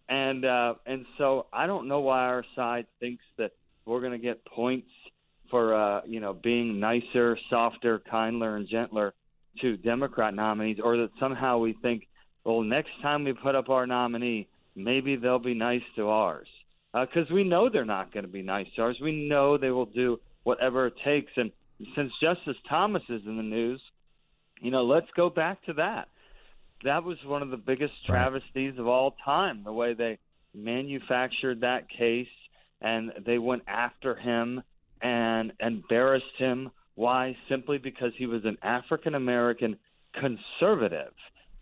and 0.08 0.44
uh, 0.44 0.74
and 0.86 1.04
so 1.18 1.46
I 1.52 1.66
don't 1.66 1.88
know 1.88 2.00
why 2.00 2.20
our 2.20 2.44
side 2.56 2.86
thinks 3.00 3.24
that 3.36 3.52
we're 3.84 4.00
going 4.00 4.12
to 4.12 4.18
get 4.18 4.44
points 4.46 4.88
for 5.50 5.74
uh, 5.74 6.00
you 6.06 6.20
know 6.20 6.32
being 6.32 6.80
nicer, 6.80 7.36
softer, 7.50 8.00
kinder, 8.10 8.56
and 8.56 8.68
gentler 8.68 9.12
to 9.60 9.76
Democrat 9.76 10.34
nominees, 10.34 10.78
or 10.82 10.96
that 10.96 11.10
somehow 11.20 11.58
we 11.58 11.76
think, 11.82 12.06
well, 12.44 12.62
next 12.62 12.90
time 13.02 13.24
we 13.24 13.32
put 13.32 13.54
up 13.54 13.68
our 13.68 13.86
nominee, 13.86 14.48
maybe 14.74 15.16
they'll 15.16 15.38
be 15.38 15.54
nice 15.54 15.82
to 15.96 16.08
ours, 16.08 16.48
because 16.92 17.30
uh, 17.30 17.34
we 17.34 17.44
know 17.44 17.68
they're 17.68 17.84
not 17.84 18.12
going 18.12 18.24
to 18.24 18.32
be 18.32 18.42
nice 18.42 18.66
to 18.76 18.82
ours. 18.82 18.96
We 19.02 19.28
know 19.28 19.58
they 19.58 19.70
will 19.70 19.86
do 19.86 20.18
whatever 20.44 20.86
it 20.86 20.94
takes. 21.04 21.32
And 21.36 21.50
since 21.94 22.12
Justice 22.20 22.56
Thomas 22.68 23.02
is 23.08 23.22
in 23.26 23.36
the 23.36 23.42
news, 23.42 23.80
you 24.60 24.70
know, 24.70 24.84
let's 24.84 25.08
go 25.16 25.28
back 25.28 25.62
to 25.64 25.74
that. 25.74 26.08
That 26.84 27.04
was 27.04 27.16
one 27.24 27.42
of 27.42 27.50
the 27.50 27.56
biggest 27.56 27.94
travesties 28.06 28.78
of 28.78 28.86
all 28.86 29.16
time, 29.24 29.62
the 29.64 29.72
way 29.72 29.94
they 29.94 30.18
manufactured 30.54 31.60
that 31.62 31.88
case 31.88 32.28
and 32.80 33.12
they 33.24 33.38
went 33.38 33.62
after 33.66 34.14
him 34.14 34.62
and 35.00 35.52
embarrassed 35.60 36.26
him. 36.38 36.70
Why? 36.94 37.36
Simply 37.48 37.78
because 37.78 38.12
he 38.16 38.26
was 38.26 38.44
an 38.44 38.58
African 38.62 39.14
American 39.14 39.76
conservative 40.12 41.12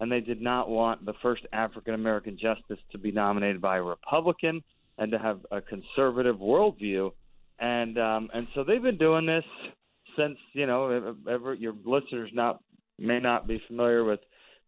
and 0.01 0.11
they 0.11 0.21
did 0.21 0.43
not 0.43 0.69
want 0.69 1.07
the 1.07 1.15
first 1.23 1.47
African 1.53 1.95
American 1.95 2.37
justice 2.37 2.79
to 2.91 2.99
be 2.99 3.13
nominated 3.13 3.61
by 3.61 3.77
a 3.77 3.83
Republican 3.83 4.63
and 4.99 5.13
to 5.13 5.19
have 5.19 5.47
a 5.51 5.61
conservative 5.61 6.37
worldview 6.37 7.13
and 7.63 7.97
um, 7.97 8.29
and 8.35 8.49
so 8.55 8.65
they've 8.65 8.83
been 8.83 8.99
doing 8.99 9.25
this 9.25 9.45
since 10.19 10.37
you 10.53 10.67
know 10.67 11.15
ever 11.31 11.55
your 11.55 11.75
listeners 11.85 12.31
not 12.35 12.61
may 12.99 13.21
not 13.21 13.47
be 13.47 13.63
familiar 13.69 14.05
with 14.05 14.21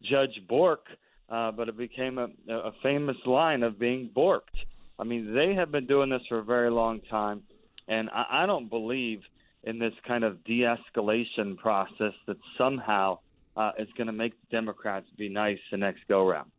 Judge 0.03 0.40
Bork, 0.49 0.86
uh, 1.28 1.51
but 1.51 1.68
it 1.68 1.76
became 1.76 2.18
a, 2.18 2.28
a 2.49 2.72
famous 2.82 3.16
line 3.26 3.62
of 3.62 3.78
being 3.78 4.11
borked. 4.16 4.57
I 4.99 5.05
mean, 5.05 5.34
they 5.34 5.55
have 5.55 5.72
been 5.72 5.86
doing 5.86 6.09
this 6.09 6.22
for 6.28 6.38
a 6.38 6.45
very 6.45 6.70
long 6.70 7.01
time, 7.11 7.42
and 7.88 8.09
I, 8.11 8.45
I 8.45 8.47
don't 8.47 8.70
believe 8.70 9.20
in 9.64 9.78
this 9.78 9.95
kind 10.07 10.22
of 10.22 10.45
de-escalation 10.45 11.57
process 11.57 12.12
that 12.26 12.36
somehow 12.57 13.18
uh, 13.57 13.72
is 13.78 13.88
going 13.97 14.07
to 14.07 14.12
make 14.12 14.32
the 14.32 14.57
Democrats 14.57 15.07
be 15.18 15.28
nice 15.28 15.59
the 15.70 15.78
next 15.78 16.01
go 16.07 16.28
round. 16.28 16.51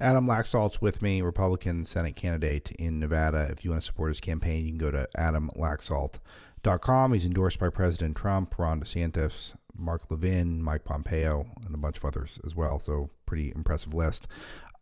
Adam 0.00 0.26
Laxalt's 0.26 0.80
with 0.80 1.02
me, 1.02 1.22
Republican 1.22 1.84
Senate 1.84 2.16
candidate 2.16 2.70
in 2.72 2.98
Nevada. 2.98 3.48
If 3.50 3.64
you 3.64 3.70
want 3.70 3.82
to 3.82 3.86
support 3.86 4.10
his 4.10 4.20
campaign, 4.20 4.64
you 4.64 4.72
can 4.72 4.78
go 4.78 4.90
to 4.90 5.08
adamlaxalt.com. 5.16 7.12
He's 7.12 7.26
endorsed 7.26 7.58
by 7.58 7.68
President 7.68 8.16
Trump, 8.16 8.58
Ron 8.58 8.80
DeSantis, 8.80 9.54
Mark 9.76 10.10
Levin, 10.10 10.62
Mike 10.62 10.84
Pompeo, 10.84 11.46
and 11.64 11.74
a 11.74 11.78
bunch 11.78 11.96
of 11.96 12.04
others 12.04 12.40
as 12.44 12.54
well. 12.54 12.78
So, 12.78 13.10
pretty 13.26 13.52
impressive 13.54 13.94
list. 13.94 14.26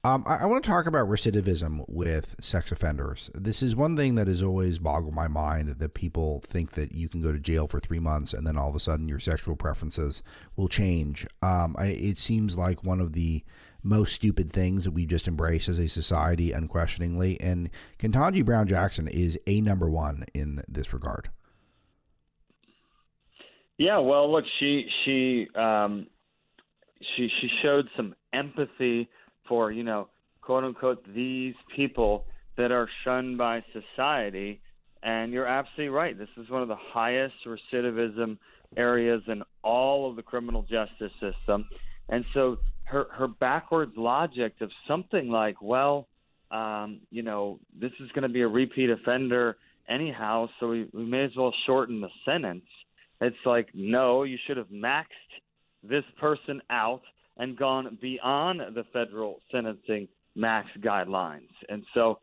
Um, 0.03 0.24
I, 0.26 0.36
I, 0.36 0.47
want 0.47 0.64
to 0.64 0.70
talk 0.70 0.86
about 0.86 1.09
recidivism 1.09 1.84
with 1.86 2.34
sex 2.41 2.72
offenders. 2.72 3.30
This 3.34 3.62
is 3.62 3.76
one 3.76 3.99
thing 3.99 4.14
that 4.14 4.28
has 4.28 4.43
always 4.43 4.78
boggled 4.78 5.12
my 5.12 5.28
mind 5.28 5.68
that 5.68 5.93
people 5.93 6.41
think 6.47 6.70
that 6.70 6.93
you 6.93 7.07
can 7.07 7.20
go 7.20 7.32
to 7.32 7.38
jail 7.38 7.66
for 7.66 7.80
three 7.80 7.99
months 7.99 8.32
and 8.32 8.47
then 8.47 8.57
all 8.57 8.70
of 8.70 8.74
a 8.74 8.80
sudden 8.80 9.11
your 9.11 9.18
sexual 9.18 9.57
preferences 9.57 10.22
will 10.57 10.68
change. 10.68 11.26
Um, 11.43 11.76
I, 11.78 11.88
it 11.88 12.18
seems 12.18 12.57
like 12.57 12.82
one 12.82 12.99
of 13.03 13.12
the 13.12 13.45
most 13.83 14.14
stupid 14.14 14.53
things 14.53 14.85
that 14.85 14.93
we 14.93 15.07
just 15.07 15.28
embrace 15.28 15.68
as 15.68 15.78
a 15.78 15.89
society 15.89 16.53
unquestioningly. 16.53 17.41
And 17.41 17.70
Ketanji 17.99 18.45
Brown 18.45 18.66
Jackson 18.66 19.09
is 19.09 19.39
a 19.47 19.61
number 19.61 19.89
one 19.89 20.24
in 20.35 20.62
this 20.68 20.93
regard. 20.93 21.31
Yeah, 23.78 23.99
well, 23.99 24.31
look, 24.31 24.45
she 24.59 24.87
she 25.05 25.49
um, 25.55 26.07
she 27.16 27.28
she 27.41 27.49
showed 27.62 27.89
some 27.97 28.14
empathy 28.33 29.09
for 29.49 29.72
you 29.72 29.83
know 29.83 30.09
quote 30.43 30.64
unquote 30.64 31.03
these 31.14 31.55
people 31.74 32.26
that 32.57 32.70
are 32.70 32.89
shunned 33.05 33.39
by 33.39 33.64
society, 33.72 34.61
And 35.03 35.33
you're 35.33 35.47
absolutely 35.47 35.89
right. 35.89 36.18
This 36.18 36.28
is 36.37 36.51
one 36.51 36.61
of 36.61 36.68
the 36.68 36.76
highest 36.76 37.37
recidivism 37.47 38.37
areas 38.76 39.22
in 39.28 39.43
all 39.62 40.11
of 40.11 40.16
the 40.16 40.22
criminal 40.22 40.62
justice 40.62 41.12
system. 41.20 41.66
And 42.11 42.24
so 42.35 42.59
her, 42.91 43.07
her 43.12 43.28
backwards 43.28 43.93
logic 43.97 44.55
of 44.61 44.70
something 44.88 45.28
like, 45.28 45.62
well, 45.62 46.09
um, 46.51 47.01
you 47.11 47.22
know, 47.22 47.61
this 47.78 47.93
is 48.01 48.11
going 48.12 48.22
to 48.22 48.28
be 48.28 48.43
a 48.43 48.49
repeat 48.49 48.91
offender 48.91 49.57
anyhow, 49.88 50.49
so 50.59 50.68
we, 50.68 50.88
we 50.93 51.05
may 51.05 51.24
as 51.24 51.30
well 51.36 51.55
shorten 51.66 52.01
the 52.01 52.09
sentence. 52.24 52.64
It's 53.20 53.36
like, 53.45 53.68
no, 53.74 54.24
you 54.24 54.36
should 54.47 54.57
have 54.57 54.68
maxed 54.68 55.05
this 55.82 56.05
person 56.18 56.61
out 56.70 57.03
and 57.36 57.57
gone 57.57 57.97
beyond 58.03 58.61
the 58.74 58.84
federal 58.93 59.41
sentencing 59.53 60.09
max 60.34 60.68
guidelines. 60.80 61.49
And 61.68 61.84
so, 61.95 62.18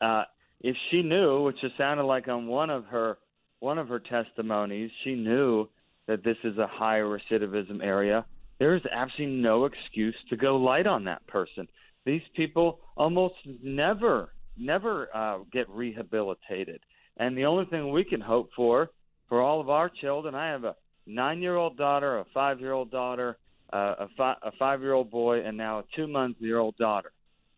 uh, 0.00 0.24
if 0.60 0.76
she 0.90 1.02
knew, 1.02 1.42
which 1.42 1.62
it 1.62 1.72
sounded 1.76 2.04
like 2.04 2.28
on 2.28 2.46
one 2.46 2.70
of 2.70 2.84
her 2.86 3.18
one 3.60 3.78
of 3.78 3.88
her 3.88 3.98
testimonies, 3.98 4.90
she 5.02 5.14
knew 5.14 5.68
that 6.06 6.22
this 6.24 6.36
is 6.44 6.56
a 6.58 6.66
high 6.66 6.98
recidivism 6.98 7.82
area. 7.82 8.24
There 8.58 8.74
is 8.74 8.82
absolutely 8.90 9.36
no 9.36 9.64
excuse 9.66 10.16
to 10.30 10.36
go 10.36 10.56
light 10.56 10.86
on 10.86 11.04
that 11.04 11.26
person. 11.26 11.68
These 12.04 12.22
people 12.34 12.80
almost 12.96 13.34
never, 13.62 14.32
never 14.56 15.08
uh, 15.14 15.38
get 15.52 15.68
rehabilitated. 15.68 16.80
And 17.18 17.36
the 17.36 17.44
only 17.44 17.66
thing 17.66 17.92
we 17.92 18.04
can 18.04 18.20
hope 18.20 18.50
for, 18.54 18.90
for 19.28 19.42
all 19.42 19.60
of 19.60 19.68
our 19.68 19.88
children, 19.88 20.34
I 20.34 20.48
have 20.50 20.64
a 20.64 20.76
nine-year-old 21.06 21.76
daughter, 21.76 22.18
a 22.18 22.24
five-year-old 22.32 22.90
daughter, 22.90 23.38
uh, 23.72 23.94
a, 24.00 24.08
fi- 24.16 24.36
a 24.42 24.50
five-year-old 24.58 25.10
boy, 25.10 25.44
and 25.44 25.56
now 25.56 25.80
a 25.80 25.84
two-month-year-old 25.94 26.76
daughter. 26.78 27.12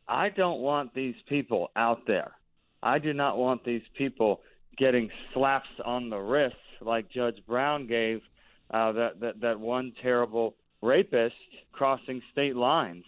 I 0.09 0.28
don't 0.30 0.61
want 0.61 0.92
these 0.94 1.14
people 1.28 1.70
out 1.76 2.07
there. 2.07 2.32
I 2.82 2.98
do 2.98 3.12
not 3.12 3.38
want 3.38 3.64
these 3.64 3.82
people 3.96 4.40
getting 4.76 5.11
slaps 5.34 5.68
on 5.84 6.11
the 6.11 6.16
wrists 6.16 6.57
like 6.80 7.11
Judge 7.11 7.36
Brown 7.46 7.86
gave 7.86 8.20
uh, 8.72 8.92
that, 8.92 9.20
that 9.20 9.40
that 9.40 9.61
one 9.61 9.92
terrible 10.03 10.55
rapist 10.83 11.35
crossing 11.72 12.22
state 12.33 12.57
lines. 12.57 13.05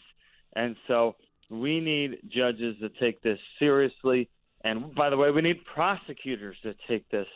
And 0.54 0.76
so 0.86 1.16
we 1.50 1.80
need 1.80 2.18
judges 2.28 2.76
to 2.80 2.88
take 3.00 3.22
this 3.22 3.38
seriously. 3.58 4.28
And 4.64 4.94
by 4.94 5.10
the 5.10 5.16
way, 5.16 5.30
we 5.30 5.42
need 5.42 5.64
prosecutors 5.72 6.56
to 6.62 6.74
take 6.88 7.08
this 7.10 7.26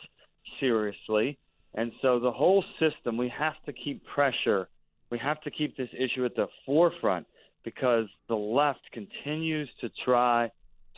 seriously. 0.59 1.37
And 1.73 1.91
so 2.01 2.19
the 2.19 2.31
whole 2.31 2.63
system, 2.79 3.17
we 3.17 3.29
have 3.29 3.55
to 3.65 3.73
keep 3.73 4.03
pressure. 4.05 4.69
We 5.09 5.19
have 5.19 5.41
to 5.41 5.51
keep 5.51 5.77
this 5.77 5.89
issue 5.97 6.25
at 6.25 6.35
the 6.35 6.47
forefront 6.65 7.27
because 7.63 8.07
the 8.27 8.35
left 8.35 8.79
continues 8.93 9.69
to 9.81 9.89
try 10.05 10.49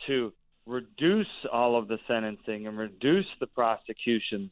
to 0.06 0.32
reduce 0.66 1.26
all 1.52 1.76
of 1.76 1.88
the 1.88 1.98
sentencing 2.06 2.66
and 2.66 2.78
reduce 2.78 3.26
the 3.40 3.46
prosecutions, 3.46 4.50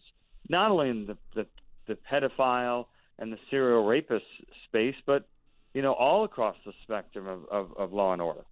not 0.48 0.70
only 0.70 0.90
in 0.90 1.06
the, 1.06 1.16
the, 1.34 1.46
the 1.86 1.96
pedophile 2.10 2.86
and 3.18 3.32
the 3.32 3.38
serial 3.50 3.84
rapist 3.84 4.26
space, 4.64 4.94
but 5.06 5.26
you 5.74 5.82
know 5.82 5.92
all 5.92 6.24
across 6.24 6.56
the 6.64 6.72
spectrum 6.82 7.26
of, 7.26 7.44
of, 7.50 7.76
of 7.76 7.92
law 7.92 8.12
and 8.12 8.22
order. 8.22 8.44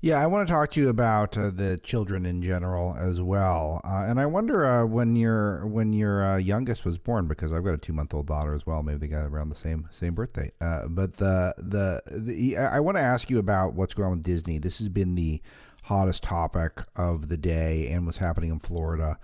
Yeah, 0.00 0.16
I 0.16 0.26
want 0.26 0.48
to 0.48 0.52
talk 0.52 0.72
to 0.72 0.80
you 0.80 0.88
about 0.88 1.36
uh, 1.38 1.50
the 1.50 1.78
children 1.78 2.26
in 2.26 2.42
general 2.42 2.96
as 2.96 3.20
well, 3.20 3.80
uh, 3.84 4.06
and 4.08 4.18
I 4.18 4.26
wonder 4.26 4.64
uh, 4.64 4.86
when 4.86 5.14
your 5.14 5.66
when 5.66 5.92
your 5.92 6.24
uh, 6.24 6.36
youngest 6.38 6.84
was 6.84 6.98
born 6.98 7.28
because 7.28 7.52
I've 7.52 7.64
got 7.64 7.74
a 7.74 7.78
two 7.78 7.92
month 7.92 8.14
old 8.14 8.26
daughter 8.26 8.54
as 8.54 8.66
well. 8.66 8.82
Maybe 8.82 8.98
they 8.98 9.06
got 9.08 9.26
around 9.26 9.50
the 9.50 9.56
same 9.56 9.88
same 9.90 10.14
birthday. 10.14 10.50
Uh, 10.60 10.88
but 10.88 11.18
the, 11.18 11.54
the 11.58 12.02
the 12.06 12.56
I 12.56 12.80
want 12.80 12.96
to 12.96 13.02
ask 13.02 13.30
you 13.30 13.38
about 13.38 13.74
what's 13.74 13.94
going 13.94 14.06
on 14.06 14.16
with 14.18 14.24
Disney. 14.24 14.58
This 14.58 14.78
has 14.78 14.88
been 14.88 15.14
the 15.14 15.40
hottest 15.84 16.22
topic 16.22 16.82
of 16.96 17.28
the 17.28 17.36
day 17.36 17.88
and 17.88 18.06
what's 18.06 18.18
happening 18.18 18.50
in 18.50 18.58
Florida 18.58 19.18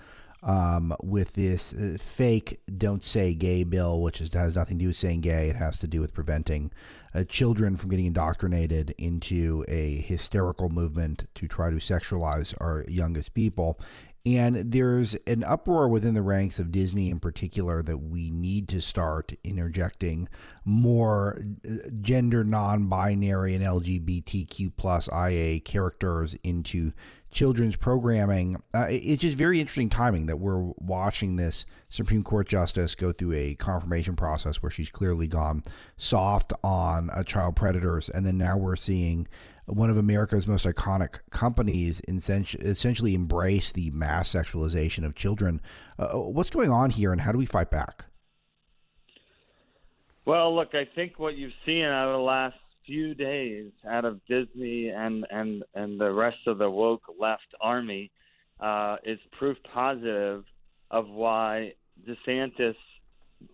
um, 0.46 0.94
with 1.02 1.34
this 1.34 1.74
uh, 1.74 1.98
fake 2.00 2.60
"Don't 2.78 3.04
Say 3.04 3.34
Gay" 3.34 3.64
bill, 3.64 4.00
which 4.00 4.20
is, 4.20 4.32
has 4.32 4.54
nothing 4.54 4.78
to 4.78 4.84
do 4.84 4.88
with 4.88 4.96
saying 4.96 5.20
gay. 5.20 5.50
It 5.50 5.56
has 5.56 5.76
to 5.80 5.88
do 5.88 6.00
with 6.00 6.14
preventing 6.14 6.70
uh, 7.14 7.24
children 7.24 7.76
from 7.76 7.90
getting 7.90 8.06
indoctrinated 8.06 8.94
into 8.96 9.64
a 9.66 9.96
hysterical 9.96 10.68
movement 10.68 11.28
to 11.34 11.48
try 11.48 11.70
to 11.70 11.76
sexualize 11.76 12.54
our 12.60 12.84
youngest 12.88 13.34
people. 13.34 13.78
And 14.24 14.72
there's 14.72 15.14
an 15.28 15.44
uproar 15.44 15.88
within 15.88 16.14
the 16.14 16.22
ranks 16.22 16.58
of 16.58 16.72
Disney 16.72 17.10
in 17.10 17.20
particular 17.20 17.80
that 17.84 17.98
we 17.98 18.30
need 18.32 18.68
to 18.68 18.80
start 18.80 19.32
interjecting 19.44 20.28
more 20.64 21.44
uh, 21.68 21.88
gender 22.00 22.42
non 22.44 22.86
binary 22.86 23.54
and 23.54 23.64
LGBTQ 23.64 24.72
plus 24.76 25.08
IA 25.08 25.60
characters 25.60 26.36
into 26.42 26.92
children's 27.36 27.76
programming. 27.76 28.56
Uh, 28.74 28.86
it's 28.88 29.20
just 29.20 29.36
very 29.36 29.60
interesting 29.60 29.90
timing 29.90 30.24
that 30.24 30.38
we're 30.38 30.72
watching 30.78 31.36
this 31.36 31.66
Supreme 31.90 32.24
Court 32.24 32.48
justice 32.48 32.94
go 32.94 33.12
through 33.12 33.34
a 33.34 33.54
confirmation 33.56 34.16
process 34.16 34.62
where 34.62 34.70
she's 34.70 34.88
clearly 34.88 35.26
gone 35.26 35.62
soft 35.98 36.54
on 36.64 37.10
uh, 37.10 37.22
child 37.22 37.54
predators. 37.54 38.08
And 38.08 38.24
then 38.24 38.38
now 38.38 38.56
we're 38.56 38.74
seeing 38.74 39.28
one 39.66 39.90
of 39.90 39.98
America's 39.98 40.46
most 40.46 40.64
iconic 40.64 41.18
companies 41.30 42.00
essentially 42.08 43.14
embrace 43.14 43.70
the 43.70 43.90
mass 43.90 44.30
sexualization 44.30 45.04
of 45.04 45.14
children. 45.14 45.60
Uh, 45.98 46.16
what's 46.16 46.50
going 46.50 46.70
on 46.70 46.88
here, 46.88 47.12
and 47.12 47.20
how 47.20 47.32
do 47.32 47.38
we 47.38 47.46
fight 47.46 47.70
back? 47.70 48.06
Well, 50.24 50.56
look, 50.56 50.74
I 50.74 50.86
think 50.94 51.18
what 51.18 51.36
you've 51.36 51.52
seen 51.66 51.84
out 51.84 52.08
of 52.08 52.14
the 52.14 52.24
last 52.24 52.56
few 52.86 53.14
days 53.14 53.70
out 53.88 54.04
of 54.04 54.20
Disney 54.26 54.88
and 54.88 55.26
and 55.30 55.62
and 55.74 56.00
the 56.00 56.12
rest 56.12 56.38
of 56.46 56.58
the 56.58 56.70
woke 56.70 57.02
left 57.18 57.54
army 57.60 58.10
uh, 58.60 58.96
is 59.04 59.18
proof 59.38 59.56
positive 59.72 60.44
of 60.90 61.08
why 61.08 61.72
DeSantis 62.08 62.76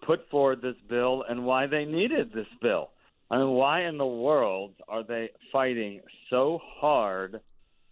put 0.06 0.28
forward 0.30 0.62
this 0.62 0.76
bill 0.88 1.24
and 1.28 1.44
why 1.44 1.66
they 1.66 1.84
needed 1.84 2.32
this 2.32 2.46
bill. 2.60 2.90
I 3.30 3.38
mean, 3.38 3.50
why 3.50 3.86
in 3.86 3.96
the 3.96 4.06
world 4.06 4.74
are 4.88 5.02
they 5.02 5.30
fighting 5.50 6.02
so 6.28 6.60
hard 6.62 7.40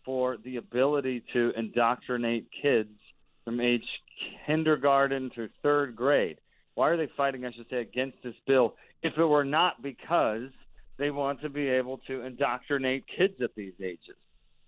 for 0.04 0.36
the 0.44 0.56
ability 0.56 1.24
to 1.32 1.52
indoctrinate 1.56 2.46
kids 2.62 2.90
from 3.44 3.60
age 3.60 3.84
kindergarten 4.46 5.30
through 5.34 5.48
third 5.62 5.96
grade? 5.96 6.38
Why 6.74 6.90
are 6.90 6.96
they 6.96 7.08
fighting, 7.16 7.44
I 7.44 7.52
should 7.52 7.66
say, 7.70 7.78
against 7.78 8.18
this 8.22 8.34
bill 8.46 8.74
if 9.02 9.14
it 9.16 9.24
were 9.24 9.44
not 9.44 9.82
because 9.82 10.50
they 11.00 11.10
want 11.10 11.40
to 11.40 11.48
be 11.48 11.66
able 11.68 11.98
to 12.06 12.22
indoctrinate 12.22 13.04
kids 13.16 13.34
at 13.42 13.54
these 13.56 13.72
ages? 13.82 14.16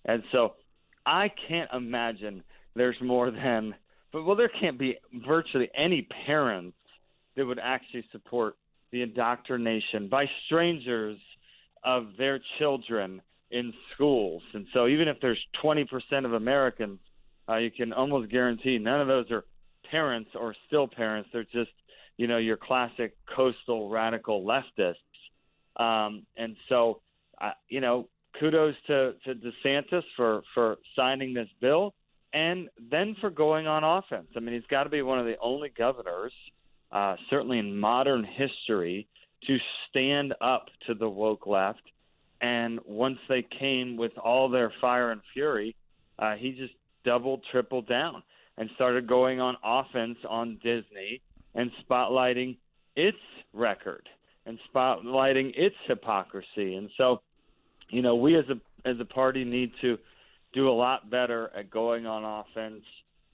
And 0.05 0.25
so 0.33 0.55
I 1.07 1.31
can't 1.49 1.71
imagine 1.73 2.43
there's 2.75 2.97
more 3.01 3.31
than, 3.31 3.75
but 4.13 4.25
well, 4.25 4.35
there 4.35 4.51
can't 4.61 4.79
be 4.79 4.97
virtually 5.27 5.69
any 5.77 6.09
parents 6.27 6.77
that 7.37 7.47
would 7.47 7.61
actually 7.63 8.05
support 8.11 8.57
the 8.91 9.03
indoctrination 9.03 10.09
by 10.09 10.27
strangers 10.47 11.19
of 11.85 12.09
their 12.19 12.41
children 12.59 13.21
in 13.51 13.73
schools. 13.95 14.43
And 14.55 14.67
so, 14.73 14.87
even 14.87 15.09
if 15.09 15.19
there's 15.21 15.39
20% 15.63 15.87
of 16.25 16.33
Americans, 16.33 16.99
uh, 17.49 17.57
you 17.57 17.71
can 17.71 17.93
almost 17.93 18.31
guarantee 18.31 18.79
none 18.79 19.01
of 19.01 19.09
those 19.09 19.31
are 19.31 19.45
parents 19.91 20.31
or 20.35 20.55
still 20.67 20.89
parents. 20.89 21.29
They're 21.33 21.45
just, 21.45 21.71
you 22.17 22.27
know, 22.27 22.39
your 22.39 22.57
classic 22.57 23.15
coastal 23.35 23.91
radical 23.91 24.45
leftists. 24.45 24.95
Um, 25.77 26.27
and 26.37 26.57
so, 26.69 27.01
uh, 27.41 27.53
you 27.69 27.81
know, 27.81 28.09
kudos 28.39 28.75
to, 28.87 29.15
to 29.25 29.35
DeSantis 29.35 30.03
for, 30.17 30.43
for 30.55 30.77
signing 30.97 31.35
this 31.35 31.49
bill 31.61 31.95
and 32.33 32.69
then 32.91 33.15
for 33.21 33.31
going 33.31 33.67
on 33.67 33.85
offense. 33.85 34.29
I 34.37 34.41
mean, 34.41 34.55
he's 34.55 34.67
got 34.71 34.85
to 34.85 34.91
be 34.91 35.03
one 35.03 35.19
of 35.19 35.27
the 35.27 35.37
only 35.41 35.71
governors 35.77 36.33
uh, 36.93 37.17
certainly 37.31 37.59
in 37.59 37.79
modern 37.79 38.25
history, 38.25 39.09
to 39.47 39.57
stand 39.89 40.35
up 40.41 40.67
to 40.87 40.95
the 40.95 41.09
woke 41.09 41.47
left. 41.47 41.83
And 42.41 42.79
once 42.87 43.19
they 43.29 43.45
came 43.59 43.97
with 43.97 44.13
all 44.19 44.49
their 44.49 44.73
fire 44.81 45.11
and 45.11 45.21
fury, 45.33 45.75
uh, 46.19 46.35
he 46.35 46.53
just 46.53 46.75
doubled, 47.05 47.43
tripled 47.51 47.89
down 47.89 48.23
and 48.59 48.69
started 48.75 49.07
going 49.07 49.41
on 49.41 49.57
offense 49.65 50.19
on 50.29 50.61
Disney 50.63 51.23
and 51.55 51.71
spotlighting 51.89 52.57
its 52.95 53.17
record 53.53 54.09
and 54.47 54.59
spotlighting 54.75 55.53
its 55.57 55.77
hypocrisy. 55.87 56.75
And 56.77 56.91
so, 56.97 57.21
you 57.91 58.03
know, 58.03 58.17
we 58.17 58.37
as 58.37 58.45
a 58.49 58.89
as 58.89 58.97
a 59.01 59.05
party 59.05 59.45
need 59.45 59.73
to 59.81 59.99
do 60.53 60.69
a 60.69 60.73
lot 60.73 61.11
better 61.11 61.51
at 61.57 61.71
going 61.71 62.07
on 62.07 62.25
offense. 62.25 62.83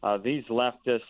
Uh, 0.03 0.19
these 0.19 0.45
leftists 0.51 1.01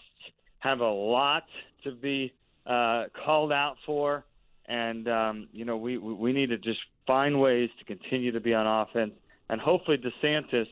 have 0.61 0.80
a 0.80 0.90
lot 0.90 1.44
to 1.84 1.92
be 1.92 2.32
uh, 2.66 3.05
called 3.24 3.53
out 3.53 3.76
for, 3.84 4.24
and 4.66 5.09
um, 5.09 5.49
you 5.53 5.64
know 5.64 5.76
we 5.76 5.99
we 5.99 6.32
need 6.32 6.51
to 6.51 6.59
just 6.59 6.80
find 7.07 7.40
ways 7.40 7.70
to 7.78 7.84
continue 7.84 8.32
to 8.32 8.40
be 8.40 8.55
on 8.55 8.66
offense. 8.66 9.12
And 9.51 9.61
hopefully, 9.61 9.99
DeSantis 9.99 10.66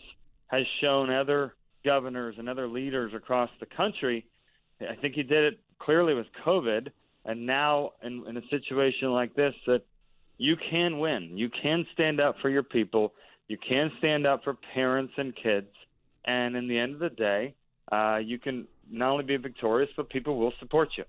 has 0.49 0.63
shown 0.81 1.11
other 1.11 1.55
governors 1.85 2.37
and 2.39 2.49
other 2.49 2.69
leaders 2.69 3.13
across 3.15 3.51
the 3.61 3.67
country. 3.67 4.27
I 4.81 4.95
think 5.01 5.15
he 5.15 5.23
did 5.23 5.45
it 5.45 5.59
clearly 5.79 6.15
with 6.15 6.27
COVID, 6.45 6.89
and 7.27 7.45
now 7.45 7.93
in, 8.03 8.25
in 8.29 8.37
a 8.37 8.49
situation 8.49 9.11
like 9.13 9.35
this, 9.35 9.55
that 9.67 9.83
you 10.39 10.57
can 10.71 10.99
win. 10.99 11.37
You 11.37 11.51
can 11.51 11.87
stand 11.93 12.21
up 12.21 12.37
for 12.41 12.49
your 12.49 12.63
people. 12.63 13.13
You 13.49 13.59
can 13.59 13.91
stand 13.99 14.27
up 14.27 14.45
for 14.45 14.55
parents 14.75 15.13
and 15.17 15.35
kids. 15.35 15.69
And 16.25 16.57
in 16.57 16.69
the 16.69 16.79
end 16.79 16.95
of 16.95 17.01
the 17.01 17.11
day, 17.11 17.55
uh, 17.93 18.19
you 18.23 18.39
can 18.39 18.67
not 18.91 19.11
only 19.11 19.25
be 19.25 19.37
victorious, 19.37 19.91
but 19.97 20.09
people 20.09 20.39
will 20.39 20.53
support 20.59 20.91
you. 20.97 21.05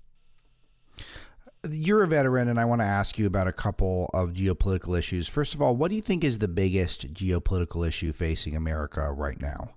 You're 1.68 2.04
a 2.04 2.08
veteran, 2.08 2.48
and 2.48 2.58
I 2.58 2.64
want 2.64 2.80
to 2.80 2.86
ask 2.86 3.18
you 3.18 3.26
about 3.26 3.48
a 3.48 3.52
couple 3.52 4.10
of 4.14 4.30
geopolitical 4.30 4.96
issues. 4.96 5.28
First 5.28 5.54
of 5.54 5.62
all, 5.62 5.74
what 5.74 5.88
do 5.88 5.96
you 5.96 6.02
think 6.02 6.22
is 6.22 6.38
the 6.38 6.48
biggest 6.48 7.12
geopolitical 7.12 7.86
issue 7.86 8.12
facing 8.12 8.54
America 8.54 9.12
right 9.12 9.40
now? 9.40 9.74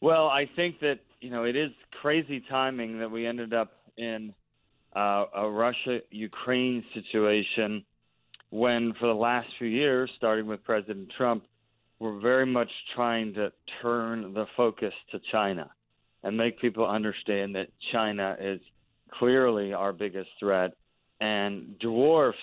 Well, 0.00 0.28
I 0.28 0.48
think 0.56 0.80
that 0.80 1.00
you 1.20 1.30
know 1.30 1.44
it 1.44 1.56
is 1.56 1.70
crazy 2.02 2.42
timing 2.48 2.98
that 2.98 3.10
we 3.10 3.26
ended 3.26 3.54
up 3.54 3.72
in 3.96 4.34
uh, 4.94 5.24
a 5.34 5.50
Russia-Ukraine 5.50 6.84
situation 6.94 7.84
when, 8.50 8.94
for 9.00 9.06
the 9.06 9.14
last 9.14 9.48
few 9.58 9.68
years, 9.68 10.10
starting 10.16 10.46
with 10.46 10.62
President 10.64 11.08
Trump, 11.16 11.44
we're 11.98 12.20
very 12.20 12.46
much 12.46 12.70
trying 12.94 13.34
to 13.34 13.52
turn 13.82 14.32
the 14.34 14.46
focus 14.56 14.92
to 15.10 15.20
China 15.32 15.70
and 16.22 16.36
make 16.36 16.60
people 16.60 16.86
understand 16.86 17.54
that 17.54 17.68
China 17.92 18.36
is 18.40 18.60
clearly 19.18 19.72
our 19.72 19.92
biggest 19.92 20.28
threat 20.38 20.72
and 21.20 21.78
dwarfs 21.78 22.38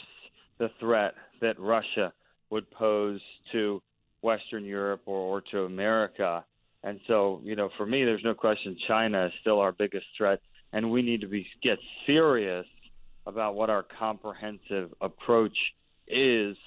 the 0.58 0.70
threat 0.80 1.14
that 1.42 1.60
Russia 1.60 2.12
would 2.50 2.70
pose 2.72 3.22
to 3.52 3.82
Western 4.22 4.66
Europe 4.66 5.02
or, 5.06 5.18
or 5.18 5.42
to 5.52 5.66
America. 5.66 6.44
And 6.84 7.00
so, 7.08 7.42
you 7.44 7.56
know, 7.56 7.70
for 7.78 7.86
me, 7.86 8.04
there's 8.04 8.24
no 8.24 8.34
question 8.34 8.76
China 8.88 9.28
is 9.28 9.32
still 9.42 9.60
our 9.60 9.72
biggest 9.72 10.06
threat, 10.18 10.40
and 10.74 10.92
we 10.92 11.02
need 11.02 11.22
to 11.22 11.28
be 11.28 11.48
get 11.62 11.78
serious 12.06 12.66
about 13.26 13.56
what 13.56 13.70
our 13.70 13.86
comprehensive 13.98 14.94
approach 15.00 15.58
is 16.08 16.58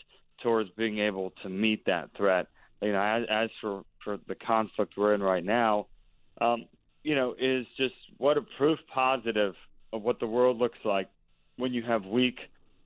towards 0.43 0.71
being 0.71 0.99
able 0.99 1.33
to 1.43 1.49
meet 1.49 1.85
that 1.87 2.09
threat. 2.17 2.47
You 2.81 2.93
know, 2.93 3.03
as, 3.03 3.25
as 3.31 3.51
for 3.61 3.83
for 4.03 4.19
the 4.29 4.35
conflict 4.35 4.95
we're 4.97 5.15
in 5.15 5.23
right 5.23 5.45
now, 5.45 5.87
um, 6.41 6.67
you 7.03 7.15
know, 7.15 7.35
is 7.39 7.67
just 7.77 7.95
what 8.19 8.39
a 8.39 8.43
proof 8.57 8.79
positive 8.93 9.55
of 9.93 10.03
what 10.03 10.21
the 10.21 10.27
world 10.27 10.59
looks 10.59 10.79
like 10.85 11.09
when 11.57 11.73
you 11.73 11.83
have 11.83 12.05
weak 12.05 12.39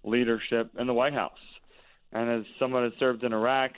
leadership 0.05 0.71
in 0.79 0.87
the 0.87 0.95
White 0.95 1.13
House. 1.13 1.33
And 2.13 2.29
as 2.29 2.45
someone 2.59 2.85
that 2.85 2.99
served 2.99 3.23
in 3.23 3.33
Iraq 3.33 3.73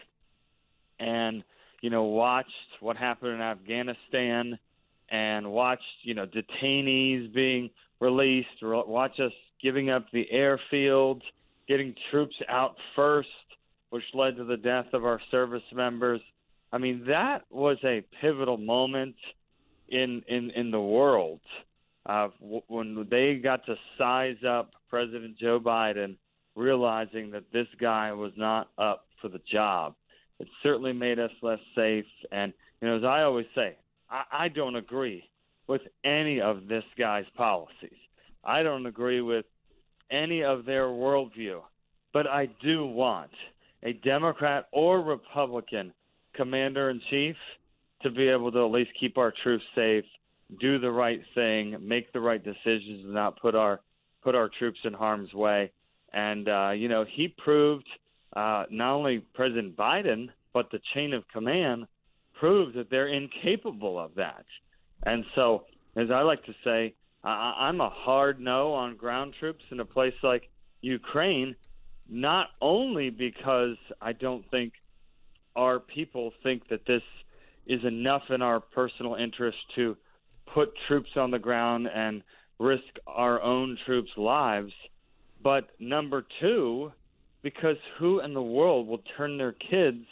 and 0.98 1.42
you 1.83 1.91
know, 1.91 2.05
watched 2.05 2.49
what 2.80 2.97
happened 2.97 3.35
in 3.35 3.41
Afghanistan 3.41 4.59
and 5.11 5.53
watched, 5.53 5.83
you 6.03 6.14
know, 6.14 6.26
detainees 6.26 7.33
being 7.35 7.68
released, 8.01 8.49
watch 8.62 9.20
us 9.20 9.33
giving 9.61 9.91
up 9.91 10.07
the 10.12 10.30
airfield, 10.30 11.22
getting 11.68 11.95
troops 12.11 12.37
out 12.49 12.76
first, 12.97 13.28
which 13.91 14.05
led 14.14 14.37
to 14.37 14.45
the 14.45 14.57
death 14.57 14.87
of 14.95 15.05
our 15.05 15.20
service 15.30 15.62
members. 15.74 16.20
I 16.72 16.78
mean, 16.78 17.05
that 17.09 17.43
was 17.51 17.76
a 17.85 18.03
pivotal 18.20 18.57
moment 18.57 19.16
in 19.89 20.22
in 20.28 20.51
in 20.53 20.70
the 20.70 20.80
world 20.80 21.41
uh, 22.07 22.28
when 22.68 23.07
they 23.11 23.35
got 23.35 23.66
to 23.66 23.74
size 23.99 24.43
up 24.49 24.70
President 24.89 25.37
Joe 25.37 25.61
Biden, 25.61 26.16
realizing 26.57 27.30
that 27.33 27.45
this 27.53 27.66
guy 27.80 28.12
was 28.12 28.33
not 28.37 28.70
up 28.78 29.07
for 29.20 29.28
the 29.28 29.41
job. 29.51 29.95
It 30.43 30.49
certainly 30.61 30.93
made 30.93 31.20
us 31.20 31.30
less 31.40 31.61
safe. 31.76 32.05
And, 32.32 32.53
you 32.80 32.88
know, 32.88 32.97
as 32.97 33.05
I 33.05 33.22
always 33.22 33.47
say, 33.55 33.76
I, 34.11 34.24
I 34.32 34.49
don't 34.49 34.74
agree 34.74 35.22
with 35.68 35.82
any 36.05 36.40
of 36.40 36.66
this 36.66 36.82
guy's 36.99 37.26
policies. 37.36 37.97
I 38.43 38.64
don't 38.64 38.86
agree 38.86 39.20
with 39.20 39.47
any 40.11 40.43
of 40.43 40.64
their 40.64 40.86
worldview. 40.86 41.61
But 42.12 42.26
I 42.26 42.49
do 42.61 42.84
want 42.84 43.30
a 43.84 43.93
Democrat 43.93 44.66
or 44.72 45.01
Republican 45.01 45.93
commander 46.34 46.90
in 46.90 47.01
chief 47.09 47.36
to 48.03 48.11
be 48.11 48.28
able 48.28 48.51
to 48.51 48.64
at 48.64 48.72
least 48.72 48.90
keep 48.99 49.16
our 49.18 49.32
troops 49.45 49.62
safe, 49.76 50.05
do 50.59 50.80
the 50.80 50.90
right 50.90 51.22
thing, 51.36 51.76
make 51.80 52.12
the 52.12 52.20
right 52.20 52.43
decisions, 52.43 53.05
and 53.05 53.14
not 53.14 53.40
put 53.40 53.55
our 53.55 53.80
put 54.24 54.34
our 54.34 54.51
troops 54.59 54.80
in 54.82 54.93
harm's 54.93 55.32
way. 55.32 55.70
And 56.12 56.49
uh, 56.49 56.70
you 56.70 56.88
know, 56.88 57.05
he 57.09 57.28
proved– 57.28 57.86
uh, 58.35 58.64
not 58.70 58.95
only 58.95 59.18
President 59.35 59.76
Biden, 59.76 60.28
but 60.53 60.70
the 60.70 60.80
chain 60.95 61.12
of 61.12 61.24
command 61.28 61.87
proves 62.35 62.74
that 62.74 62.91
they're 62.91 63.09
incapable 63.09 63.99
of 63.99 64.14
that. 64.16 64.45
And 65.05 65.24
so, 65.35 65.64
as 65.97 66.11
I 66.11 66.22
like 66.22 66.45
to 66.45 66.55
say, 66.64 66.95
I, 67.24 67.55
I'm 67.61 67.80
a 67.80 67.91
hard 67.91 68.41
no 68.41 68.72
on 68.72 68.97
ground 68.97 69.35
troops 69.39 69.64
in 69.70 69.80
a 69.80 69.85
place 69.85 70.14
like 70.22 70.49
Ukraine, 70.80 71.55
not 72.09 72.49
only 72.61 73.11
because 73.11 73.76
I 74.01 74.12
don't 74.12 74.49
think 74.51 74.72
our 75.55 75.78
people 75.78 76.33
think 76.43 76.68
that 76.68 76.87
this 76.87 77.03
is 77.66 77.85
enough 77.85 78.22
in 78.30 78.43
our 78.43 78.61
personal 78.61 79.14
interest 79.14 79.59
to 79.76 79.97
put 80.53 80.72
troops 80.89 81.11
on 81.16 81.30
the 81.30 81.39
ground 81.39 81.89
and 81.95 82.22
risk 82.59 82.83
our 83.07 83.41
own 83.41 83.78
troops' 83.87 84.11
lives, 84.16 84.72
but 85.43 85.70
number 85.78 86.24
two, 86.41 86.93
because 87.43 87.76
who 87.99 88.20
in 88.20 88.34
the 88.34 88.43
world 88.43 88.86
will 88.86 89.03
turn 89.16 89.38
their 89.38 89.53
kids 89.53 90.05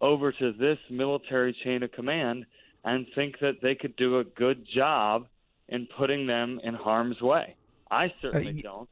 over 0.00 0.32
to 0.32 0.52
this 0.52 0.78
military 0.90 1.56
chain 1.64 1.82
of 1.82 1.92
command 1.92 2.44
and 2.84 3.06
think 3.14 3.38
that 3.40 3.60
they 3.62 3.74
could 3.74 3.96
do 3.96 4.18
a 4.18 4.24
good 4.24 4.66
job 4.74 5.26
in 5.68 5.88
putting 5.98 6.26
them 6.26 6.60
in 6.62 6.74
harm's 6.74 7.20
way? 7.20 7.56
I 7.90 8.12
certainly 8.20 8.58
uh, 8.58 8.62
don't. 8.62 8.88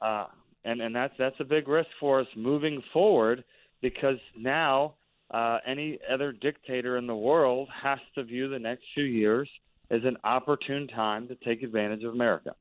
Uh, 0.00 0.26
and 0.64 0.80
and 0.80 0.94
that's 0.94 1.14
that's 1.18 1.36
a 1.40 1.44
big 1.44 1.68
risk 1.68 1.88
for 2.00 2.20
us 2.20 2.26
moving 2.36 2.82
forward 2.92 3.44
because 3.80 4.18
now 4.36 4.94
uh, 5.30 5.58
any 5.66 5.98
other 6.12 6.32
dictator 6.32 6.96
in 6.96 7.06
the 7.06 7.16
world 7.16 7.68
has 7.82 7.98
to 8.14 8.24
view 8.24 8.48
the 8.48 8.58
next 8.58 8.84
few 8.94 9.04
years 9.04 9.48
as 9.90 10.00
an 10.04 10.16
opportune 10.24 10.88
time 10.88 11.28
to 11.28 11.34
take 11.36 11.62
advantage 11.62 12.02
of 12.02 12.12
America. 12.12 12.54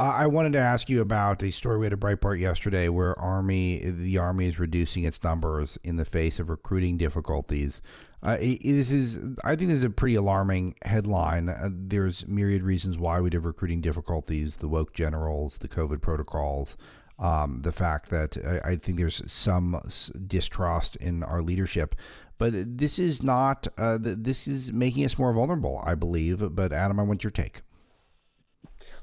Uh, 0.00 0.14
I 0.16 0.28
wanted 0.28 0.54
to 0.54 0.58
ask 0.58 0.88
you 0.88 1.02
about 1.02 1.42
a 1.42 1.50
story 1.50 1.76
we 1.76 1.84
had 1.84 1.92
at 1.92 2.00
Breitbart 2.00 2.40
yesterday, 2.40 2.88
where 2.88 3.18
Army 3.20 3.80
the 3.84 4.16
Army 4.16 4.48
is 4.48 4.58
reducing 4.58 5.04
its 5.04 5.22
numbers 5.22 5.78
in 5.84 5.96
the 5.96 6.06
face 6.06 6.38
of 6.38 6.48
recruiting 6.48 6.96
difficulties. 6.96 7.82
Uh, 8.22 8.38
this 8.38 8.90
is, 8.90 9.18
I 9.44 9.56
think, 9.56 9.68
this 9.68 9.80
is 9.80 9.84
a 9.84 9.90
pretty 9.90 10.14
alarming 10.14 10.76
headline. 10.86 11.50
Uh, 11.50 11.68
there's 11.70 12.26
myriad 12.26 12.62
reasons 12.62 12.96
why 12.96 13.20
we 13.20 13.28
have 13.34 13.44
recruiting 13.44 13.82
difficulties: 13.82 14.56
the 14.56 14.68
woke 14.68 14.94
generals, 14.94 15.58
the 15.58 15.68
COVID 15.68 16.00
protocols, 16.00 16.78
um, 17.18 17.60
the 17.60 17.72
fact 17.72 18.08
that 18.08 18.38
I, 18.42 18.70
I, 18.70 18.76
think 18.76 18.96
there's 18.96 19.22
some 19.30 19.82
distrust 20.26 20.96
in 20.96 21.22
our 21.22 21.42
leadership. 21.42 21.94
But 22.38 22.54
this 22.78 22.98
is 22.98 23.22
not. 23.22 23.68
Uh, 23.76 23.98
this 24.00 24.48
is 24.48 24.72
making 24.72 25.04
us 25.04 25.18
more 25.18 25.34
vulnerable, 25.34 25.82
I 25.84 25.94
believe. 25.94 26.54
But 26.54 26.72
Adam, 26.72 26.98
I 26.98 27.02
want 27.02 27.22
your 27.22 27.30
take. 27.30 27.60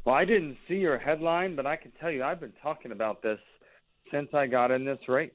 Well, 0.07 0.15
I 0.15 0.23
didn't 0.23 0.55
see 0.69 0.75
your 0.75 0.97
headline, 0.97 1.57
but 1.57 1.65
I 1.65 1.75
can 1.75 1.91
tell 1.99 2.09
you 2.09 2.23
I've 2.23 2.39
been 2.39 2.53
talking 2.63 2.93
about 2.93 3.21
this 3.21 3.39
since 4.09 4.29
I 4.33 4.47
got 4.47 4.71
in 4.71 4.85
this 4.85 4.99
race. 5.09 5.33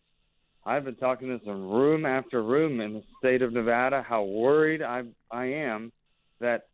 I've 0.65 0.87
been 0.87 0.95
talking 0.95 1.29
this 1.29 1.43
in 1.45 1.69
room 1.69 2.07
after 2.07 2.43
room 2.43 2.81
in 2.81 2.95
the 2.95 3.03
state 3.19 3.43
of 3.43 3.53
Nevada, 3.53 4.03
how 4.03 4.23
worried 4.23 4.81
I, 4.81 5.03
I 5.31 5.45
am 5.45 5.93
that 6.41 6.69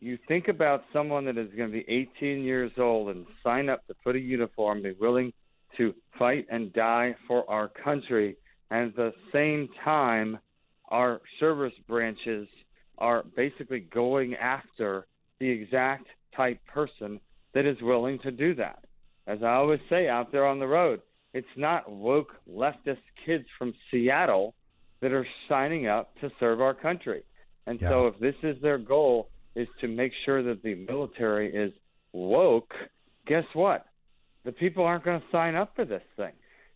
you 0.00 0.18
think 0.26 0.48
about 0.48 0.82
someone 0.92 1.26
that 1.26 1.38
is 1.38 1.48
going 1.56 1.70
to 1.70 1.72
be 1.72 1.84
18 2.18 2.42
years 2.42 2.72
old 2.76 3.14
and 3.14 3.24
sign 3.44 3.68
up 3.68 3.86
to 3.86 3.94
put 4.02 4.16
a 4.16 4.20
uniform, 4.20 4.82
be 4.82 4.96
willing 4.98 5.32
to 5.76 5.94
fight 6.18 6.48
and 6.50 6.72
die 6.72 7.14
for 7.28 7.48
our 7.48 7.68
country, 7.68 8.36
and 8.72 8.88
at 8.88 8.96
the 8.96 9.12
same 9.32 9.68
time, 9.84 10.40
our 10.88 11.20
service 11.38 11.74
branches 11.86 12.48
are 12.98 13.22
basically 13.36 13.86
going 13.94 14.34
after 14.34 15.06
the 15.38 15.48
exact 15.48 16.08
type 16.36 16.58
person 16.66 17.20
that 17.54 17.66
is 17.66 17.80
willing 17.80 18.18
to 18.20 18.30
do 18.30 18.54
that. 18.56 18.84
As 19.26 19.42
I 19.42 19.54
always 19.54 19.80
say 19.88 20.08
out 20.08 20.32
there 20.32 20.46
on 20.46 20.58
the 20.58 20.66
road, 20.66 21.00
it's 21.32 21.46
not 21.56 21.90
woke 21.90 22.32
leftist 22.50 22.98
kids 23.24 23.44
from 23.58 23.72
Seattle 23.90 24.54
that 25.00 25.12
are 25.12 25.26
signing 25.48 25.86
up 25.86 26.14
to 26.20 26.30
serve 26.38 26.60
our 26.60 26.74
country. 26.74 27.24
And 27.66 27.80
yeah. 27.80 27.88
so 27.88 28.06
if 28.08 28.18
this 28.18 28.34
is 28.42 28.60
their 28.62 28.78
goal 28.78 29.30
is 29.54 29.68
to 29.80 29.88
make 29.88 30.12
sure 30.24 30.42
that 30.42 30.62
the 30.62 30.74
military 30.74 31.54
is 31.54 31.72
woke, 32.12 32.74
guess 33.26 33.44
what? 33.54 33.86
The 34.44 34.52
people 34.52 34.84
aren't 34.84 35.04
going 35.04 35.20
to 35.20 35.26
sign 35.32 35.54
up 35.54 35.74
for 35.74 35.84
this 35.84 36.02
thing. 36.16 36.32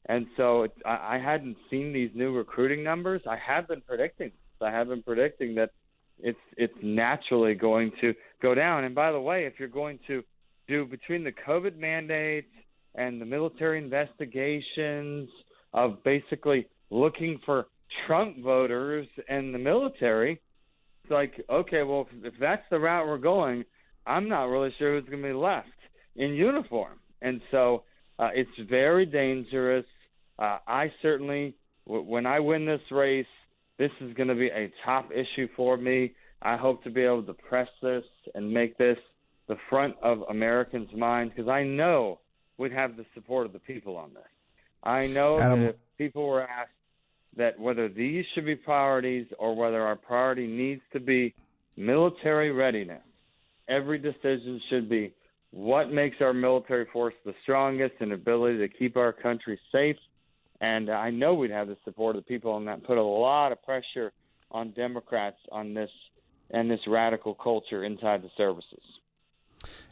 And 0.06 0.26
so 0.36 0.62
it, 0.62 0.72
I, 0.86 1.16
I 1.16 1.18
hadn't 1.18 1.56
seen 1.70 1.92
these 1.92 2.10
new 2.14 2.34
recruiting 2.34 2.82
numbers. 2.82 3.22
I 3.28 3.36
have 3.36 3.68
been 3.68 3.82
predicting. 3.82 4.32
I 4.60 4.70
have 4.70 4.88
been 4.88 5.02
predicting 5.02 5.54
that 5.56 5.70
it's 6.20 6.38
it's 6.56 6.74
naturally 6.82 7.54
going 7.54 7.92
to 8.00 8.14
go 8.42 8.54
down. 8.54 8.84
And 8.84 8.94
by 8.94 9.12
the 9.12 9.20
way, 9.20 9.44
if 9.44 9.54
you're 9.58 9.68
going 9.68 10.00
to 10.08 10.24
do 10.68 10.84
between 10.84 11.24
the 11.24 11.32
COVID 11.32 11.76
mandates 11.78 12.48
and 12.94 13.20
the 13.20 13.24
military 13.24 13.78
investigations 13.78 15.28
of 15.72 16.02
basically 16.04 16.66
looking 16.90 17.40
for 17.44 17.66
Trump 18.06 18.38
voters 18.42 19.06
and 19.28 19.54
the 19.54 19.58
military, 19.58 20.40
it's 21.02 21.10
like, 21.10 21.32
okay, 21.50 21.82
well, 21.82 22.06
if, 22.10 22.32
if 22.32 22.40
that's 22.40 22.62
the 22.70 22.78
route 22.78 23.06
we're 23.06 23.18
going, 23.18 23.64
I'm 24.06 24.28
not 24.28 24.44
really 24.44 24.74
sure 24.78 24.98
who's 24.98 25.08
going 25.08 25.22
to 25.22 25.28
be 25.28 25.34
left 25.34 25.68
in 26.16 26.30
uniform. 26.30 26.98
And 27.22 27.40
so 27.50 27.84
uh, 28.18 28.30
it's 28.34 28.50
very 28.68 29.06
dangerous. 29.06 29.86
Uh, 30.38 30.58
I 30.66 30.92
certainly, 31.02 31.54
w- 31.86 32.04
when 32.08 32.26
I 32.26 32.40
win 32.40 32.66
this 32.66 32.80
race, 32.90 33.26
This 33.78 33.92
is 34.00 34.12
going 34.14 34.28
to 34.28 34.34
be 34.34 34.48
a 34.48 34.72
top 34.84 35.10
issue 35.12 35.48
for 35.54 35.76
me. 35.76 36.12
I 36.42 36.56
hope 36.56 36.82
to 36.82 36.90
be 36.90 37.02
able 37.02 37.22
to 37.22 37.34
press 37.34 37.68
this 37.80 38.04
and 38.34 38.52
make 38.52 38.76
this 38.76 38.98
the 39.48 39.56
front 39.68 39.96
of 40.02 40.22
Americans' 40.30 40.90
minds 40.94 41.32
because 41.34 41.48
I 41.48 41.64
know 41.64 42.20
we'd 42.58 42.72
have 42.72 42.96
the 42.96 43.06
support 43.14 43.46
of 43.46 43.52
the 43.52 43.58
people 43.58 43.96
on 43.96 44.14
this. 44.14 44.22
I 44.82 45.06
know 45.06 45.40
Adam, 45.40 45.62
that 45.62 45.68
if 45.70 45.76
people 45.96 46.26
were 46.28 46.42
asked 46.42 46.70
that 47.36 47.58
whether 47.58 47.88
these 47.88 48.24
should 48.34 48.44
be 48.44 48.56
priorities 48.56 49.26
or 49.38 49.56
whether 49.56 49.82
our 49.82 49.96
priority 49.96 50.46
needs 50.46 50.82
to 50.92 51.00
be 51.00 51.34
military 51.76 52.52
readiness, 52.52 53.02
every 53.68 53.98
decision 53.98 54.60
should 54.68 54.88
be 54.88 55.12
what 55.50 55.90
makes 55.90 56.16
our 56.20 56.34
military 56.34 56.86
force 56.92 57.14
the 57.24 57.34
strongest 57.42 57.94
and 58.00 58.12
ability 58.12 58.58
to 58.58 58.68
keep 58.68 58.96
our 58.96 59.12
country 59.12 59.58
safe. 59.72 59.96
And 60.60 60.90
I 60.90 61.10
know 61.10 61.34
we'd 61.34 61.50
have 61.50 61.68
the 61.68 61.76
support 61.84 62.16
of 62.16 62.24
the 62.24 62.28
people 62.28 62.52
on 62.52 62.64
that. 62.66 62.84
Put 62.84 62.98
a 62.98 63.02
lot 63.02 63.52
of 63.52 63.62
pressure 63.62 64.12
on 64.50 64.72
Democrats 64.72 65.38
on 65.52 65.74
this 65.74 65.90
and 66.50 66.70
this 66.70 66.80
radical 66.86 67.34
culture 67.34 67.84
inside 67.84 68.22
the 68.22 68.30
services. 68.36 68.82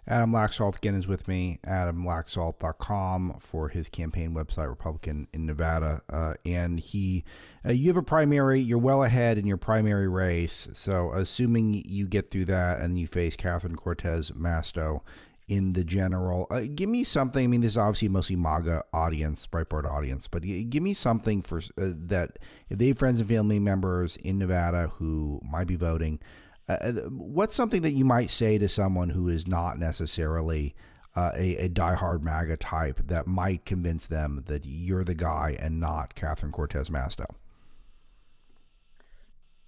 Adam 0.08 0.30
Laxalt 0.30 0.76
again 0.76 0.94
is 0.94 1.08
with 1.08 1.26
me, 1.26 1.58
adamlaxalt.com 1.66 3.38
for 3.40 3.68
his 3.68 3.88
campaign 3.88 4.34
website, 4.34 4.68
Republican 4.68 5.26
in 5.32 5.46
Nevada. 5.46 6.00
Uh, 6.08 6.34
and 6.44 6.78
he, 6.78 7.24
uh, 7.64 7.72
you 7.72 7.88
have 7.88 7.96
a 7.96 8.02
primary, 8.02 8.60
you're 8.60 8.78
well 8.78 9.02
ahead 9.02 9.36
in 9.36 9.46
your 9.46 9.56
primary 9.56 10.06
race. 10.06 10.68
So, 10.72 11.10
assuming 11.12 11.74
you 11.74 12.06
get 12.06 12.30
through 12.30 12.44
that 12.46 12.78
and 12.78 12.98
you 12.98 13.08
face 13.08 13.34
Catherine 13.34 13.74
Cortez 13.74 14.30
Masto 14.30 15.00
in 15.48 15.72
the 15.72 15.82
general, 15.82 16.46
uh, 16.50 16.62
give 16.72 16.88
me 16.88 17.02
something. 17.02 17.42
I 17.42 17.48
mean, 17.48 17.60
this 17.62 17.72
is 17.72 17.78
obviously 17.78 18.08
mostly 18.08 18.36
MAGA 18.36 18.84
audience, 18.92 19.48
Breitbart 19.48 19.90
audience, 19.90 20.28
but 20.28 20.42
give 20.42 20.82
me 20.84 20.94
something 20.94 21.42
for 21.42 21.58
uh, 21.58 21.92
that 21.94 22.38
if 22.68 22.78
they 22.78 22.88
have 22.88 22.98
friends 22.98 23.18
and 23.18 23.28
family 23.28 23.58
members 23.58 24.16
in 24.18 24.38
Nevada 24.38 24.88
who 24.98 25.40
might 25.42 25.66
be 25.66 25.76
voting 25.76 26.20
uh, 26.68 26.72
uh, 26.72 26.92
what's 27.10 27.54
something 27.54 27.82
that 27.82 27.92
you 27.92 28.04
might 28.04 28.30
say 28.30 28.58
to 28.58 28.68
someone 28.68 29.10
who 29.10 29.28
is 29.28 29.46
not 29.46 29.78
necessarily 29.78 30.74
uh, 31.14 31.32
a, 31.34 31.56
a 31.56 31.68
diehard 31.68 32.22
MAGA 32.22 32.56
type 32.56 33.00
that 33.06 33.26
might 33.26 33.64
convince 33.64 34.06
them 34.06 34.44
that 34.46 34.64
you're 34.64 35.04
the 35.04 35.14
guy 35.14 35.56
and 35.58 35.80
not 35.80 36.14
Catherine 36.14 36.52
Cortez 36.52 36.90
Masto? 36.90 37.26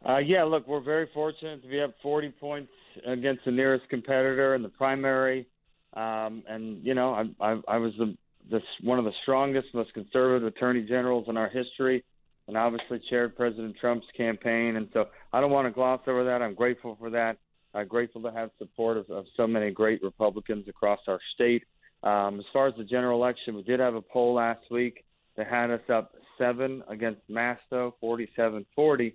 Uh, 0.06 0.18
yeah, 0.18 0.42
look, 0.42 0.66
we're 0.66 0.80
very 0.80 1.08
fortunate 1.14 1.62
to 1.62 1.68
be 1.68 1.80
up 1.80 1.94
40 2.02 2.30
points 2.30 2.70
against 3.06 3.44
the 3.44 3.50
nearest 3.50 3.88
competitor 3.88 4.54
in 4.54 4.62
the 4.62 4.68
primary. 4.68 5.46
Um, 5.94 6.42
and, 6.48 6.84
you 6.84 6.94
know, 6.94 7.14
I, 7.14 7.52
I, 7.52 7.60
I 7.68 7.76
was 7.78 7.92
the, 7.98 8.16
the, 8.50 8.60
one 8.82 8.98
of 8.98 9.04
the 9.04 9.12
strongest, 9.22 9.68
most 9.72 9.92
conservative 9.94 10.46
attorney 10.46 10.82
generals 10.82 11.26
in 11.28 11.36
our 11.36 11.48
history 11.48 12.04
and 12.48 12.56
obviously 12.56 13.00
chaired 13.08 13.36
President 13.36 13.76
Trump's 13.78 14.06
campaign. 14.16 14.76
And 14.76 14.88
so 14.92 15.06
I 15.32 15.40
don't 15.40 15.50
want 15.50 15.66
to 15.66 15.70
gloss 15.70 16.00
over 16.06 16.24
that. 16.24 16.42
I'm 16.42 16.54
grateful 16.54 16.96
for 16.98 17.10
that. 17.10 17.36
I'm 17.74 17.86
grateful 17.86 18.22
to 18.22 18.32
have 18.32 18.50
support 18.58 18.96
of, 18.96 19.08
of 19.10 19.26
so 19.36 19.46
many 19.46 19.70
great 19.70 20.02
Republicans 20.02 20.66
across 20.66 21.00
our 21.06 21.20
state. 21.34 21.62
Um, 22.02 22.40
as 22.40 22.46
far 22.52 22.66
as 22.66 22.74
the 22.76 22.84
general 22.84 23.22
election, 23.22 23.54
we 23.54 23.62
did 23.62 23.80
have 23.80 23.94
a 23.94 24.00
poll 24.00 24.34
last 24.34 24.62
week 24.70 25.04
that 25.36 25.46
had 25.46 25.70
us 25.70 25.82
up 25.92 26.12
seven 26.38 26.82
against 26.88 27.20
Masto, 27.30 27.92
47-40. 28.02 29.12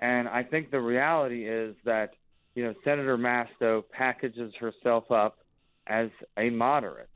And 0.00 0.28
I 0.28 0.42
think 0.42 0.70
the 0.70 0.80
reality 0.80 1.48
is 1.48 1.74
that, 1.84 2.10
you 2.54 2.64
know, 2.64 2.74
Senator 2.84 3.16
Masto 3.16 3.82
packages 3.90 4.52
herself 4.60 5.10
up 5.10 5.38
as 5.86 6.10
a 6.36 6.50
moderate. 6.50 7.08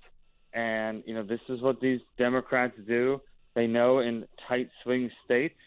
And, 0.54 1.02
you 1.06 1.14
know, 1.14 1.22
this 1.22 1.40
is 1.48 1.60
what 1.60 1.80
these 1.80 2.00
Democrats 2.16 2.74
do. 2.86 3.20
They 3.58 3.66
know 3.66 3.98
in 3.98 4.24
tight 4.46 4.70
swing 4.84 5.10
states 5.24 5.58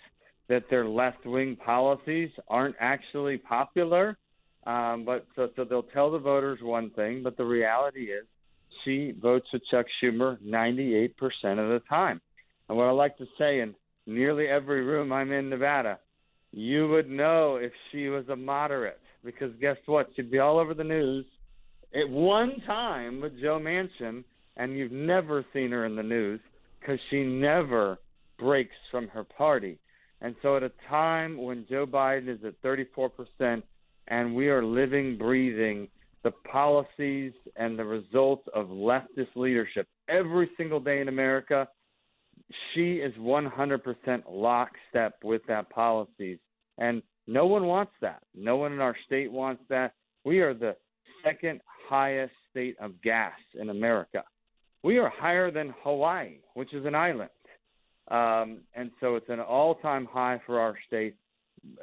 that 0.48 0.64
their 0.70 0.88
left 0.88 1.26
wing 1.26 1.58
policies 1.58 2.30
aren't 2.48 2.78
actually 2.80 3.38
popular. 3.38 4.18
Um, 4.66 5.04
but 5.06 5.28
so, 5.36 5.50
so 5.58 5.66
they'll 5.66 5.84
tell 5.84 6.10
the 6.10 6.18
voters 6.18 6.60
one 6.62 6.92
thing, 6.92 7.22
but 7.22 7.36
the 7.36 7.44
reality 7.44 8.04
is 8.04 8.24
she 8.86 9.14
votes 9.22 9.46
with 9.52 9.64
Chuck 9.70 9.88
Schumer 10.02 10.38
98% 10.42 11.10
of 11.10 11.68
the 11.68 11.82
time. 11.90 12.22
And 12.70 12.78
what 12.78 12.86
I 12.86 12.92
like 12.92 13.18
to 13.18 13.26
say 13.38 13.60
in 13.60 13.76
nearly 14.08 14.48
every 14.48 14.86
room 14.86 15.12
I'm 15.12 15.34
in 15.34 15.50
Nevada, 15.50 16.00
you 16.54 16.88
would 16.88 17.10
know 17.10 17.58
if 17.58 17.74
she 17.92 18.08
was 18.08 18.24
a 18.30 18.38
moderate 18.38 19.02
because 19.22 19.52
guess 19.60 19.76
what? 19.86 20.08
She'd 20.16 20.32
be 20.32 20.40
all 20.40 20.60
over 20.60 20.74
the 20.74 20.86
news 20.86 21.26
at 21.94 22.10
one 22.10 22.54
time 22.66 23.20
with 23.20 23.38
Joe 23.42 23.60
Manchin, 23.62 24.24
and 24.56 24.78
you've 24.78 24.94
never 24.94 25.44
seen 25.52 25.72
her 25.72 25.86
in 25.86 25.98
the 25.98 26.04
news 26.04 26.40
because 26.82 27.00
she 27.10 27.24
never 27.24 28.00
breaks 28.38 28.76
from 28.90 29.08
her 29.10 29.24
party. 29.24 29.80
And 30.20 30.36
so, 30.42 30.58
at 30.58 30.64
a 30.64 30.72
time 30.90 31.38
when 31.38 31.66
Joe 31.70 31.86
Biden 31.86 32.28
is 32.28 32.44
at 32.44 32.62
34%, 32.62 33.64
and 34.08 34.36
we 34.36 34.50
are 34.50 34.64
living, 34.64 35.18
breathing 35.18 35.88
the 36.24 36.32
policies 36.32 37.34
and 37.56 37.80
the 37.80 37.86
results 37.86 38.48
of 38.54 38.68
leftist 38.68 39.36
leadership 39.36 39.88
every 40.08 40.50
single 40.58 40.80
day 40.80 41.02
in 41.02 41.08
America, 41.08 41.68
she 42.74 42.96
is 42.96 43.14
100% 43.16 44.24
lockstep 44.30 45.16
with 45.24 45.42
that 45.48 45.70
policies. 45.70 46.38
And 46.78 47.02
no 47.26 47.48
one 47.48 47.66
wants 47.66 47.94
that. 48.02 48.22
No 48.36 48.58
one 48.58 48.74
in 48.74 48.82
our 48.82 48.96
state 49.06 49.32
wants 49.32 49.64
that. 49.70 49.94
We 50.24 50.42
are 50.42 50.54
the 50.54 50.76
second 51.24 51.62
highest 51.90 52.34
state 52.52 52.76
of 52.80 53.02
gas 53.02 53.38
in 53.60 53.70
America 53.70 54.24
we 54.84 54.98
are 54.98 55.10
higher 55.10 55.52
than 55.52 55.74
Hawaii, 55.84 56.38
which 56.54 56.74
is 56.74 56.86
an 56.86 56.96
island. 56.96 57.30
Um, 58.10 58.62
and 58.76 58.92
so 59.00 59.16
it's 59.16 59.30
an 59.30 59.40
all 59.40 59.76
time 59.76 60.06
high 60.12 60.42
for 60.46 60.60
our 60.60 60.76
state. 60.88 61.16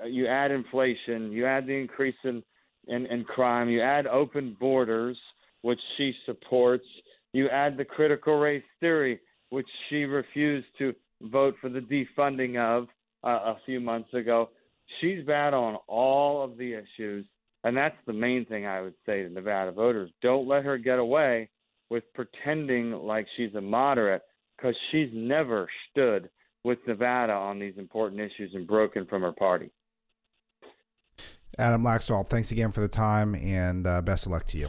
You 0.07 0.27
add 0.27 0.51
inflation, 0.51 1.31
you 1.31 1.47
add 1.47 1.67
the 1.67 1.75
increase 1.75 2.17
in, 2.25 2.43
in, 2.89 3.07
in 3.07 3.25
crime, 3.25 3.69
you 3.69 3.81
add 3.81 4.07
open 4.07 4.57
borders, 4.59 5.17
which 5.63 5.79
she 5.97 6.13
supports, 6.27 6.85
you 7.33 7.49
add 7.49 7.77
the 7.77 7.85
critical 7.85 8.39
race 8.39 8.65
theory, 8.81 9.21
which 9.51 9.69
she 9.89 10.05
refused 10.05 10.67
to 10.79 10.95
vote 11.23 11.55
for 11.61 11.69
the 11.69 11.81
defunding 11.81 12.59
of 12.59 12.89
uh, 13.25 13.53
a 13.53 13.57
few 13.65 13.81
months 13.81 14.13
ago. 14.15 14.51
She's 15.01 15.25
bad 15.25 15.55
on 15.55 15.77
all 15.87 16.43
of 16.43 16.57
the 16.57 16.75
issues. 16.75 17.25
And 17.65 17.77
that's 17.77 17.97
the 18.07 18.13
main 18.13 18.45
thing 18.47 18.67
I 18.67 18.81
would 18.81 18.95
say 19.05 19.23
to 19.23 19.29
Nevada 19.29 19.73
voters. 19.73 20.11
Don't 20.23 20.49
let 20.49 20.65
her 20.65 20.79
get 20.79 20.99
away 20.99 21.49
with 21.91 22.05
pretending 22.15 22.93
like 22.93 23.27
she's 23.37 23.55
a 23.55 23.61
moderate 23.61 24.23
because 24.57 24.75
she's 24.91 25.09
never 25.13 25.69
stood 25.91 26.29
with 26.65 26.79
Nevada 26.87 27.33
on 27.33 27.59
these 27.59 27.75
important 27.79 28.21
issues 28.21 28.53
and 28.55 28.67
broken 28.67 29.07
from 29.07 29.23
her 29.23 29.33
party. 29.33 29.71
Adam 31.59 31.83
Laxalt, 31.83 32.29
thanks 32.29 32.53
again 32.53 32.71
for 32.71 32.81
the 32.81 32.89
time 32.89 33.35
and 33.35 33.87
uh, 33.87 34.03
best 34.03 34.27
of 34.27 34.33
luck 34.33 34.47
to 34.47 34.59
you. 34.59 34.67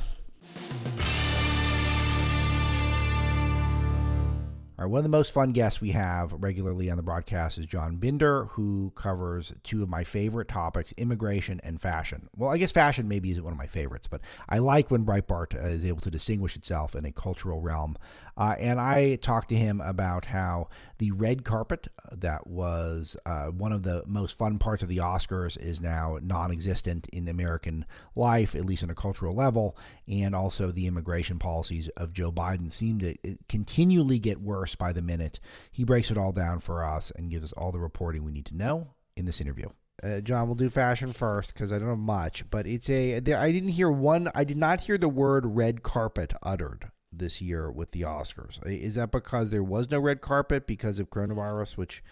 One 4.88 5.00
of 5.00 5.04
the 5.04 5.10
most 5.10 5.34
fun 5.34 5.52
guests 5.52 5.82
we 5.82 5.92
have 5.92 6.32
regularly 6.32 6.90
on 6.90 6.96
the 6.96 7.04
broadcast 7.04 7.58
is 7.58 7.66
John 7.66 7.98
Binder, 7.98 8.46
who 8.46 8.94
covers 8.96 9.52
two 9.64 9.84
of 9.84 9.90
my 9.90 10.06
favorite 10.06 10.48
topics 10.48 10.94
immigration 10.96 11.60
and 11.64 11.82
fashion. 11.82 12.30
Well, 12.38 12.50
I 12.50 12.58
guess 12.58 12.72
fashion 12.72 13.08
maybe 13.08 13.32
isn't 13.32 13.44
one 13.44 13.52
of 13.52 13.60
my 13.60 13.68
favorites, 13.68 14.08
but 14.08 14.22
I 14.48 14.60
like 14.60 14.90
when 14.90 15.06
Breitbart 15.06 15.62
is 15.66 15.84
able 15.84 16.00
to 16.02 16.10
distinguish 16.10 16.56
itself 16.56 16.96
in 16.96 17.04
a 17.04 17.12
cultural 17.12 17.60
realm. 17.60 17.98
Uh, 18.40 18.56
and 18.58 18.80
I 18.80 19.16
talked 19.18 19.50
to 19.50 19.56
him 19.56 19.82
about 19.82 20.24
how 20.26 20.70
the 20.98 21.12
red 21.12 21.44
carpet 21.44 21.90
that 22.10 22.48
was 22.48 23.18
uh, 23.26 23.48
one 23.48 23.74
of 23.74 23.84
the 23.84 24.02
most 24.08 24.38
fun 24.38 24.60
parts 24.60 24.82
of 24.82 24.88
the 24.88 24.98
Oscars 24.98 25.60
is 25.62 25.82
now 25.82 26.18
non 26.22 26.50
existent 26.50 27.08
in 27.12 27.28
American 27.28 27.86
life, 28.16 28.56
at 28.56 28.64
least 28.64 28.82
on 28.82 28.90
a 28.90 28.96
cultural 28.96 29.36
level. 29.36 29.78
And 30.08 30.34
also 30.34 30.72
the 30.72 30.88
immigration 30.88 31.38
policies 31.38 31.90
of 31.98 32.14
Joe 32.14 32.32
Biden 32.32 32.72
seem 32.72 33.00
to 33.00 33.12
uh, 33.12 33.34
continually 33.50 34.20
get 34.20 34.40
worse 34.40 34.74
by 34.80 34.92
the 34.92 35.04
minute. 35.04 35.40
He 35.72 35.84
breaks 35.84 36.10
it 36.10 36.18
all 36.18 36.32
down 36.32 36.60
for 36.60 36.84
us 36.84 37.12
and 37.16 37.30
gives 37.30 37.44
us 37.44 37.54
all 37.54 37.72
the 37.72 37.80
reporting 37.80 38.24
we 38.24 38.32
need 38.32 38.48
to 38.48 38.58
know 38.58 38.96
in 39.16 39.26
this 39.26 39.40
interview. 39.40 39.70
Uh, 40.02 40.22
John, 40.22 40.48
we'll 40.48 40.56
do 40.56 40.70
fashion 40.70 41.14
first 41.14 41.54
because 41.54 41.72
I 41.72 41.78
don't 41.78 41.90
know 41.90 41.96
much, 41.96 42.50
but 42.50 42.66
it's 42.66 42.90
a. 42.90 43.20
There, 43.20 43.38
I 43.38 43.52
didn't 43.52 43.70
hear 43.70 43.92
one. 43.92 44.32
I 44.34 44.44
did 44.44 44.58
not 44.58 44.82
hear 44.82 44.98
the 44.98 45.10
word 45.10 45.46
red 45.46 45.84
carpet 45.84 46.34
uttered 46.42 46.90
this 47.12 47.42
year 47.42 47.70
with 47.70 47.92
the 47.92 48.02
Oscars. 48.02 48.66
Is 48.66 48.96
that 48.96 49.12
because 49.12 49.50
there 49.50 49.64
was 49.64 49.92
no 49.92 50.00
red 50.00 50.22
carpet 50.22 50.68
because 50.68 51.00
of 51.00 51.10
coronavirus, 51.10 51.78
which 51.78 52.04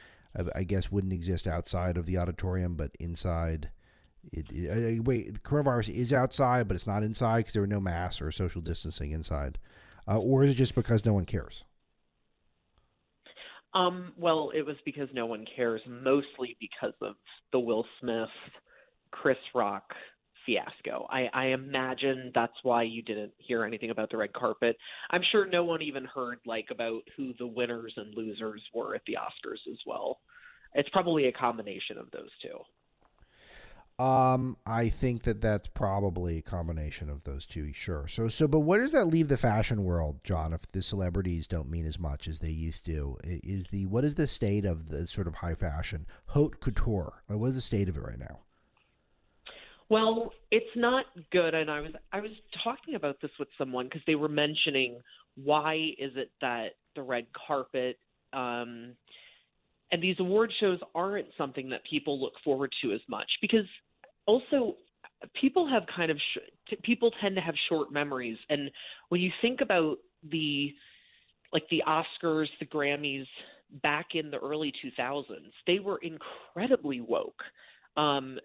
I, 0.54 0.64
guess 0.64 0.92
wouldn't 0.92 1.14
exist 1.14 1.48
outside 1.48 1.98
of 1.98 2.06
the 2.06 2.18
auditorium, 2.18 2.76
but 2.76 2.92
inside? 3.00 3.70
It, 4.34 4.52
it, 4.52 5.06
wait, 5.06 5.42
coronavirus 5.44 5.96
is 5.96 6.12
outside, 6.12 6.68
but 6.68 6.76
it's 6.76 6.88
not 6.88 7.04
inside 7.04 7.38
because 7.38 7.54
there 7.54 7.62
were 7.62 7.68
no 7.68 7.80
masks 7.80 8.22
or 8.22 8.32
social 8.32 8.62
distancing 8.62 9.12
inside, 9.12 9.58
uh, 10.08 10.18
or 10.18 10.44
is 10.44 10.52
it 10.52 10.56
just 10.56 10.76
because 10.76 11.06
no 11.06 11.14
one 11.14 11.26
cares? 11.26 11.64
Um, 13.74 14.14
well, 14.18 14.52
it 14.56 14.66
was 14.66 14.78
because 14.86 15.10
no 15.14 15.26
one 15.26 15.46
cares, 15.56 15.82
mostly 15.88 16.58
because 16.60 16.94
of 17.02 17.16
the 17.52 17.60
Will 17.60 17.86
Smith, 18.00 18.30
Chris 19.12 19.38
Rock 19.54 19.94
fiasco. 20.46 21.06
I, 21.10 21.28
I 21.34 21.46
imagine 21.48 22.32
that's 22.34 22.54
why 22.64 22.84
you 22.84 23.02
didn't 23.02 23.34
hear 23.38 23.66
anything 23.66 23.90
about 23.90 24.10
the 24.10 24.18
red 24.18 24.34
carpet. 24.34 24.78
I'm 25.12 25.22
sure 25.32 25.46
no 25.46 25.64
one 25.64 25.82
even 25.82 26.06
heard 26.06 26.40
like 26.46 26.68
about 26.72 27.02
who 27.16 27.34
the 27.38 27.48
winners 27.48 27.94
and 27.98 28.16
losers 28.16 28.62
were 28.74 28.96
at 28.96 29.02
the 29.06 29.18
Oscars 29.18 29.70
as 29.70 29.78
well. 29.86 30.20
It's 30.74 30.90
probably 30.90 31.28
a 31.28 31.32
combination 31.32 31.98
of 31.98 32.10
those 32.12 32.30
two. 32.42 32.58
Um, 34.00 34.58
I 34.64 34.90
think 34.90 35.24
that 35.24 35.42
that's 35.42 35.66
probably 35.68 36.38
a 36.38 36.42
combination 36.44 37.10
of 37.10 37.24
those 37.24 37.46
two. 37.48 37.74
Sure. 37.74 38.08
So, 38.08 38.28
so, 38.28 38.48
but 38.48 38.60
where 38.60 38.80
does 38.80 38.92
that 38.92 39.06
leave 39.06 39.28
the 39.28 39.38
fashion 39.38 39.84
world, 39.84 40.20
John? 40.24 40.54
If 40.54 40.72
the 40.72 40.84
celebrities 40.84 41.48
don't 41.48 41.70
mean 41.70 41.88
as 41.88 41.98
much 41.98 42.28
as 42.28 42.40
they 42.40 42.52
used 42.52 42.86
to, 42.86 43.18
is 43.24 43.68
the 43.68 43.88
what 43.88 44.04
is 44.04 44.14
the 44.14 44.28
state 44.28 44.66
of 44.66 44.90
the 44.90 45.08
sort 45.08 45.26
of 45.26 45.36
high 45.36 45.56
fashion 45.56 46.06
haute 46.28 46.60
couture? 46.60 47.24
What 47.28 47.48
is 47.48 47.56
the 47.56 47.62
state 47.62 47.90
of 47.90 47.98
it 47.98 48.02
right 48.02 48.20
now? 48.20 48.42
Well, 49.90 50.32
it's 50.52 50.66
not 50.76 51.06
good, 51.32 51.56
and 51.56 51.72
I 51.72 51.80
was 51.80 51.92
I 52.14 52.20
was 52.20 52.32
talking 52.64 52.94
about 52.94 53.20
this 53.20 53.32
with 53.40 53.48
someone 53.58 53.86
because 53.86 54.02
they 54.06 54.16
were 54.16 54.30
mentioning 54.30 55.00
why 55.44 55.76
is 55.98 56.12
it 56.16 56.30
that 56.42 56.76
the 56.96 57.02
red 57.02 57.26
carpet 57.48 57.98
um, 58.32 58.94
and 59.92 60.04
these 60.04 60.20
award 60.20 60.52
shows 60.60 60.80
aren't 60.94 61.28
something 61.38 61.70
that 61.70 61.82
people 61.90 62.20
look 62.22 62.34
forward 62.44 62.72
to 62.82 62.92
as 62.92 63.02
much 63.08 63.30
because 63.42 63.66
also 64.28 64.76
people 65.34 65.68
have 65.68 65.84
kind 65.96 66.12
of 66.12 66.18
sh- 66.18 66.76
people 66.84 67.12
tend 67.20 67.36
to 67.36 67.42
have 67.42 67.56
short 67.70 67.92
memories 67.92 68.38
and 68.50 68.70
when 69.10 69.20
you 69.20 69.32
think 69.42 69.62
about 69.62 69.98
the 70.32 70.74
like 71.54 71.64
the 71.70 71.84
Oscars, 71.88 72.48
the 72.60 72.66
Grammys 72.66 73.26
back 73.84 74.08
in 74.14 74.32
the 74.32 74.38
early 74.38 74.74
2000s, 74.84 75.24
they 75.66 75.80
were 75.80 76.00
incredibly 76.00 77.02
woke. 77.02 77.42
Um, 77.96 78.38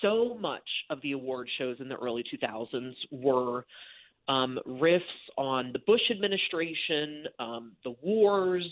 so 0.00 0.36
much 0.40 0.68
of 0.90 1.00
the 1.02 1.12
award 1.12 1.48
shows 1.58 1.76
in 1.80 1.88
the 1.88 1.96
early 1.96 2.22
2000s 2.22 2.92
were 3.10 3.64
um, 4.28 4.58
riffs 4.66 5.00
on 5.36 5.72
the 5.72 5.80
Bush 5.80 6.02
administration, 6.10 7.24
um, 7.38 7.72
the 7.84 7.94
wars, 8.02 8.66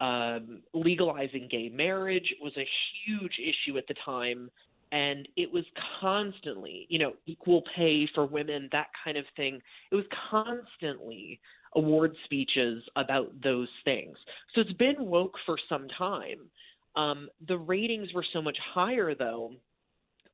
um, 0.00 0.62
legalizing 0.74 1.48
gay 1.50 1.68
marriage 1.68 2.34
was 2.40 2.52
a 2.56 2.66
huge 3.06 3.38
issue 3.38 3.78
at 3.78 3.86
the 3.86 3.94
time 4.04 4.50
and 4.92 5.28
it 5.36 5.52
was 5.52 5.64
constantly, 6.00 6.86
you 6.88 6.98
know, 6.98 7.12
equal 7.26 7.62
pay 7.76 8.08
for 8.14 8.26
women, 8.26 8.68
that 8.72 8.88
kind 9.04 9.16
of 9.16 9.24
thing. 9.36 9.60
It 9.92 9.94
was 9.94 10.04
constantly 10.30 11.40
award 11.74 12.14
speeches 12.24 12.82
about 12.96 13.28
those 13.42 13.68
things. 13.84 14.16
So 14.54 14.60
it's 14.60 14.72
been 14.72 14.96
woke 14.98 15.34
for 15.46 15.56
some 15.68 15.86
time. 15.96 16.50
Um, 16.96 17.28
the 17.46 17.56
ratings 17.56 18.12
were 18.12 18.24
so 18.32 18.42
much 18.42 18.56
higher, 18.74 19.14
though, 19.14 19.52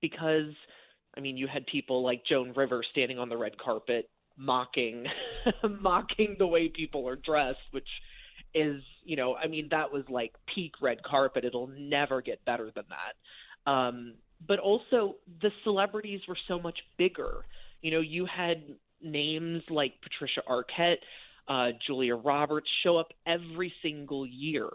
because, 0.01 0.53
I 1.17 1.21
mean, 1.21 1.37
you 1.37 1.47
had 1.47 1.67
people 1.67 2.03
like 2.03 2.25
Joan 2.27 2.55
Rivers 2.57 2.87
standing 2.93 3.19
on 3.19 3.29
the 3.29 3.37
red 3.37 3.59
carpet 3.59 4.09
mocking, 4.39 5.05
mocking 5.81 6.37
the 6.39 6.47
way 6.47 6.69
people 6.69 7.07
are 7.07 7.17
dressed, 7.17 7.59
which 7.73 7.89
is, 8.55 8.83
you 9.05 9.17
know, 9.17 9.35
I 9.37 9.49
mean, 9.49 9.69
that 9.71 9.93
was 9.93 10.05
like 10.09 10.33
peak 10.55 10.73
red 10.81 11.03
carpet. 11.03 11.45
It'll 11.45 11.67
never 11.67 12.23
get 12.23 12.43
better 12.47 12.71
than 12.75 12.85
that. 12.89 13.71
Um, 13.71 14.15
but 14.47 14.59
also 14.59 15.17
the 15.43 15.51
celebrities 15.65 16.21
were 16.29 16.39
so 16.49 16.59
much 16.59 16.79
bigger. 16.99 17.45
You 17.83 17.91
know, 17.91 18.01
you 18.01 18.27
had 18.27 18.63
names 19.03 19.63
like 19.71 19.95
Patricia 20.03 20.43
Arquette, 20.49 20.99
uh, 21.49 21.77
Julia 21.87 22.17
Roberts 22.17 22.69
show 22.83 22.97
up 22.97 23.09
every 23.27 23.73
single 23.83 24.27
year, 24.27 24.69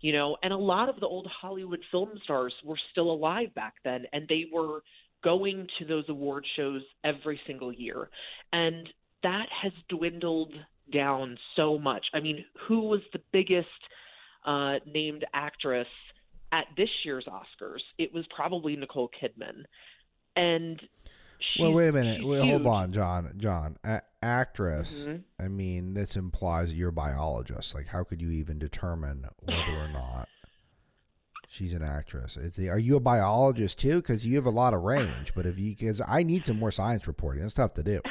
you 0.00 0.12
know, 0.12 0.36
and 0.42 0.52
a 0.52 0.58
lot 0.58 0.88
of 0.88 1.00
the 1.00 1.06
old 1.06 1.26
Hollywood 1.40 1.80
film 1.90 2.10
stars 2.24 2.52
were 2.64 2.78
still 2.92 3.10
alive 3.10 3.54
back 3.54 3.74
then, 3.84 4.04
and 4.12 4.26
they 4.28 4.44
were 4.52 4.82
going 5.24 5.66
to 5.78 5.84
those 5.84 6.04
award 6.08 6.44
shows 6.56 6.82
every 7.04 7.40
single 7.46 7.72
year. 7.72 8.08
And 8.52 8.88
that 9.22 9.46
has 9.62 9.72
dwindled 9.88 10.52
down 10.92 11.36
so 11.56 11.78
much. 11.78 12.06
I 12.14 12.20
mean, 12.20 12.44
who 12.66 12.82
was 12.82 13.00
the 13.12 13.20
biggest 13.32 13.66
uh, 14.46 14.74
named 14.86 15.24
actress 15.34 15.88
at 16.52 16.66
this 16.76 16.88
year's 17.04 17.26
Oscars, 17.26 17.80
it 17.98 18.12
was 18.12 18.24
probably 18.34 18.76
Nicole 18.76 19.10
Kidman. 19.22 19.64
And 20.36 20.80
well, 21.58 21.72
wait 21.72 21.88
a 21.88 21.92
minute. 21.92 22.26
Wait, 22.26 22.40
hold 22.40 22.66
on, 22.66 22.92
John. 22.92 23.32
John, 23.36 23.76
a- 23.84 24.02
actress. 24.22 25.04
Mm-hmm. 25.04 25.44
I 25.44 25.48
mean, 25.48 25.94
this 25.94 26.16
implies 26.16 26.74
you're 26.74 26.88
a 26.88 26.92
biologist. 26.92 27.74
Like, 27.74 27.86
how 27.86 28.04
could 28.04 28.20
you 28.20 28.30
even 28.30 28.58
determine 28.58 29.24
whether 29.40 29.62
or 29.62 29.88
not 29.88 30.28
she's 31.48 31.72
an 31.74 31.82
actress? 31.82 32.38
The, 32.56 32.70
are 32.70 32.78
you 32.78 32.96
a 32.96 33.00
biologist 33.00 33.78
too? 33.78 33.96
Because 33.96 34.26
you 34.26 34.36
have 34.36 34.46
a 34.46 34.50
lot 34.50 34.74
of 34.74 34.82
range. 34.82 35.32
But 35.34 35.46
if 35.46 35.58
you, 35.58 35.70
because 35.70 36.00
I 36.06 36.22
need 36.22 36.44
some 36.44 36.58
more 36.58 36.72
science 36.72 37.06
reporting. 37.06 37.42
That's 37.42 37.54
tough 37.54 37.74
to 37.74 37.82
do. 37.82 38.00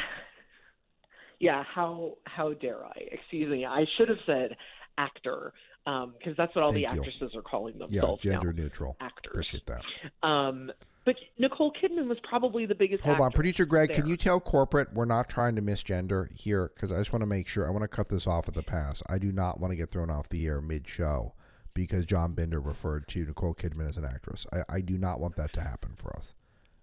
Yeah. 1.39 1.63
How 1.63 2.13
how 2.23 2.53
dare 2.53 2.83
I? 2.83 2.93
Excuse 3.11 3.47
me. 3.51 3.63
I 3.63 3.85
should 3.95 4.09
have 4.09 4.17
said 4.25 4.57
actor 4.97 5.53
because 5.87 6.31
um, 6.31 6.35
that's 6.37 6.53
what 6.53 6.65
all 6.65 6.73
Thank 6.73 6.89
the 6.89 6.99
actresses 6.99 7.31
you. 7.31 7.39
are 7.39 7.41
calling 7.41 7.77
themselves 7.77 8.25
yeah, 8.25 8.33
gender 8.33 8.51
now. 8.51 8.63
neutral 8.63 8.97
actors. 8.99 9.31
Appreciate 9.31 9.65
that. 9.67 10.27
Um, 10.27 10.69
but 11.05 11.15
Nicole 11.39 11.71
Kidman 11.71 12.09
was 12.09 12.17
probably 12.27 12.65
the 12.65 12.75
biggest. 12.75 13.05
Hold 13.05 13.21
on, 13.21 13.31
producer 13.31 13.65
Greg, 13.65 13.87
there. 13.87 14.01
can 14.01 14.07
you 14.07 14.17
tell 14.17 14.41
corporate 14.41 14.93
we're 14.93 15.05
not 15.05 15.29
trying 15.29 15.55
to 15.55 15.61
misgender 15.61 16.29
here? 16.37 16.71
Because 16.75 16.91
I 16.91 16.97
just 16.97 17.13
want 17.13 17.21
to 17.21 17.27
make 17.27 17.47
sure. 17.47 17.65
I 17.65 17.69
want 17.69 17.83
to 17.83 17.87
cut 17.87 18.09
this 18.09 18.27
off 18.27 18.49
at 18.49 18.53
the 18.53 18.63
pass. 18.63 19.01
I 19.07 19.17
do 19.17 19.31
not 19.31 19.61
want 19.61 19.71
to 19.71 19.77
get 19.77 19.89
thrown 19.89 20.09
off 20.09 20.27
the 20.27 20.45
air 20.45 20.59
mid-show 20.59 21.33
because 21.73 22.05
John 22.05 22.33
Binder 22.33 22.59
referred 22.59 23.07
to 23.09 23.25
Nicole 23.25 23.53
Kidman 23.53 23.87
as 23.87 23.95
an 23.95 24.03
actress. 24.03 24.45
I, 24.51 24.63
I 24.67 24.81
do 24.81 24.97
not 24.97 25.21
want 25.21 25.37
that 25.37 25.53
to 25.53 25.61
happen 25.61 25.91
for 25.95 26.13
us. 26.17 26.35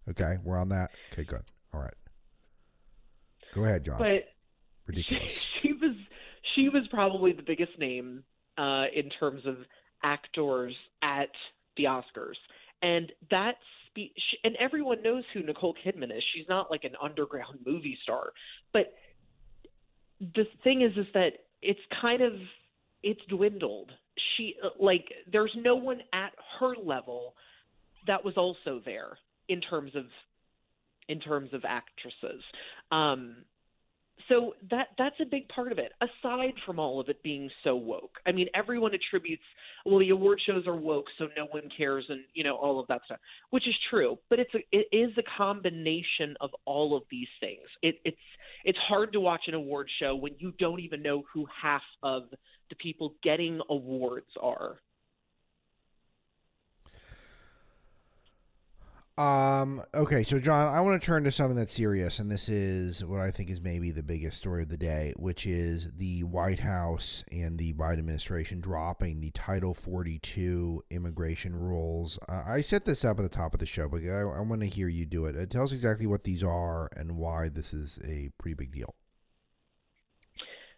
Okay, 0.08 0.38
we're 0.42 0.56
on 0.56 0.70
that. 0.70 0.92
Okay, 1.12 1.24
good. 1.24 1.42
All 1.74 1.80
right. 1.80 1.94
Go 3.54 3.64
ahead, 3.64 3.84
John. 3.84 3.98
But 3.98 4.24
ridiculous. 4.86 5.46
She, 5.62 5.68
she 5.68 5.72
was 5.74 5.96
she 6.54 6.68
was 6.70 6.88
probably 6.88 7.32
the 7.32 7.42
biggest 7.42 7.78
name 7.78 8.24
uh, 8.58 8.84
in 8.94 9.10
terms 9.20 9.42
of 9.46 9.56
actors 10.02 10.74
at 11.02 11.30
the 11.76 11.84
Oscars. 11.84 12.36
And 12.82 13.10
that 13.30 13.54
speech, 13.88 14.12
and 14.42 14.56
everyone 14.56 15.02
knows 15.02 15.24
who 15.32 15.42
Nicole 15.42 15.74
Kidman 15.84 16.16
is. 16.16 16.22
She's 16.34 16.48
not 16.48 16.70
like 16.70 16.84
an 16.84 16.94
underground 17.02 17.60
movie 17.64 17.98
star. 18.02 18.32
But 18.72 18.94
the 20.20 20.44
thing 20.62 20.82
is, 20.82 20.92
is 20.96 21.06
that 21.14 21.30
it's 21.62 21.80
kind 22.00 22.22
of, 22.22 22.32
it's 23.02 23.20
dwindled. 23.28 23.90
She, 24.36 24.54
like, 24.78 25.06
there's 25.30 25.54
no 25.56 25.76
one 25.76 26.00
at 26.12 26.32
her 26.60 26.74
level 26.82 27.34
that 28.06 28.24
was 28.24 28.34
also 28.36 28.80
there 28.84 29.18
in 29.48 29.60
terms 29.60 29.92
of, 29.94 30.04
in 31.08 31.20
terms 31.20 31.50
of 31.52 31.62
actresses. 31.66 32.42
Um, 32.92 33.36
so 34.28 34.54
that 34.70 34.88
that's 34.98 35.16
a 35.20 35.24
big 35.24 35.48
part 35.48 35.72
of 35.72 35.78
it. 35.78 35.92
Aside 36.00 36.54
from 36.66 36.78
all 36.78 37.00
of 37.00 37.08
it 37.08 37.22
being 37.22 37.50
so 37.62 37.76
woke 37.76 38.18
i 38.26 38.32
mean 38.32 38.46
everyone 38.54 38.92
attributes 38.94 39.42
well 39.84 39.98
the 39.98 40.10
award 40.10 40.40
shows 40.44 40.66
are 40.66 40.76
woke 40.76 41.06
so 41.18 41.28
no 41.36 41.46
one 41.50 41.68
cares 41.76 42.04
and 42.08 42.20
you 42.34 42.44
know 42.44 42.56
all 42.56 42.80
of 42.80 42.86
that 42.88 43.00
stuff 43.04 43.18
which 43.50 43.66
is 43.68 43.74
true 43.90 44.18
but 44.30 44.38
it's 44.38 44.54
a, 44.54 44.58
it 44.72 44.86
is 44.92 45.10
a 45.18 45.22
combination 45.36 46.36
of 46.40 46.50
all 46.64 46.96
of 46.96 47.02
these 47.10 47.28
things. 47.40 47.62
It, 47.82 47.96
it's 48.04 48.16
it's 48.64 48.78
hard 48.78 49.12
to 49.12 49.20
watch 49.20 49.42
an 49.46 49.54
award 49.54 49.88
show 50.00 50.14
when 50.14 50.32
you 50.38 50.52
don't 50.58 50.80
even 50.80 51.02
know 51.02 51.22
who 51.32 51.46
half 51.62 51.82
of 52.02 52.24
the 52.70 52.76
people 52.76 53.14
getting 53.22 53.60
awards 53.68 54.30
are 54.40 54.76
Um, 59.16 59.80
okay, 59.94 60.24
so 60.24 60.40
John, 60.40 60.74
I 60.74 60.80
want 60.80 61.00
to 61.00 61.06
turn 61.06 61.22
to 61.22 61.30
something 61.30 61.56
that's 61.56 61.72
serious, 61.72 62.18
and 62.18 62.28
this 62.28 62.48
is 62.48 63.04
what 63.04 63.20
I 63.20 63.30
think 63.30 63.48
is 63.48 63.60
maybe 63.60 63.92
the 63.92 64.02
biggest 64.02 64.38
story 64.38 64.64
of 64.64 64.70
the 64.70 64.76
day, 64.76 65.12
which 65.16 65.46
is 65.46 65.92
the 65.92 66.24
White 66.24 66.58
House 66.58 67.22
and 67.30 67.56
the 67.56 67.74
Biden 67.74 68.00
administration 68.00 68.60
dropping 68.60 69.20
the 69.20 69.30
Title 69.30 69.72
42 69.72 70.82
immigration 70.90 71.54
rules. 71.54 72.18
Uh, 72.28 72.42
I 72.44 72.60
set 72.60 72.86
this 72.86 73.04
up 73.04 73.20
at 73.20 73.22
the 73.22 73.28
top 73.28 73.54
of 73.54 73.60
the 73.60 73.66
show, 73.66 73.88
but 73.88 74.02
I, 74.02 74.22
I 74.22 74.40
want 74.40 74.62
to 74.62 74.66
hear 74.66 74.88
you 74.88 75.06
do 75.06 75.26
it. 75.26 75.36
Uh, 75.36 75.46
tell 75.46 75.62
us 75.62 75.70
exactly 75.70 76.08
what 76.08 76.24
these 76.24 76.42
are 76.42 76.90
and 76.96 77.16
why 77.16 77.48
this 77.48 77.72
is 77.72 78.00
a 78.02 78.30
pretty 78.38 78.54
big 78.54 78.72
deal. 78.72 78.96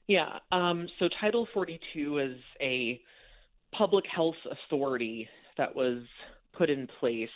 Yeah, 0.08 0.40
um, 0.52 0.88
so 0.98 1.08
Title 1.20 1.48
42 1.54 2.18
is 2.18 2.36
a 2.60 3.00
public 3.72 4.04
health 4.14 4.36
authority 4.50 5.26
that 5.56 5.74
was 5.74 6.02
put 6.52 6.68
in 6.68 6.86
place 7.00 7.30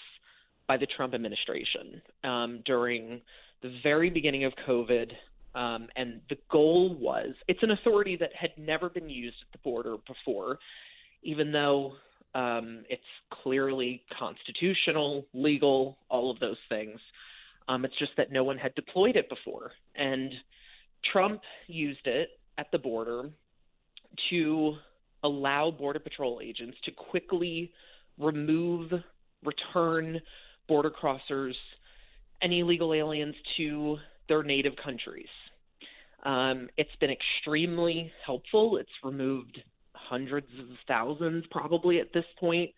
by 0.71 0.77
the 0.77 0.87
Trump 0.87 1.15
administration 1.15 2.01
um, 2.23 2.63
during 2.65 3.21
the 3.61 3.73
very 3.83 4.09
beginning 4.09 4.45
of 4.45 4.53
COVID. 4.69 5.11
Um, 5.57 5.89
and 5.97 6.21
the 6.29 6.37
goal 6.49 6.97
was 6.97 7.31
it's 7.49 7.61
an 7.65 7.73
authority 7.73 8.17
that 8.21 8.31
had 8.41 8.51
never 8.57 8.89
been 8.89 9.11
used 9.11 9.35
at 9.45 9.51
the 9.51 9.59
border 9.65 9.97
before, 10.07 10.61
even 11.25 11.51
though 11.51 11.95
um, 12.37 12.85
it's 12.89 13.03
clearly 13.43 14.03
constitutional, 14.17 15.27
legal, 15.35 15.99
all 16.09 16.31
of 16.31 16.39
those 16.39 16.61
things. 16.69 17.01
Um, 17.67 17.85
it's 17.85 17.99
just 17.99 18.13
that 18.17 18.31
no 18.31 18.45
one 18.45 18.57
had 18.57 18.73
deployed 18.77 19.17
it 19.17 19.29
before. 19.29 19.73
And 19.97 20.31
Trump 21.13 21.41
used 21.67 22.07
it 22.07 22.39
at 22.59 22.71
the 22.71 22.79
border 22.79 23.29
to 24.31 24.75
allow 25.25 25.73
Border 25.73 25.99
Patrol 25.99 26.41
agents 26.41 26.77
to 26.85 26.93
quickly 26.93 27.73
remove, 28.19 28.93
return 29.45 30.21
border 30.71 30.91
crossers 30.91 31.57
and 32.41 32.55
illegal 32.55 32.95
aliens 32.95 33.35
to 33.57 33.99
their 34.29 34.45
native 34.45 34.75
countries. 34.83 35.27
Um, 36.23 36.69
it's 36.77 36.95
been 37.01 37.11
extremely 37.11 38.13
helpful. 38.25 38.77
It's 38.77 38.89
removed 39.03 39.61
hundreds 39.95 40.47
of 40.61 40.67
thousands, 40.87 41.45
probably 41.51 41.99
at 41.99 42.13
this 42.15 42.25
point, 42.39 42.71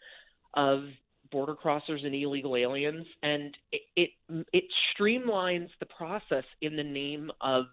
of 0.54 0.84
border 1.30 1.54
crossers 1.54 2.04
and 2.04 2.14
illegal 2.14 2.56
aliens, 2.56 3.06
and 3.22 3.56
it, 3.72 3.82
it 3.96 4.10
it 4.52 4.64
streamlines 4.90 5.68
the 5.80 5.86
process 5.86 6.44
in 6.62 6.76
the 6.76 6.84
name 6.84 7.30
of 7.40 7.64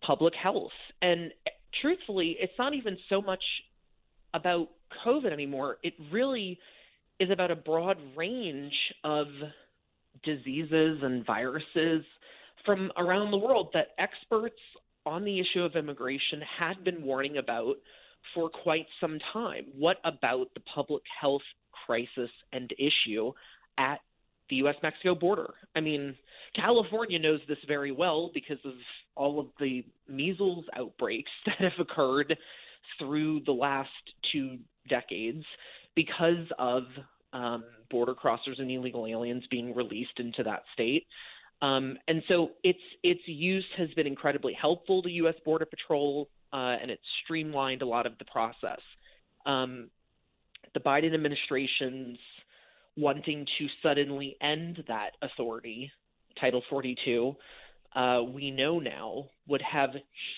public 0.00 0.34
health. 0.40 0.72
And 1.02 1.32
truthfully, 1.80 2.36
it's 2.38 2.58
not 2.58 2.74
even 2.74 2.96
so 3.08 3.20
much 3.20 3.44
about 4.32 4.68
COVID 5.04 5.32
anymore. 5.32 5.78
It 5.82 5.94
really 6.12 6.58
is 7.20 7.30
about 7.30 7.50
a 7.50 7.56
broad 7.56 7.98
range 8.16 8.74
of 9.04 9.26
diseases 10.22 10.98
and 11.02 11.24
viruses 11.26 12.04
from 12.64 12.90
around 12.96 13.30
the 13.30 13.36
world 13.36 13.68
that 13.74 13.88
experts 13.98 14.58
on 15.06 15.24
the 15.24 15.38
issue 15.38 15.62
of 15.62 15.76
immigration 15.76 16.40
had 16.58 16.82
been 16.82 17.02
warning 17.02 17.36
about 17.36 17.74
for 18.34 18.48
quite 18.48 18.86
some 19.00 19.18
time. 19.32 19.66
What 19.76 19.98
about 20.04 20.46
the 20.54 20.60
public 20.60 21.02
health 21.20 21.42
crisis 21.86 22.30
and 22.52 22.72
issue 22.78 23.32
at 23.76 24.00
the 24.48 24.56
US 24.56 24.76
Mexico 24.82 25.14
border? 25.14 25.52
I 25.76 25.80
mean, 25.80 26.16
California 26.56 27.18
knows 27.18 27.40
this 27.48 27.58
very 27.68 27.92
well 27.92 28.30
because 28.32 28.58
of 28.64 28.72
all 29.14 29.38
of 29.38 29.46
the 29.60 29.84
measles 30.08 30.64
outbreaks 30.76 31.30
that 31.46 31.58
have 31.58 31.78
occurred 31.78 32.36
through 32.98 33.40
the 33.44 33.52
last 33.52 33.90
two 34.32 34.58
decades 34.88 35.44
because 35.94 36.46
of 36.58 36.84
um, 37.32 37.64
border 37.90 38.14
crossers 38.14 38.58
and 38.58 38.70
illegal 38.70 39.06
aliens 39.06 39.44
being 39.50 39.74
released 39.74 40.18
into 40.18 40.42
that 40.42 40.62
state. 40.72 41.06
Um, 41.62 41.96
and 42.08 42.22
so 42.28 42.50
its 42.62 42.80
its 43.02 43.20
use 43.26 43.64
has 43.78 43.88
been 43.94 44.06
incredibly 44.06 44.52
helpful 44.52 45.02
to 45.02 45.10
U.S. 45.10 45.34
Border 45.44 45.66
Patrol, 45.66 46.28
uh, 46.52 46.76
and 46.80 46.90
it's 46.90 47.02
streamlined 47.24 47.82
a 47.82 47.86
lot 47.86 48.06
of 48.06 48.18
the 48.18 48.24
process. 48.26 48.80
Um, 49.46 49.90
the 50.74 50.80
Biden 50.80 51.14
administration's 51.14 52.18
wanting 52.96 53.46
to 53.58 53.66
suddenly 53.82 54.36
end 54.40 54.84
that 54.88 55.10
authority, 55.22 55.90
Title 56.40 56.62
42, 56.68 57.34
uh, 57.94 58.22
we 58.22 58.50
know 58.50 58.78
now 58.78 59.26
would 59.46 59.62
have 59.62 59.90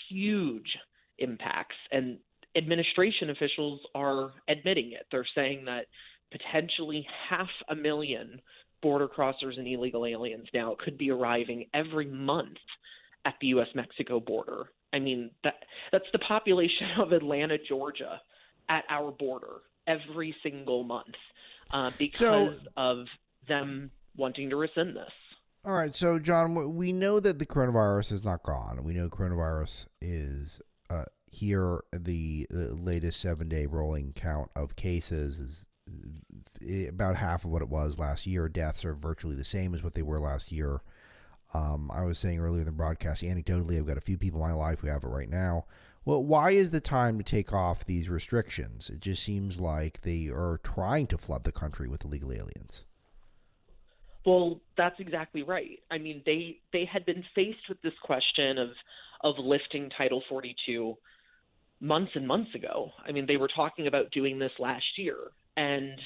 huge 0.08 0.76
impacts, 1.18 1.76
and 1.90 2.18
administration 2.56 3.30
officials 3.30 3.80
are 3.94 4.32
admitting 4.48 4.92
it. 4.92 5.06
They're 5.10 5.26
saying 5.34 5.66
that 5.66 5.86
potentially 6.32 7.06
half 7.28 7.48
a 7.68 7.74
million 7.74 8.40
border 8.82 9.08
crossers 9.08 9.58
and 9.58 9.66
illegal 9.66 10.06
aliens 10.06 10.48
now 10.52 10.76
could 10.78 10.98
be 10.98 11.10
arriving 11.10 11.66
every 11.74 12.06
month 12.06 12.58
at 13.24 13.34
the 13.40 13.48
U.S. 13.48 13.68
Mexico 13.74 14.20
border. 14.20 14.66
I 14.92 14.98
mean 14.98 15.30
that 15.44 15.54
that's 15.92 16.06
the 16.12 16.18
population 16.20 16.88
of 16.98 17.12
Atlanta, 17.12 17.58
Georgia, 17.58 18.20
at 18.68 18.84
our 18.88 19.10
border 19.10 19.60
every 19.86 20.34
single 20.42 20.84
month 20.84 21.14
uh, 21.70 21.90
because 21.98 22.56
so, 22.56 22.70
of 22.76 23.06
them 23.48 23.90
wanting 24.16 24.50
to 24.50 24.56
rescind 24.56 24.96
this. 24.96 25.12
All 25.64 25.72
right, 25.72 25.96
so 25.96 26.20
John, 26.20 26.76
we 26.76 26.92
know 26.92 27.18
that 27.18 27.40
the 27.40 27.46
coronavirus 27.46 28.12
is 28.12 28.24
not 28.24 28.44
gone. 28.44 28.84
We 28.84 28.94
know 28.94 29.08
coronavirus 29.08 29.86
is 30.00 30.60
uh, 30.88 31.06
here. 31.30 31.84
The, 31.92 32.46
the 32.50 32.74
latest 32.74 33.20
seven-day 33.20 33.66
rolling 33.66 34.12
count 34.14 34.50
of 34.54 34.76
cases 34.76 35.40
is 35.40 35.66
about 36.88 37.16
half 37.16 37.44
of 37.44 37.50
what 37.50 37.62
it 37.62 37.68
was 37.68 37.98
last 37.98 38.26
year. 38.26 38.48
Deaths 38.48 38.84
are 38.84 38.94
virtually 38.94 39.36
the 39.36 39.44
same 39.44 39.74
as 39.74 39.84
what 39.84 39.94
they 39.94 40.02
were 40.02 40.20
last 40.20 40.50
year. 40.50 40.80
Um, 41.54 41.90
I 41.94 42.04
was 42.04 42.18
saying 42.18 42.40
earlier 42.40 42.60
in 42.60 42.66
the 42.66 42.72
broadcast, 42.72 43.22
anecdotally, 43.22 43.78
I've 43.78 43.86
got 43.86 43.96
a 43.96 44.02
few 44.02 44.18
people 44.18 44.42
in 44.42 44.48
my 44.48 44.54
life 44.54 44.80
who 44.80 44.88
have 44.88 45.04
it 45.04 45.08
right 45.08 45.30
now. 45.30 45.64
Well, 46.04 46.22
why 46.22 46.50
is 46.50 46.70
the 46.70 46.80
time 46.80 47.18
to 47.18 47.24
take 47.24 47.52
off 47.52 47.84
these 47.84 48.08
restrictions? 48.08 48.90
It 48.90 49.00
just 49.00 49.22
seems 49.22 49.58
like 49.58 50.02
they 50.02 50.28
are 50.28 50.60
trying 50.62 51.06
to 51.08 51.18
flood 51.18 51.44
the 51.44 51.52
country 51.52 51.88
with 51.88 52.04
illegal 52.04 52.32
aliens. 52.32 52.84
Well, 54.24 54.60
that's 54.76 54.98
exactly 54.98 55.42
right. 55.42 55.80
I 55.90 55.98
mean, 55.98 56.22
they 56.26 56.58
they 56.72 56.84
had 56.84 57.06
been 57.06 57.24
faced 57.34 57.68
with 57.68 57.80
this 57.82 57.94
question 58.02 58.58
of 58.58 58.70
of 59.22 59.34
lifting 59.38 59.90
Title 59.96 60.22
42 60.28 60.96
months 61.80 62.12
and 62.14 62.26
months 62.26 62.54
ago. 62.54 62.90
I 63.06 63.12
mean, 63.12 63.26
they 63.26 63.36
were 63.36 63.48
talking 63.48 63.86
about 63.86 64.10
doing 64.10 64.38
this 64.38 64.52
last 64.58 64.84
year, 64.96 65.16
and 65.56 65.98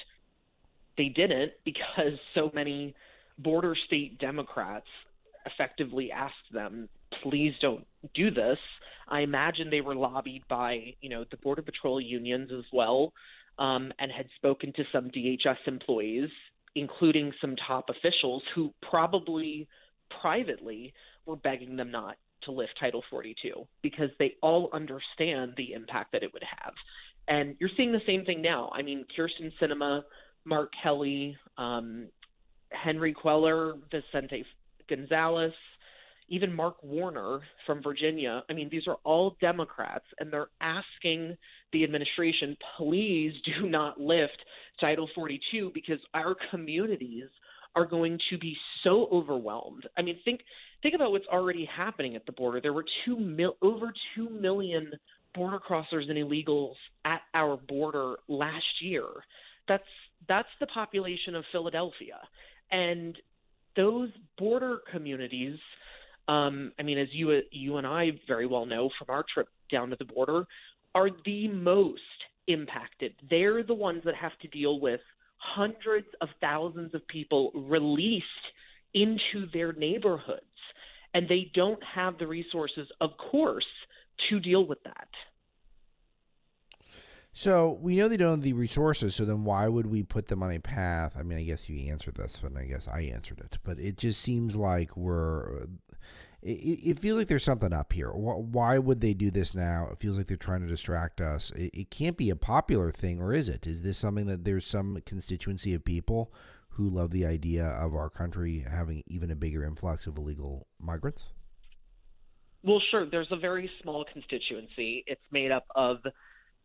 they 0.97 1.09
didn't 1.09 1.53
because 1.65 2.19
so 2.35 2.51
many 2.55 2.95
border 3.39 3.75
state 3.87 4.19
Democrats 4.19 4.87
effectively 5.47 6.13
asked 6.13 6.35
them, 6.53 6.89
please 7.23 7.55
don't 7.61 7.87
do 8.15 8.31
this. 8.31 8.59
I 9.09 9.21
imagine 9.21 9.71
they 9.71 9.81
were 9.81 9.95
lobbied 9.95 10.43
by, 10.49 10.95
you 11.01 11.09
know, 11.09 11.25
the 11.31 11.37
Border 11.39 11.63
Patrol 11.63 12.01
unions 12.01 12.51
as 12.57 12.65
well, 12.73 13.13
um, 13.59 13.93
and 13.99 14.13
had 14.13 14.27
spoken 14.37 14.73
to 14.75 14.85
some 14.93 15.11
DHS 15.11 15.57
employees, 15.67 16.29
including 16.75 17.33
some 17.41 17.57
top 17.57 17.89
officials 17.89 18.43
who 18.55 18.73
probably 18.89 19.67
privately 20.21 20.93
were 21.27 21.37
begging 21.37 21.77
them 21.77 21.91
not 21.91 22.17
to 22.45 22.53
lift 22.53 22.73
Title 22.79 23.03
42 23.11 23.67
because 23.83 24.11
they 24.19 24.35
all 24.43 24.71
understand 24.73 25.55
the 25.57 25.73
impact 25.73 26.13
that 26.13 26.23
it 26.23 26.33
would 26.33 26.45
have. 26.45 26.75
And 27.29 27.57
you're 27.61 27.71
seeing 27.77 27.93
the 27.93 28.01
same 28.07 28.25
thing 28.25 28.43
now. 28.43 28.71
I 28.75 28.83
mean, 28.83 29.05
Kyrsten 29.17 29.53
Sinema, 29.61 30.03
Mark 30.45 30.71
Kelly, 30.83 31.37
um, 31.59 32.09
Henry 32.71 33.15
Cuellar, 33.15 33.75
Vicente 33.91 34.45
Gonzalez, 34.89 35.53
even 36.29 36.53
Mark 36.53 36.83
Warner 36.83 37.41
from 37.67 37.83
Virginia. 37.83 38.43
I 38.49 38.53
mean, 38.53 38.69
these 38.71 38.87
are 38.87 38.99
all 39.05 39.37
Democrats, 39.41 40.05
and 40.19 40.33
they're 40.33 40.49
asking 40.61 41.37
the 41.73 41.85
administration, 41.85 42.57
please 42.77 43.33
do 43.45 43.69
not 43.69 44.01
lift 44.01 44.39
Title 44.81 45.09
42 45.15 45.73
because 45.75 45.99
our 46.15 46.37
communities 46.51 47.29
are 47.77 47.87
going 47.87 48.19
to 48.31 48.39
be 48.39 48.57
so 48.83 49.09
overwhelmed. 49.13 49.89
I 49.97 50.03
mean, 50.03 50.19
think 50.25 50.41
think 50.83 50.95
about 50.95 51.13
what's 51.13 51.27
already 51.27 51.65
happening 51.65 52.17
at 52.17 52.27
the 52.27 52.33
border. 52.33 52.61
There 52.61 52.73
were 52.73 52.85
two 53.05 53.19
mil- 53.19 53.57
over 53.63 53.93
two 54.15 54.29
million 54.29 54.91
border 55.35 55.59
crossers 55.59 56.09
and 56.09 56.19
illegals 56.19 56.75
at 57.05 57.23
our 57.35 57.57
border 57.57 58.17
last 58.29 58.81
year. 58.81 59.05
That's 59.69 59.85
that's 60.29 60.49
the 60.61 60.67
population 60.67 61.35
of 61.35 61.45
Philadelphia, 61.53 62.19
and 62.71 63.17
those 63.77 64.11
border 64.39 64.79
communities. 64.93 65.59
Um, 66.29 66.73
I 66.79 66.83
mean, 66.83 66.99
as 66.99 67.09
you 67.13 67.41
you 67.51 67.77
and 67.77 67.87
I 67.87 68.11
very 68.27 68.47
well 68.47 68.67
know 68.67 68.91
from 68.99 69.15
our 69.15 69.25
trip 69.33 69.49
down 69.71 69.91
to 69.91 69.97
the 69.99 70.05
border, 70.05 70.47
are 70.95 71.11
the 71.25 71.49
most 71.49 72.01
impacted. 72.49 73.15
They're 73.29 73.63
the 73.63 73.75
ones 73.75 74.03
that 74.05 74.15
have 74.15 74.37
to 74.43 74.49
deal 74.49 74.81
with 74.81 75.01
hundreds 75.39 76.09
of 76.21 76.29
thousands 76.41 76.95
of 76.95 77.07
people 77.09 77.51
released 77.55 78.25
into 78.95 79.47
their 79.53 79.73
neighborhoods, 79.73 80.43
and 81.15 81.29
they 81.29 81.51
don't 81.55 81.83
have 81.83 82.19
the 82.19 82.27
resources, 82.27 82.89
of 83.01 83.11
course, 83.31 83.67
to 84.29 84.41
deal 84.41 84.67
with 84.67 84.83
that. 84.85 85.09
So 87.33 87.79
we 87.81 87.97
know 87.97 88.09
they 88.09 88.17
don't 88.17 88.33
have 88.33 88.43
the 88.43 88.53
resources. 88.55 89.15
So 89.15 89.25
then, 89.25 89.45
why 89.45 89.69
would 89.69 89.87
we 89.87 90.03
put 90.03 90.29
them 90.29 90.43
on 90.43 90.53
a 90.53 90.59
path? 90.59 91.15
I 91.17 91.23
mean, 91.23 91.39
I 91.39 91.43
guess 91.43 91.69
you 91.69 91.91
answered 91.91 92.17
this, 92.17 92.41
but 92.43 92.57
I 92.57 92.65
guess 92.65 92.89
I 92.89 93.03
answered 93.03 93.41
it. 93.41 93.59
But 93.63 93.79
it 93.79 93.97
just 93.97 94.21
seems 94.21 94.57
like 94.57 94.97
we're. 94.97 95.67
It, 96.43 96.49
it 96.49 96.99
feels 96.99 97.19
like 97.19 97.29
there's 97.29 97.45
something 97.45 97.73
up 97.73 97.93
here. 97.93 98.11
Why 98.11 98.79
would 98.79 99.01
they 99.01 99.15
do 99.15 99.31
this 99.31 99.55
now? 99.55 99.89
It 99.93 100.01
feels 100.01 100.17
like 100.17 100.27
they're 100.27 100.37
trying 100.37 100.63
to 100.63 100.67
distract 100.67 101.21
us. 101.21 101.51
It, 101.53 101.71
it 101.75 101.91
can't 101.91 102.17
be 102.17 102.31
a 102.31 102.37
popular 102.37 102.91
thing, 102.91 103.21
or 103.21 103.33
is 103.33 103.49
it? 103.49 103.67
Is 103.67 103.83
this 103.83 103.99
something 103.99 104.27
that 104.27 104.45
there's 104.45 104.67
some 104.67 105.01
constituency 105.05 105.75
of 105.75 105.85
people 105.85 106.33
who 106.71 106.89
love 106.89 107.11
the 107.11 107.27
idea 107.27 107.65
of 107.65 107.95
our 107.95 108.09
country 108.09 108.65
having 108.69 109.03
even 109.07 109.31
a 109.31 109.37
bigger 109.37 109.65
influx 109.65 110.07
of 110.07 110.17
illegal 110.17 110.67
migrants? 110.79 111.29
Well, 112.63 112.81
sure. 112.91 113.07
There's 113.09 113.31
a 113.31 113.37
very 113.37 113.71
small 113.83 114.05
constituency. 114.13 115.05
It's 115.07 115.21
made 115.33 115.51
up 115.51 115.67
of 115.75 115.99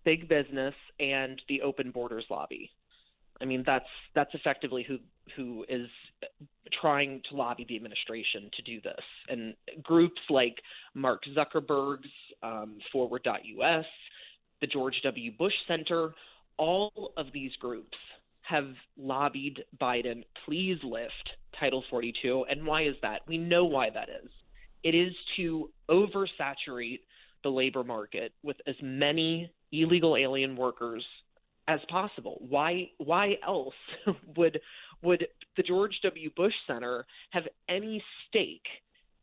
big 0.03 0.27
business 0.27 0.73
and 0.99 1.41
the 1.49 1.61
open 1.61 1.91
borders 1.91 2.25
lobby. 2.29 2.69
I 3.41 3.45
mean, 3.45 3.63
that's 3.65 3.85
that's 4.13 4.33
effectively 4.33 4.85
who 4.87 4.99
who 5.35 5.65
is 5.67 5.87
trying 6.81 7.21
to 7.29 7.35
lobby 7.35 7.65
the 7.67 7.75
administration 7.75 8.49
to 8.55 8.61
do 8.61 8.79
this. 8.81 9.03
And 9.27 9.55
groups 9.83 10.21
like 10.29 10.55
Mark 10.93 11.23
Zuckerberg's 11.35 12.09
um, 12.43 12.77
Forward.us, 12.91 13.85
the 14.61 14.67
George 14.67 14.95
W. 15.03 15.31
Bush 15.37 15.53
Center, 15.67 16.13
all 16.57 17.11
of 17.17 17.27
these 17.33 17.51
groups 17.59 17.97
have 18.47 18.73
lobbied 18.97 19.63
Biden, 19.79 20.23
please 20.45 20.77
lift 20.83 21.31
Title 21.59 21.83
42. 21.89 22.45
And 22.49 22.65
why 22.65 22.83
is 22.83 22.95
that? 23.01 23.21
We 23.27 23.37
know 23.37 23.65
why 23.65 23.89
that 23.89 24.09
is. 24.09 24.29
It 24.83 24.93
is 24.93 25.13
to 25.37 25.69
oversaturate 25.89 26.99
the 27.43 27.49
labor 27.49 27.83
market 27.83 28.33
with 28.43 28.57
as 28.67 28.75
many 28.81 29.51
illegal 29.71 30.15
alien 30.15 30.55
workers 30.55 31.03
as 31.67 31.79
possible. 31.89 32.37
Why 32.47 32.89
why 32.97 33.35
else 33.45 33.73
would 34.37 34.59
would 35.01 35.25
the 35.57 35.63
George 35.63 35.99
W. 36.03 36.29
Bush 36.35 36.53
Center 36.67 37.05
have 37.31 37.43
any 37.69 38.03
stake 38.27 38.65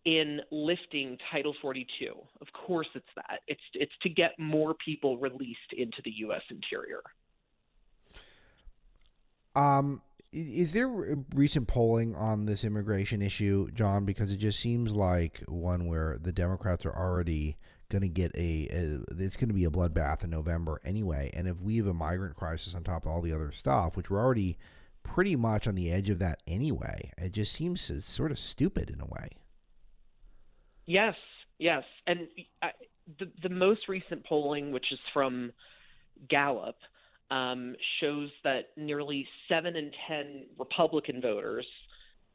in 0.04 0.40
lifting 0.50 1.16
Title 1.30 1.54
42? 1.62 2.12
Of 2.40 2.48
course 2.52 2.88
it's 2.94 3.06
that. 3.16 3.40
It's 3.46 3.60
it's 3.74 3.92
to 4.02 4.08
get 4.08 4.38
more 4.38 4.74
people 4.84 5.18
released 5.18 5.72
into 5.76 6.02
the 6.04 6.12
US 6.26 6.42
interior. 6.50 7.02
Um 9.54 10.02
is 10.32 10.72
there 10.72 10.88
recent 11.34 11.68
polling 11.68 12.14
on 12.14 12.46
this 12.46 12.64
immigration 12.64 13.20
issue, 13.20 13.70
John? 13.72 14.06
Because 14.06 14.32
it 14.32 14.38
just 14.38 14.60
seems 14.60 14.92
like 14.92 15.42
one 15.46 15.86
where 15.86 16.18
the 16.22 16.32
Democrats 16.32 16.86
are 16.86 16.96
already 16.96 17.58
going 17.90 18.02
to 18.02 18.08
get 18.08 18.34
a, 18.34 18.68
a 18.72 19.00
it's 19.18 19.36
going 19.36 19.50
to 19.50 19.54
be 19.54 19.66
a 19.66 19.70
bloodbath 19.70 20.24
in 20.24 20.30
November 20.30 20.80
anyway. 20.84 21.30
And 21.34 21.46
if 21.46 21.60
we 21.60 21.76
have 21.76 21.86
a 21.86 21.94
migrant 21.94 22.34
crisis 22.34 22.74
on 22.74 22.82
top 22.82 23.04
of 23.04 23.12
all 23.12 23.20
the 23.20 23.34
other 23.34 23.52
stuff, 23.52 23.94
which 23.94 24.08
we're 24.10 24.20
already 24.20 24.56
pretty 25.02 25.36
much 25.36 25.68
on 25.68 25.74
the 25.74 25.92
edge 25.92 26.08
of 26.08 26.18
that 26.20 26.42
anyway, 26.46 27.12
it 27.18 27.32
just 27.32 27.52
seems 27.52 28.04
sort 28.04 28.30
of 28.30 28.38
stupid 28.38 28.88
in 28.88 29.00
a 29.00 29.06
way. 29.06 29.28
Yes, 30.86 31.14
yes, 31.58 31.84
and 32.06 32.26
I, 32.62 32.70
the 33.18 33.30
the 33.42 33.50
most 33.50 33.88
recent 33.88 34.24
polling, 34.24 34.72
which 34.72 34.90
is 34.90 34.98
from 35.12 35.52
Gallup, 36.28 36.76
um, 37.32 37.74
shows 38.00 38.28
that 38.44 38.66
nearly 38.76 39.26
seven 39.48 39.74
in 39.74 39.90
ten 40.06 40.44
Republican 40.58 41.20
voters 41.20 41.66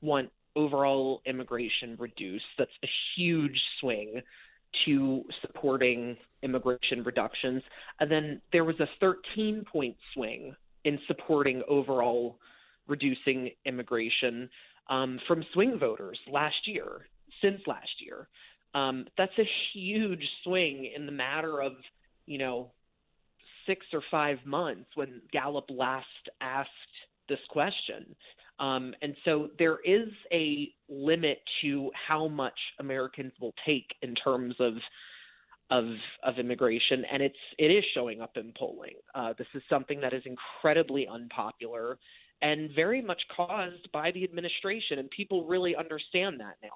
want 0.02 0.30
overall 0.56 1.22
immigration 1.28 1.96
reduced. 2.00 2.46
That's 2.58 2.72
a 2.84 2.88
huge 3.16 3.60
swing 3.80 4.22
to 4.86 5.24
supporting 5.42 6.18
immigration 6.42 7.04
reductions. 7.04 7.62
And 8.00 8.12
then 8.12 8.42
there 8.52 8.66
was 8.66 8.80
a 8.80 8.88
13 9.00 9.64
point 9.72 9.96
swing 10.14 10.56
in 10.84 11.00
supporting 11.08 11.62
overall 11.70 12.40
reducing 12.88 13.52
immigration 13.66 14.50
um, 14.90 15.20
from 15.28 15.46
swing 15.54 15.78
voters 15.80 16.18
last 16.32 16.66
year, 16.66 17.08
since 17.42 17.62
last 17.68 18.02
year. 18.04 18.28
Um, 18.74 19.06
that's 19.18 19.38
a 19.38 19.48
huge 19.74 20.24
swing 20.44 20.92
in 20.96 21.06
the 21.06 21.12
matter 21.12 21.62
of, 21.62 21.74
you 22.26 22.40
know, 22.40 22.72
six 23.68 23.86
or 23.94 24.02
five 24.10 24.38
months 24.46 24.90
when 24.96 25.22
Gallup 25.32 25.66
last 25.70 26.06
asked 26.42 26.70
this 27.30 27.40
question. 27.50 28.16
Um, 28.60 28.96
and 29.02 29.16
so 29.24 29.50
there 29.60 29.78
is 29.86 30.10
a 30.32 30.70
limit 30.90 31.40
to 31.62 31.92
how 32.08 32.28
much 32.28 32.58
Americans 32.80 33.34
will 33.40 33.54
take 33.66 33.86
in 34.02 34.16
terms 34.16 34.56
of 34.60 34.74
of 35.70 35.84
of 36.24 36.40
immigration, 36.40 37.04
and 37.12 37.22
it's 37.22 37.36
it 37.60 37.66
is 37.66 37.84
showing 37.94 38.22
up 38.22 38.38
in 38.38 38.54
polling. 38.58 38.96
Uh, 39.14 39.34
this 39.38 39.48
is 39.54 39.62
something 39.70 40.00
that 40.00 40.14
is 40.14 40.24
incredibly 40.26 41.08
unpopular 41.08 42.00
and 42.42 42.70
very 42.76 43.02
much 43.02 43.22
caused 43.36 43.92
by 43.92 44.12
the 44.12 44.24
administration, 44.24 45.00
and 45.00 45.10
people 45.10 45.46
really 45.46 45.76
understand 45.76 46.40
that 46.40 46.56
now. 46.62 46.70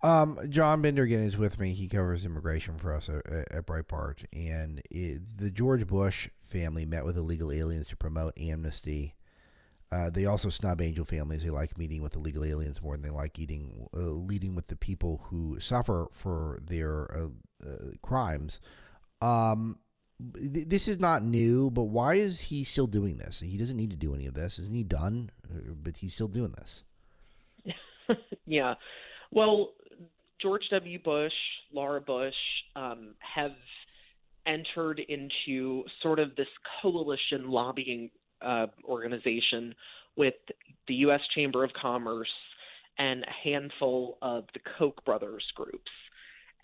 Um, 0.00 0.38
John 0.48 0.80
Binder 0.80 1.02
again 1.02 1.24
is 1.24 1.36
with 1.36 1.58
me. 1.58 1.72
He 1.72 1.88
covers 1.88 2.24
immigration 2.24 2.76
for 2.78 2.94
us 2.94 3.08
at, 3.08 3.26
at 3.26 3.66
Breitbart, 3.66 4.24
and 4.32 4.80
it, 4.90 5.38
the 5.38 5.50
George 5.50 5.86
Bush 5.86 6.28
family 6.40 6.86
met 6.86 7.04
with 7.04 7.16
illegal 7.16 7.50
aliens 7.50 7.88
to 7.88 7.96
promote 7.96 8.38
amnesty 8.38 9.16
uh, 9.90 10.10
they 10.10 10.26
also 10.26 10.48
snub 10.48 10.80
angel 10.80 11.04
families. 11.04 11.42
They 11.42 11.50
like 11.50 11.78
meeting 11.78 12.02
with 12.02 12.14
illegal 12.14 12.44
aliens 12.44 12.82
more 12.82 12.94
than 12.94 13.02
they 13.02 13.10
like 13.10 13.38
eating, 13.38 13.88
uh, 13.94 14.00
leading 14.00 14.54
with 14.54 14.66
the 14.66 14.76
people 14.76 15.22
who 15.24 15.58
suffer 15.60 16.08
for 16.12 16.58
their 16.62 17.10
uh, 17.16 17.66
uh 17.66 17.90
crimes. 18.02 18.60
Um, 19.22 19.78
th- 20.34 20.68
this 20.68 20.88
is 20.88 20.98
not 20.98 21.24
new, 21.24 21.70
but 21.70 21.84
why 21.84 22.14
is 22.14 22.40
he 22.42 22.64
still 22.64 22.86
doing 22.86 23.16
this? 23.16 23.40
He 23.40 23.56
doesn't 23.56 23.76
need 23.76 23.90
to 23.90 23.96
do 23.96 24.14
any 24.14 24.26
of 24.26 24.34
this. 24.34 24.58
Isn't 24.58 24.74
he 24.74 24.84
done? 24.84 25.30
Uh, 25.44 25.72
but 25.82 25.96
he's 25.96 26.12
still 26.12 26.28
doing 26.28 26.52
this. 26.52 26.84
yeah. 28.46 28.74
Well, 29.30 29.70
George 30.40 30.62
W. 30.70 30.98
Bush, 31.02 31.32
Laura 31.72 32.00
Bush 32.00 32.34
um, 32.76 33.14
have 33.20 33.52
entered 34.46 35.00
into 35.08 35.84
sort 36.02 36.18
of 36.18 36.34
this 36.36 36.48
coalition 36.80 37.50
lobbying 37.50 38.10
uh, 38.40 38.66
organization 38.84 39.74
with 40.16 40.34
the 40.86 40.94
U.S. 40.94 41.20
Chamber 41.34 41.64
of 41.64 41.70
Commerce 41.80 42.28
and 42.98 43.24
a 43.24 43.48
handful 43.48 44.18
of 44.22 44.44
the 44.54 44.60
Koch 44.78 45.04
brothers 45.04 45.44
groups. 45.54 45.90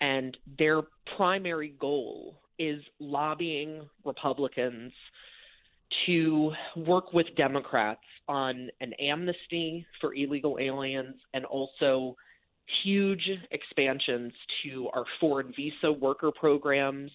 And 0.01 0.35
their 0.57 0.81
primary 1.15 1.73
goal 1.79 2.35
is 2.59 2.81
lobbying 2.99 3.87
Republicans 4.03 4.91
to 6.05 6.51
work 6.75 7.13
with 7.13 7.27
Democrats 7.37 8.01
on 8.27 8.69
an 8.81 8.93
amnesty 8.93 9.85
for 10.01 10.13
illegal 10.15 10.57
aliens 10.59 11.15
and 11.33 11.45
also 11.45 12.15
huge 12.83 13.29
expansions 13.51 14.33
to 14.63 14.89
our 14.93 15.05
foreign 15.19 15.53
visa 15.55 15.91
worker 15.91 16.31
programs 16.31 17.11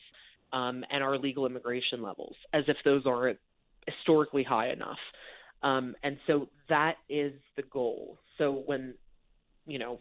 um, 0.52 0.84
and 0.90 1.02
our 1.02 1.18
legal 1.18 1.46
immigration 1.46 2.02
levels, 2.02 2.36
as 2.52 2.64
if 2.68 2.76
those 2.84 3.02
aren't 3.06 3.38
historically 3.86 4.42
high 4.42 4.70
enough. 4.70 4.98
Um, 5.62 5.94
and 6.02 6.16
so 6.26 6.48
that 6.68 6.96
is 7.08 7.32
the 7.56 7.62
goal. 7.62 8.18
So 8.38 8.62
when, 8.66 8.94
you 9.66 9.78
know, 9.78 10.00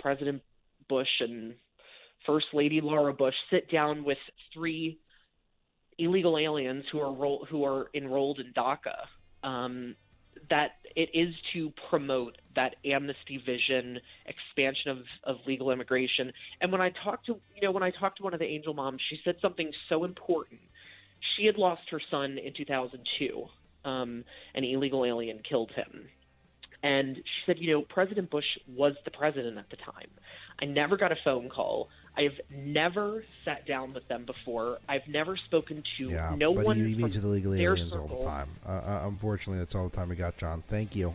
President 0.00 0.42
Bush 0.88 1.08
and 1.20 1.54
First 2.26 2.46
Lady 2.52 2.80
Laura 2.80 3.12
Bush 3.12 3.34
sit 3.50 3.70
down 3.70 4.04
with 4.04 4.18
three 4.52 4.98
illegal 5.98 6.38
aliens 6.38 6.84
who 6.90 7.00
are 7.00 7.12
ro- 7.12 7.44
who 7.48 7.64
are 7.64 7.86
enrolled 7.94 8.40
in 8.40 8.52
DACA, 8.52 9.46
um, 9.46 9.94
that 10.50 10.72
it 10.94 11.10
is 11.12 11.34
to 11.52 11.72
promote 11.90 12.36
that 12.54 12.76
amnesty 12.84 13.42
vision, 13.44 13.98
expansion 14.26 14.90
of, 14.90 14.98
of 15.24 15.36
legal 15.46 15.70
immigration. 15.70 16.32
And 16.60 16.72
when 16.72 16.80
I 16.80 16.90
talked 17.04 17.26
to 17.26 17.36
you 17.54 17.62
know 17.62 17.72
when 17.72 17.82
I 17.82 17.90
talked 17.90 18.18
to 18.18 18.24
one 18.24 18.34
of 18.34 18.40
the 18.40 18.46
angel 18.46 18.74
moms, 18.74 19.00
she 19.10 19.18
said 19.24 19.36
something 19.42 19.70
so 19.88 20.04
important 20.04 20.60
she 21.36 21.46
had 21.46 21.56
lost 21.56 21.82
her 21.90 22.00
son 22.10 22.38
in 22.38 22.52
2002. 22.56 23.46
Um, 23.84 24.24
an 24.54 24.64
illegal 24.64 25.04
alien 25.04 25.40
killed 25.48 25.70
him. 25.74 26.08
And 26.82 27.16
she 27.16 27.22
said, 27.46 27.56
you 27.58 27.72
know, 27.72 27.82
President 27.88 28.30
Bush 28.30 28.44
was 28.68 28.94
the 29.04 29.10
president 29.10 29.58
at 29.58 29.70
the 29.70 29.76
time. 29.76 30.08
I 30.60 30.64
never 30.66 30.96
got 30.96 31.12
a 31.12 31.16
phone 31.24 31.48
call. 31.48 31.88
I've 32.16 32.40
never 32.50 33.24
sat 33.44 33.66
down 33.66 33.92
with 33.92 34.08
them 34.08 34.24
before. 34.24 34.78
I've 34.88 35.06
never 35.06 35.36
spoken 35.36 35.82
to 35.98 36.08
yeah, 36.08 36.34
no 36.36 36.54
but 36.54 36.64
one. 36.64 36.78
You 36.78 36.96
meet 36.96 37.12
the 37.12 37.20
illegal 37.20 37.54
aliens 37.54 37.92
circle. 37.92 38.08
all 38.10 38.20
the 38.20 38.26
time. 38.26 38.48
Uh, 38.66 38.70
uh, 38.70 39.02
unfortunately, 39.04 39.58
that's 39.58 39.74
all 39.74 39.88
the 39.88 39.94
time 39.94 40.08
we 40.08 40.16
got, 40.16 40.36
John. 40.36 40.62
Thank 40.66 40.96
you. 40.96 41.14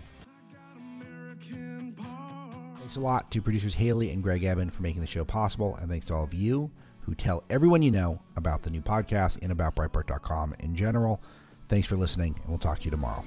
Thanks 2.77 2.95
a 2.97 2.99
lot 2.99 3.31
to 3.31 3.41
producers 3.41 3.73
Haley 3.73 4.11
and 4.11 4.21
Greg 4.21 4.43
Evan 4.43 4.69
for 4.69 4.83
making 4.83 5.01
the 5.01 5.07
show 5.07 5.25
possible, 5.25 5.75
and 5.77 5.89
thanks 5.89 6.05
to 6.07 6.13
all 6.13 6.23
of 6.23 6.33
you 6.33 6.69
who 7.01 7.15
tell 7.15 7.43
everyone 7.49 7.81
you 7.81 7.89
know 7.91 8.19
about 8.35 8.61
the 8.61 8.69
new 8.69 8.81
podcast 8.81 9.39
and 9.41 9.51
about 9.51 9.75
Breitbart.com 9.75 10.55
in 10.59 10.75
general. 10.75 11.21
Thanks 11.67 11.87
for 11.87 11.95
listening, 11.95 12.35
and 12.41 12.49
we'll 12.49 12.59
talk 12.59 12.79
to 12.79 12.85
you 12.85 12.91
tomorrow. 12.91 13.23